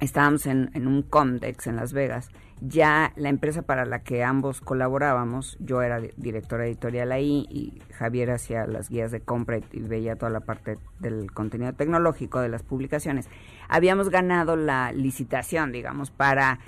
estábamos 0.00 0.46
en, 0.46 0.70
en 0.74 0.86
un 0.86 1.02
Comdex 1.02 1.66
en 1.66 1.76
Las 1.76 1.92
Vegas. 1.92 2.30
Ya 2.60 3.12
la 3.16 3.28
empresa 3.28 3.62
para 3.62 3.84
la 3.84 4.00
que 4.02 4.24
ambos 4.24 4.60
colaborábamos, 4.60 5.56
yo 5.60 5.80
era 5.82 6.00
di- 6.00 6.10
directora 6.16 6.66
editorial 6.66 7.12
ahí 7.12 7.46
y 7.48 7.80
Javier 7.94 8.30
hacía 8.32 8.66
las 8.66 8.88
guías 8.90 9.12
de 9.12 9.20
compra 9.20 9.58
y, 9.58 9.80
veía 9.80 10.16
toda 10.16 10.30
la 10.30 10.40
parte 10.40 10.76
del 10.98 11.30
contenido 11.32 11.72
tecnológico 11.72 12.40
de 12.40 12.48
las 12.48 12.64
publicaciones. 12.64 13.28
Habíamos 13.68 14.10
ganado 14.10 14.56
la 14.56 14.90
licitación, 14.92 15.70
digamos, 15.70 16.10
para 16.10 16.58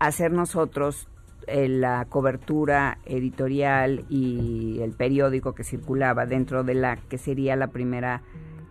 hacer 0.00 0.32
nosotros 0.32 1.08
la 1.52 2.06
cobertura 2.08 2.98
editorial 3.04 4.04
y 4.08 4.80
el 4.82 4.92
periódico 4.92 5.54
que 5.54 5.64
circulaba 5.64 6.26
dentro 6.26 6.64
de 6.64 6.74
la 6.74 6.96
que 6.96 7.18
sería 7.18 7.56
la 7.56 7.68
primera 7.68 8.22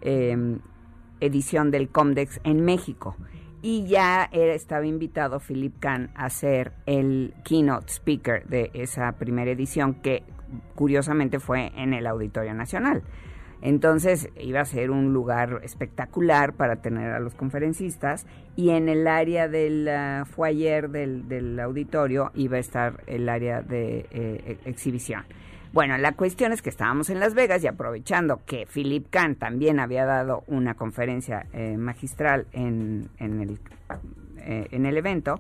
eh, 0.02 0.58
edición 1.20 1.72
del 1.72 1.90
Comdex 1.90 2.40
en 2.44 2.64
México. 2.64 3.16
Y 3.62 3.88
ya 3.88 4.30
estaba 4.32 4.86
invitado 4.86 5.40
Philip 5.40 5.80
Kahn 5.80 6.12
a 6.16 6.30
ser 6.30 6.74
el 6.86 7.34
keynote 7.44 7.92
speaker 7.92 8.46
de 8.48 8.70
esa 8.74 9.12
primera 9.14 9.50
edición 9.50 9.96
que 9.96 10.24
curiosamente 10.76 11.40
fue 11.40 11.72
en 11.76 11.94
el 11.94 12.06
Auditorio 12.06 12.54
Nacional. 12.54 13.04
Entonces 13.62 14.30
iba 14.40 14.62
a 14.62 14.66
ser 14.66 14.92
un 14.92 15.14
lugar 15.14 15.62
espectacular 15.64 16.54
para 16.54 16.78
tener 16.78 17.12
a 17.12 17.20
los 17.20 17.34
conferencistas 17.34 18.28
y 18.56 18.70
en 18.70 18.88
el 18.88 19.08
área 19.08 19.48
del 19.48 19.88
ah, 19.88 20.26
foyer 20.26 20.90
del, 20.90 21.28
del 21.28 21.60
auditorio 21.60 22.32
iba 22.36 22.58
a 22.58 22.60
estar 22.60 23.04
el 23.08 23.30
área 23.30 23.62
de 23.62 24.06
eh, 24.12 24.60
e- 24.66 24.70
exhibición. 24.70 25.24
Bueno, 25.74 25.98
la 25.98 26.14
cuestión 26.14 26.54
es 26.54 26.62
que 26.62 26.70
estábamos 26.70 27.10
en 27.10 27.20
Las 27.20 27.34
Vegas 27.34 27.64
y 27.64 27.68
aprovechando 27.68 28.42
que 28.46 28.66
Philip 28.66 29.10
Kahn 29.10 29.36
también 29.36 29.80
había 29.80 30.06
dado 30.06 30.44
una 30.48 30.76
conferencia 30.76 31.46
eh, 31.54 31.78
magistral 31.78 32.48
en, 32.54 33.10
en, 33.20 33.42
el, 33.42 33.60
eh, 34.38 34.68
en 34.72 34.86
el 34.86 34.98
evento, 34.98 35.40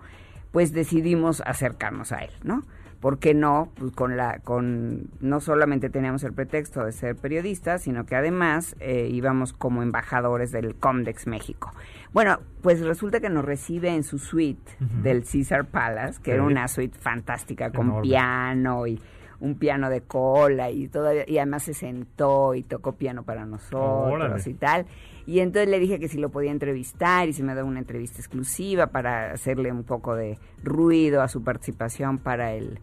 pues 0.51 0.73
decidimos 0.73 1.41
acercarnos 1.45 2.11
a 2.11 2.19
él, 2.19 2.31
¿no? 2.43 2.63
¿Por 2.99 3.19
qué 3.19 3.33
no? 3.33 3.71
Pues 3.75 3.91
con 3.91 4.17
la, 4.17 4.39
con, 4.39 5.09
no 5.19 5.39
solamente 5.39 5.89
teníamos 5.89 6.23
el 6.23 6.33
pretexto 6.33 6.83
de 6.83 6.91
ser 6.91 7.15
periodistas, 7.15 7.83
sino 7.83 8.05
que 8.05 8.15
además 8.15 8.75
eh, 8.79 9.07
íbamos 9.11 9.53
como 9.53 9.83
embajadores 9.83 10.51
del 10.51 10.75
Comdex 10.75 11.27
México. 11.27 11.71
Bueno, 12.11 12.39
pues 12.61 12.81
resulta 12.81 13.19
que 13.19 13.29
nos 13.29 13.45
recibe 13.45 13.89
en 13.89 14.03
su 14.03 14.17
suite 14.17 14.71
del 14.79 15.23
Caesar 15.23 15.65
Palace, 15.65 16.19
que 16.21 16.31
era 16.31 16.43
una 16.43 16.67
suite 16.67 16.97
fantástica 16.97 17.71
con 17.71 17.87
Enorme. 17.87 18.01
piano 18.01 18.87
y 18.87 18.99
un 19.39 19.55
piano 19.55 19.89
de 19.89 20.01
cola 20.01 20.71
y 20.71 20.87
todavía 20.87 21.23
y 21.27 21.37
además 21.37 21.63
se 21.63 21.73
sentó 21.73 22.55
y 22.55 22.63
tocó 22.63 22.93
piano 22.93 23.23
para 23.23 23.45
nosotros 23.45 24.11
Órale. 24.13 24.41
y 24.45 24.53
tal. 24.53 24.85
Y 25.25 25.39
entonces 25.41 25.69
le 25.69 25.79
dije 25.79 25.99
que 25.99 26.07
si 26.07 26.17
lo 26.17 26.29
podía 26.29 26.51
entrevistar 26.51 27.27
y 27.27 27.33
si 27.33 27.43
me 27.43 27.53
daba 27.53 27.67
una 27.67 27.79
entrevista 27.79 28.17
exclusiva 28.19 28.87
para 28.87 29.31
hacerle 29.31 29.71
un 29.71 29.83
poco 29.83 30.15
de 30.15 30.37
ruido 30.63 31.21
a 31.21 31.27
su 31.27 31.43
participación 31.43 32.17
para 32.17 32.53
el 32.53 32.79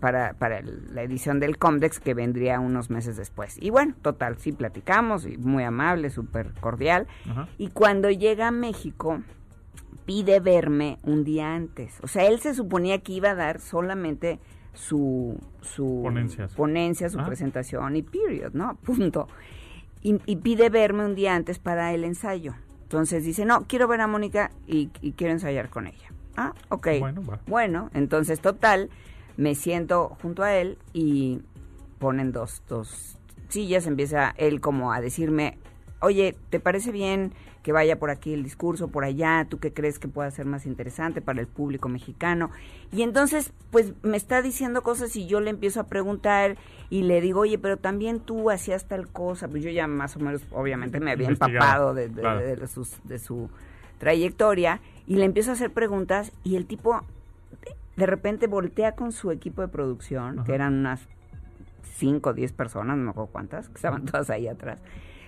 para, 0.00 0.32
para 0.34 0.58
el- 0.58 0.94
la 0.94 1.02
edición 1.02 1.38
del 1.38 1.58
Comdex 1.58 2.00
que 2.00 2.14
vendría 2.14 2.58
unos 2.60 2.88
meses 2.90 3.16
después. 3.18 3.56
Y 3.60 3.68
bueno, 3.70 3.94
total, 4.00 4.38
sí 4.38 4.52
platicamos, 4.52 5.26
y 5.26 5.36
muy 5.36 5.62
amable, 5.64 6.08
súper 6.08 6.52
cordial. 6.60 7.06
Ajá. 7.30 7.46
Y 7.58 7.68
cuando 7.68 8.10
llega 8.10 8.48
a 8.48 8.52
México, 8.52 9.20
pide 10.06 10.40
verme 10.40 10.98
un 11.04 11.24
día 11.24 11.54
antes. 11.54 11.98
O 12.02 12.08
sea, 12.08 12.24
él 12.26 12.40
se 12.40 12.54
suponía 12.54 12.98
que 13.02 13.12
iba 13.12 13.30
a 13.30 13.34
dar 13.34 13.60
solamente 13.60 14.40
su, 14.80 15.38
su 15.60 16.00
Ponencias. 16.02 16.54
ponencia, 16.54 17.08
su 17.10 17.20
Ah. 17.20 17.26
presentación 17.26 17.96
y 17.96 18.02
period, 18.02 18.52
¿no? 18.54 18.76
Punto. 18.84 19.28
Y, 20.02 20.18
y 20.26 20.36
pide 20.36 20.70
verme 20.70 21.04
un 21.04 21.14
día 21.14 21.34
antes 21.34 21.58
para 21.58 21.92
el 21.92 22.04
ensayo. 22.04 22.54
Entonces 22.82 23.24
dice, 23.24 23.44
no, 23.44 23.66
quiero 23.68 23.86
ver 23.86 24.00
a 24.00 24.06
Mónica 24.06 24.50
y, 24.66 24.90
y 25.02 25.12
quiero 25.12 25.32
ensayar 25.32 25.68
con 25.68 25.86
ella. 25.86 26.08
Ah, 26.36 26.54
ok. 26.70 26.88
Bueno, 26.98 27.22
va. 27.24 27.38
Bueno, 27.46 27.90
entonces 27.94 28.40
total, 28.40 28.88
me 29.36 29.54
siento 29.54 30.16
junto 30.22 30.42
a 30.42 30.54
él 30.54 30.78
y 30.92 31.40
ponen 31.98 32.32
dos, 32.32 32.62
dos 32.68 33.18
sillas, 33.48 33.86
empieza 33.86 34.34
él 34.38 34.60
como 34.60 34.92
a 34.92 35.00
decirme, 35.00 35.58
oye, 36.00 36.34
¿te 36.48 36.58
parece 36.60 36.90
bien 36.92 37.32
que 37.62 37.72
vaya 37.72 37.98
por 37.98 38.10
aquí 38.10 38.32
el 38.32 38.42
discurso, 38.42 38.88
por 38.88 39.04
allá? 39.04 39.46
¿Tú 39.48 39.58
qué 39.58 39.72
crees 39.72 39.98
que 39.98 40.08
pueda 40.08 40.30
ser 40.30 40.46
más 40.46 40.64
interesante 40.66 41.20
para 41.20 41.40
el 41.40 41.46
público 41.46 41.88
mexicano? 41.88 42.50
Y 42.92 43.02
entonces, 43.02 43.52
pues 43.70 43.92
me 44.02 44.16
está 44.16 44.40
diciendo 44.42 44.82
cosas 44.82 45.14
y 45.16 45.26
yo 45.26 45.40
le 45.40 45.50
empiezo 45.50 45.80
a 45.80 45.84
preguntar 45.84 46.56
y 46.88 47.02
le 47.02 47.20
digo, 47.20 47.40
oye, 47.40 47.58
pero 47.58 47.76
también 47.76 48.20
tú 48.20 48.50
hacías 48.50 48.86
tal 48.88 49.08
cosa, 49.08 49.46
pues 49.48 49.62
yo 49.62 49.70
ya 49.70 49.86
más 49.86 50.16
o 50.16 50.20
menos, 50.20 50.42
obviamente 50.52 51.00
me 51.00 51.10
había 51.12 51.28
empapado 51.28 51.92
de, 51.94 52.08
de- 52.08 52.20
claro. 52.22 52.40
de- 52.40 52.56
de 52.56 52.66
sus- 52.66 52.98
de 53.04 53.18
su 53.18 53.50
trayectoria 53.98 54.80
y 55.06 55.16
le 55.16 55.24
empiezo 55.24 55.50
a 55.50 55.54
hacer 55.54 55.70
preguntas 55.72 56.32
y 56.42 56.56
el 56.56 56.66
tipo 56.66 57.00
de 57.96 58.06
repente 58.06 58.46
voltea 58.46 58.92
con 58.92 59.12
su 59.12 59.30
equipo 59.30 59.60
de 59.60 59.68
producción, 59.68 60.38
Ajá. 60.38 60.46
que 60.46 60.54
eran 60.54 60.74
unas 60.78 61.06
5 61.96 62.30
o 62.30 62.32
10 62.32 62.52
personas, 62.52 62.96
no 62.96 63.04
me 63.04 63.10
acuerdo 63.10 63.30
cuántas, 63.30 63.68
que 63.68 63.74
estaban 63.74 64.04
todas 64.06 64.30
ahí 64.30 64.48
atrás. 64.48 64.80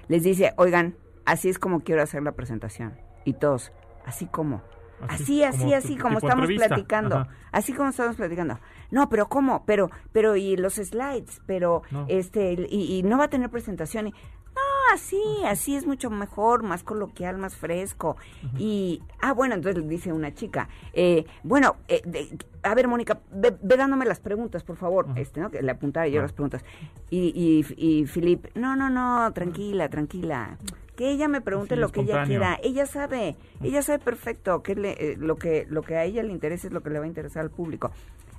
Les 0.08 0.22
dice, 0.22 0.54
oigan, 0.56 0.94
así 1.24 1.48
es 1.48 1.58
como 1.58 1.80
quiero 1.80 2.02
hacer 2.02 2.22
la 2.22 2.32
presentación. 2.32 2.94
Y 3.24 3.34
todos, 3.34 3.72
así 4.04 4.26
como. 4.26 4.62
Así, 5.08 5.42
así, 5.42 5.58
como 5.62 5.74
así, 5.74 5.96
como 5.96 6.18
estamos 6.18 6.42
entrevista. 6.44 6.68
platicando. 6.68 7.16
Ajá. 7.16 7.30
Así 7.50 7.72
como 7.72 7.88
estamos 7.90 8.14
platicando. 8.16 8.60
No, 8.92 9.08
pero 9.08 9.28
¿cómo? 9.28 9.64
Pero, 9.66 9.90
pero, 10.12 10.36
y 10.36 10.56
los 10.56 10.74
slides, 10.74 11.40
pero, 11.44 11.82
No. 11.90 12.06
este, 12.08 12.52
y, 12.70 12.98
y 12.98 13.02
no 13.02 13.18
va 13.18 13.24
a 13.24 13.28
tener 13.28 13.50
presentación. 13.50 14.06
Y, 14.08 14.10
no, 14.10 14.60
así, 14.94 15.20
así 15.44 15.74
es 15.74 15.86
mucho 15.86 16.08
mejor, 16.08 16.62
más 16.62 16.84
coloquial, 16.84 17.36
más 17.38 17.56
fresco. 17.56 18.16
Y, 18.58 19.02
ah, 19.20 19.32
bueno, 19.32 19.54
entonces 19.56 19.82
le 19.82 19.88
dice 19.88 20.12
una 20.12 20.34
chica, 20.34 20.68
eh, 20.92 21.24
bueno, 21.42 21.76
eh, 21.88 22.02
de- 22.04 22.38
a 22.62 22.74
ver, 22.76 22.86
Mónica, 22.86 23.18
ve, 23.32 23.56
ve 23.60 23.76
dándome 23.76 24.04
las 24.04 24.20
preguntas, 24.20 24.62
por 24.62 24.76
favor. 24.76 25.06
Ajá. 25.10 25.20
Este, 25.20 25.40
¿no? 25.40 25.50
Que 25.50 25.62
le 25.62 25.72
apuntara 25.72 26.06
yo 26.06 26.22
las 26.22 26.32
preguntas. 26.32 26.64
Y, 27.10 27.32
y, 27.34 28.00
y 28.02 28.06
Filip, 28.06 28.54
no, 28.54 28.76
no, 28.76 28.88
no, 28.88 29.32
tranquila, 29.32 29.88
tranquila. 29.88 30.58
Que 31.02 31.10
ella 31.10 31.26
me 31.26 31.40
pregunte 31.40 31.74
lo 31.74 31.88
que 31.88 32.00
ella 32.02 32.22
quiera. 32.28 32.58
Ella 32.62 32.86
sabe, 32.86 33.34
ella 33.60 33.82
sabe 33.82 33.98
perfecto 33.98 34.62
que 34.62 34.76
le- 34.76 34.92
eh, 34.92 35.16
lo 35.18 35.34
que 35.34 35.66
lo 35.68 35.82
que 35.82 35.96
a 35.96 36.04
ella 36.04 36.22
le 36.22 36.30
interesa 36.30 36.68
es 36.68 36.72
lo 36.72 36.80
que 36.80 36.90
le 36.90 37.00
va 37.00 37.06
a 37.06 37.08
interesar 37.08 37.42
al 37.42 37.50
público. 37.50 37.90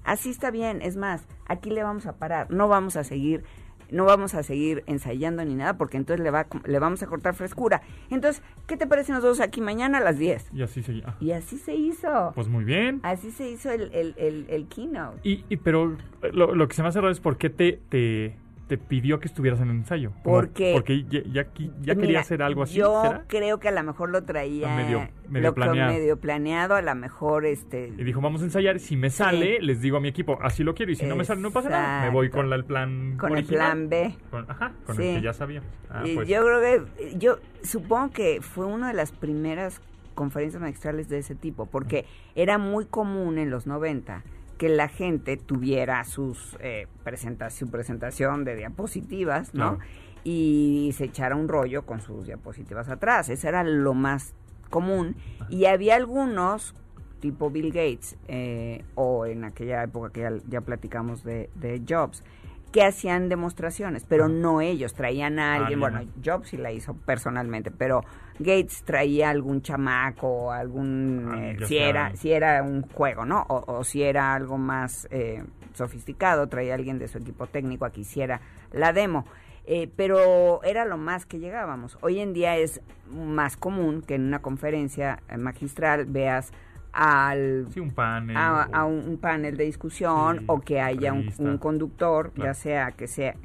Así 0.05 0.29
está 0.29 0.49
bien, 0.49 0.81
es 0.81 0.95
más, 0.95 1.25
aquí 1.45 1.71
le 1.71 1.83
vamos 1.83 2.05
a 2.05 2.13
parar, 2.15 2.49
no 2.51 2.69
vamos 2.69 2.95
a 2.95 3.03
seguir 3.03 3.43
no 3.91 4.05
vamos 4.05 4.33
a 4.33 4.41
seguir 4.43 4.83
ensayando 4.87 5.43
ni 5.45 5.53
nada 5.55 5.77
porque 5.77 5.97
entonces 5.97 6.23
le 6.23 6.31
va 6.31 6.47
le 6.65 6.79
vamos 6.79 7.03
a 7.03 7.07
cortar 7.07 7.35
frescura. 7.35 7.81
Entonces, 8.09 8.41
¿qué 8.65 8.75
te 8.77 8.87
parece 8.87 9.11
nosotros 9.11 9.39
aquí 9.41 9.59
mañana 9.59 9.97
a 9.97 10.01
las 10.01 10.17
10? 10.17 10.47
Y 10.53 10.63
así 10.63 10.81
seguía. 10.81 11.15
Y 11.19 11.31
así 11.31 11.57
se 11.57 11.75
hizo. 11.75 12.31
Pues 12.33 12.47
muy 12.47 12.63
bien. 12.63 13.01
Así 13.03 13.29
se 13.31 13.49
hizo 13.49 13.69
el, 13.71 13.93
el, 13.93 14.15
el, 14.17 14.45
el 14.49 14.67
keynote. 14.67 15.19
Y, 15.27 15.43
y 15.49 15.57
pero 15.57 15.97
eh, 16.23 16.31
lo, 16.33 16.55
lo 16.55 16.67
que 16.69 16.73
se 16.75 16.81
me 16.81 16.87
hace 16.87 17.01
raro 17.01 17.11
es 17.11 17.19
por 17.19 17.37
qué 17.37 17.49
te, 17.51 17.81
te, 17.89 18.35
te 18.67 18.77
pidió 18.77 19.19
que 19.19 19.27
estuvieras 19.27 19.59
en 19.59 19.69
el 19.69 19.75
ensayo. 19.77 20.11
Porque- 20.23 20.71
Porque 20.73 21.03
ya, 21.03 21.21
ya, 21.23 21.47
ya 21.81 21.95
quería 21.95 22.07
Mira, 22.07 22.19
hacer 22.21 22.41
algo 22.41 22.63
así, 22.63 22.75
Yo 22.75 23.01
¿será? 23.03 23.23
creo 23.27 23.59
que 23.59 23.67
a 23.67 23.71
lo 23.71 23.83
mejor 23.83 24.09
lo 24.09 24.23
traía 24.23 24.73
Medio- 24.75 25.09
medio 25.29 25.49
lo- 25.49 25.53
planeado. 25.53 25.91
medio 25.93 26.17
planeado, 26.17 26.75
a 26.75 26.81
lo 26.81 26.95
mejor 26.95 27.45
este 27.45 27.89
Y 27.97 28.03
dijo, 28.03 28.21
vamos 28.21 28.41
a 28.41 28.45
ensayar. 28.45 28.79
Si 28.79 28.95
me 28.95 29.09
sale, 29.09 29.59
les 29.61 29.81
digo 29.81 29.97
a 29.97 29.99
mi 29.99 30.07
equipo, 30.07 30.39
así 30.41 30.63
lo 30.63 30.73
quiero. 30.75 30.91
Y 30.91 30.95
si 30.95 31.05
no 31.05 31.15
me 31.17 31.25
sale, 31.25 31.41
no 31.41 31.51
pasa 31.51 31.69
nada. 31.69 32.05
Me 32.05 32.09
voy 32.11 32.29
con 32.29 32.49
la- 32.49 32.55
el 32.55 32.63
plan 32.63 33.17
con 33.17 33.37
el 33.37 33.45
plan 33.45 33.89
B. 33.89 34.15
Con- 34.31 34.49
ajá, 34.49 34.71
con 34.85 34.95
Sí. 34.95 35.03
el 35.07 35.15
que 35.17 35.21
ya 35.23 35.33
sabíamos. 35.33 35.69
Ah, 35.89 36.03
pues, 36.15 36.27
yo 36.27 36.43
creo 36.45 36.61
que, 36.61 37.17
yo 37.17 37.37
supongo 37.63 38.11
que 38.11 38.39
fue 38.41 38.65
una 38.65 38.87
de 38.87 38.93
las 38.93 39.11
primeras 39.11 39.81
conferencias 40.15 40.61
magistrales 40.61 41.09
de 41.09 41.17
ese 41.17 41.35
tipo, 41.35 41.65
porque 41.65 42.05
era 42.35 42.57
muy 42.57 42.85
común 42.85 43.37
en 43.39 43.49
los 43.49 43.67
90 43.67 44.23
que 44.63 44.69
la 44.69 44.87
gente 44.87 45.35
tuviera 45.35 46.05
sus 46.05 46.55
eh, 46.61 46.87
presenta- 47.03 47.49
su 47.49 47.69
presentación 47.69 48.45
de 48.45 48.55
diapositivas, 48.55 49.53
¿no? 49.53 49.77
Y 50.23 50.91
se 50.95 51.03
echara 51.03 51.35
un 51.35 51.49
rollo 51.49 51.85
con 51.85 51.99
sus 51.99 52.25
diapositivas 52.27 52.87
atrás. 52.87 53.27
Eso 53.27 53.49
era 53.49 53.61
lo 53.65 53.93
más 53.93 54.33
común. 54.69 55.17
Y 55.49 55.65
había 55.65 55.95
algunos, 55.97 56.75
tipo 57.19 57.49
Bill 57.49 57.73
Gates, 57.73 58.15
eh, 58.29 58.85
o 58.95 59.25
en 59.25 59.43
aquella 59.43 59.83
época 59.83 60.11
que 60.13 60.21
ya, 60.21 60.31
ya 60.47 60.61
platicamos 60.61 61.25
de, 61.25 61.49
de 61.55 61.81
Jobs, 61.85 62.23
que 62.71 62.83
hacían 62.85 63.27
demostraciones, 63.27 64.05
pero 64.07 64.29
no 64.29 64.61
ellos, 64.61 64.93
traían 64.93 65.39
a 65.39 65.55
alguien, 65.55 65.83
Alguien. 65.83 66.05
bueno, 66.07 66.11
Jobs 66.23 66.47
sí 66.51 66.57
la 66.57 66.71
hizo 66.71 66.93
personalmente, 66.93 67.69
pero 67.69 68.05
Gates 68.39 68.83
traía 68.83 69.29
algún 69.29 69.61
chamaco, 69.61 70.51
algún, 70.51 71.29
Ah, 71.31 71.49
eh, 71.51 71.57
si 71.65 71.77
era, 71.77 72.15
si 72.15 72.31
era 72.31 72.63
un 72.63 72.81
juego, 72.83 73.25
¿no? 73.25 73.45
O, 73.49 73.63
o 73.79 73.83
si 73.83 74.03
era 74.03 74.33
algo 74.33 74.57
más 74.57 75.07
eh, 75.11 75.43
sofisticado, 75.73 76.47
traía 76.47 76.75
alguien 76.75 76.99
de 76.99 77.07
su 77.07 77.17
equipo 77.19 77.47
técnico 77.47 77.85
a 77.85 77.91
que 77.91 78.01
hiciera 78.01 78.41
la 78.71 78.93
demo. 78.93 79.25
Eh, 79.65 79.89
pero 79.95 80.61
era 80.63 80.83
lo 80.83 80.97
más 80.97 81.25
que 81.25 81.39
llegábamos. 81.39 81.97
Hoy 82.01 82.19
en 82.19 82.33
día 82.33 82.57
es 82.57 82.81
más 83.09 83.55
común 83.55 84.01
que 84.01 84.15
en 84.15 84.23
una 84.25 84.39
conferencia 84.39 85.19
eh, 85.29 85.37
magistral 85.37 86.05
veas 86.05 86.51
al 86.91 87.67
Sí, 87.73 87.79
un 87.79 87.91
panel. 87.91 88.35
a, 88.37 88.67
o- 88.71 88.75
a 88.75 88.85
un, 88.85 89.17
panel 89.17 89.55
de 89.57 89.63
discusión 89.63 90.39
Sí, 90.39 90.45
o 90.47 90.59
que 90.59 90.81
haya 90.81 91.13
un, 91.13 91.57
conductor, 91.57 92.31
Claro. 92.31 92.49
ya 92.51 92.53
sea 92.53 92.91
que 92.91 93.07
sea 93.07 93.35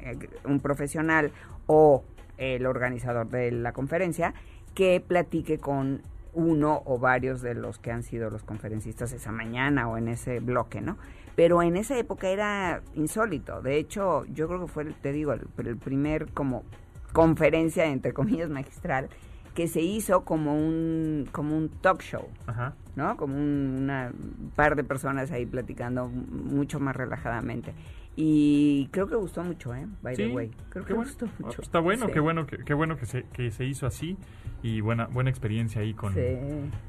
un 0.45 0.59
profesional 0.59 1.31
o 1.67 2.03
el 2.37 2.65
organizador 2.65 3.27
de 3.29 3.51
la 3.51 3.71
conferencia, 3.73 4.33
que 4.79 5.03
platique 5.05 5.57
con 5.57 6.01
uno 6.31 6.83
o 6.85 6.99
varios 6.99 7.41
de 7.41 7.53
los 7.53 7.79
que 7.79 7.91
han 7.91 8.01
sido 8.01 8.29
los 8.29 8.43
conferencistas 8.43 9.11
esa 9.11 9.29
mañana 9.29 9.89
o 9.89 9.97
en 9.97 10.07
ese 10.07 10.39
bloque, 10.39 10.79
¿no? 10.79 10.97
Pero 11.35 11.61
en 11.61 11.75
esa 11.75 11.97
época 11.97 12.29
era 12.29 12.81
insólito. 12.95 13.61
De 13.61 13.75
hecho, 13.75 14.23
yo 14.27 14.47
creo 14.47 14.61
que 14.61 14.67
fue, 14.71 14.85
te 14.85 15.11
digo, 15.11 15.33
el, 15.33 15.41
el 15.65 15.75
primer 15.75 16.27
como 16.31 16.63
conferencia, 17.11 17.87
entre 17.87 18.13
comillas, 18.13 18.49
magistral, 18.49 19.09
que 19.53 19.67
se 19.67 19.81
hizo 19.81 20.23
como 20.23 20.55
un, 20.55 21.27
como 21.33 21.57
un 21.57 21.67
talk 21.67 22.01
show. 22.01 22.29
Ajá. 22.47 22.73
¿no? 22.95 23.17
Como 23.17 23.35
un 23.35 23.79
una 23.81 24.13
par 24.55 24.77
de 24.77 24.85
personas 24.85 25.29
ahí 25.31 25.45
platicando 25.45 26.07
mucho 26.07 26.79
más 26.79 26.95
relajadamente. 26.95 27.73
Y 28.15 28.87
creo 28.91 29.07
que 29.07 29.15
gustó 29.15 29.43
mucho, 29.43 29.75
¿eh? 29.75 29.87
By 30.01 30.15
Sí, 30.15 30.23
the 30.23 30.33
way. 30.33 30.51
Creo 30.69 30.85
que 30.85 30.93
bueno. 30.93 31.09
gustó 31.09 31.27
mucho. 31.39 31.61
Está 31.61 31.79
bueno, 31.79 32.05
Sí. 32.07 32.13
qué 32.13 32.19
bueno, 32.21 32.45
que, 32.45 32.57
qué 32.59 32.73
bueno 32.73 32.95
que 32.95 33.05
se, 33.05 33.23
que 33.33 33.51
se 33.51 33.65
hizo 33.65 33.85
así 33.85 34.17
y 34.63 34.81
buena, 34.81 35.05
buena 35.07 35.29
experiencia 35.29 35.81
ahí 35.81 35.93
con, 35.93 36.13
Sí. 36.13 36.21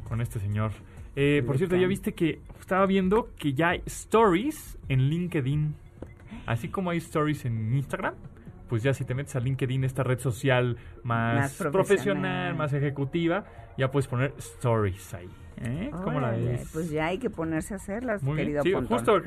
con 0.09 0.21
este 0.21 0.39
señor. 0.41 0.73
Eh, 1.16 1.43
por 1.47 1.59
cierto, 1.59 1.77
ya 1.77 1.87
viste 1.87 2.12
que 2.14 2.41
estaba 2.61 2.87
viendo 2.87 3.31
que 3.39 3.53
ya 3.53 3.71
hay 3.71 3.83
stories 3.87 4.79
en 4.89 5.09
LinkedIn. 5.11 5.75
Así 6.47 6.68
como 6.68 6.91
hay 6.91 6.99
stories 6.99 7.45
en 7.45 7.75
Instagram, 7.75 8.14
pues 8.68 8.83
ya 8.83 8.95
si 8.95 9.05
te 9.05 9.14
metes 9.14 9.35
a 9.37 9.41
LinkedIn, 9.41 9.85
esta 9.85 10.03
red 10.05 10.18
social 10.21 10.77
más, 11.03 11.37
Más 11.37 11.55
profesional, 11.55 11.73
profesional. 11.73 12.55
más 12.57 12.73
ejecutiva, 12.73 13.45
ya 13.77 13.91
puedes 13.91 14.07
poner 14.07 14.33
stories 14.39 15.14
ahí. 15.14 15.29
¿Eh? 15.61 15.91
¿Cómo 16.05 16.21
la 16.21 16.31
ves? 16.31 16.69
Pues 16.73 16.91
ya 16.91 17.07
hay 17.07 17.19
que 17.19 17.31
ponerse 17.31 17.75
a 17.75 17.77
hacerlas, 17.77 18.23
Muy 18.23 18.35
bien. 18.37 18.47
querido 18.47 18.63
Sí, 18.63 18.73
justo, 18.89 19.21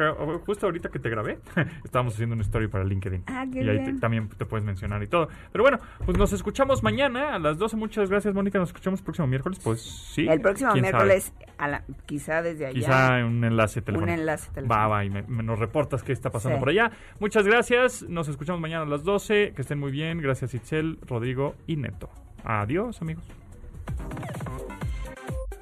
justo 0.45 0.65
ahorita 0.65 0.89
que 0.89 0.99
te 0.99 1.09
grabé, 1.09 1.39
estábamos 1.85 2.13
haciendo 2.15 2.33
una 2.33 2.41
story 2.43 2.67
para 2.67 2.83
LinkedIn. 2.83 3.23
Ah, 3.27 3.45
qué 3.51 3.61
y 3.63 3.69
ahí 3.69 3.83
te- 3.83 3.93
también 3.99 4.27
te 4.29 4.45
puedes 4.45 4.65
mencionar 4.65 5.01
y 5.03 5.07
todo. 5.07 5.27
Pero 5.51 5.63
bueno, 5.63 5.77
pues 6.05 6.17
nos 6.17 6.33
escuchamos 6.33 6.83
mañana 6.83 7.35
a 7.35 7.39
las 7.39 7.57
12. 7.57 7.75
Muchas 7.77 8.09
gracias, 8.09 8.33
Mónica. 8.33 8.57
Nos 8.59 8.69
escuchamos 8.69 8.99
el 8.99 9.03
próximo 9.05 9.27
miércoles. 9.27 9.59
Pues 9.63 9.81
sí. 9.81 10.27
El 10.27 10.41
próximo 10.41 10.73
miércoles, 10.73 11.33
a 11.57 11.67
la- 11.67 11.83
quizá 12.05 12.41
desde 12.41 12.65
allá. 12.65 12.73
Quizá 12.79 13.25
un 13.25 13.43
enlace 13.43 13.81
telefónico. 13.81 14.13
Un 14.13 14.19
enlace 14.19 14.49
telefónico. 14.53 14.73
Va, 14.75 14.87
va, 14.87 15.05
y 15.05 15.09
me, 15.09 15.21
me- 15.23 15.43
nos 15.43 15.59
reportas 15.59 16.03
qué 16.03 16.11
está 16.13 16.29
pasando 16.31 16.57
Sí. 16.57 16.59
por 16.59 16.69
allá. 16.69 16.91
Muchas 17.19 17.45
gracias. 17.45 18.03
Nos 18.09 18.27
escuchamos 18.27 18.59
mañana 18.61 18.83
a 18.83 18.87
las 18.87 19.03
12. 19.03 19.53
Que 19.55 19.61
estén 19.61 19.79
muy 19.79 19.91
bien. 19.91 20.19
Gracias, 20.19 20.53
Itzel, 20.53 20.97
Rodrigo 21.07 21.55
y 21.67 21.75
Neto. 21.75 22.09
Adiós, 22.43 23.01
amigos. 23.01 23.23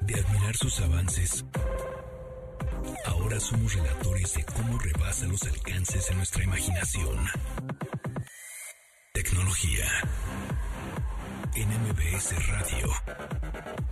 De 0.06 0.14
admirar 0.20 0.56
sus 0.56 0.80
avances, 0.80 1.44
ahora 3.06 3.38
somos 3.40 3.74
relatores 3.74 4.34
de 4.34 4.44
cómo 4.44 4.78
rebasa 4.78 5.26
los 5.26 5.42
alcances 5.44 6.08
de 6.08 6.14
nuestra 6.14 6.44
imaginación. 6.44 7.26
Tecnología. 9.12 9.86
En 11.54 11.68
MBS 11.68 12.46
Radio. 12.48 13.91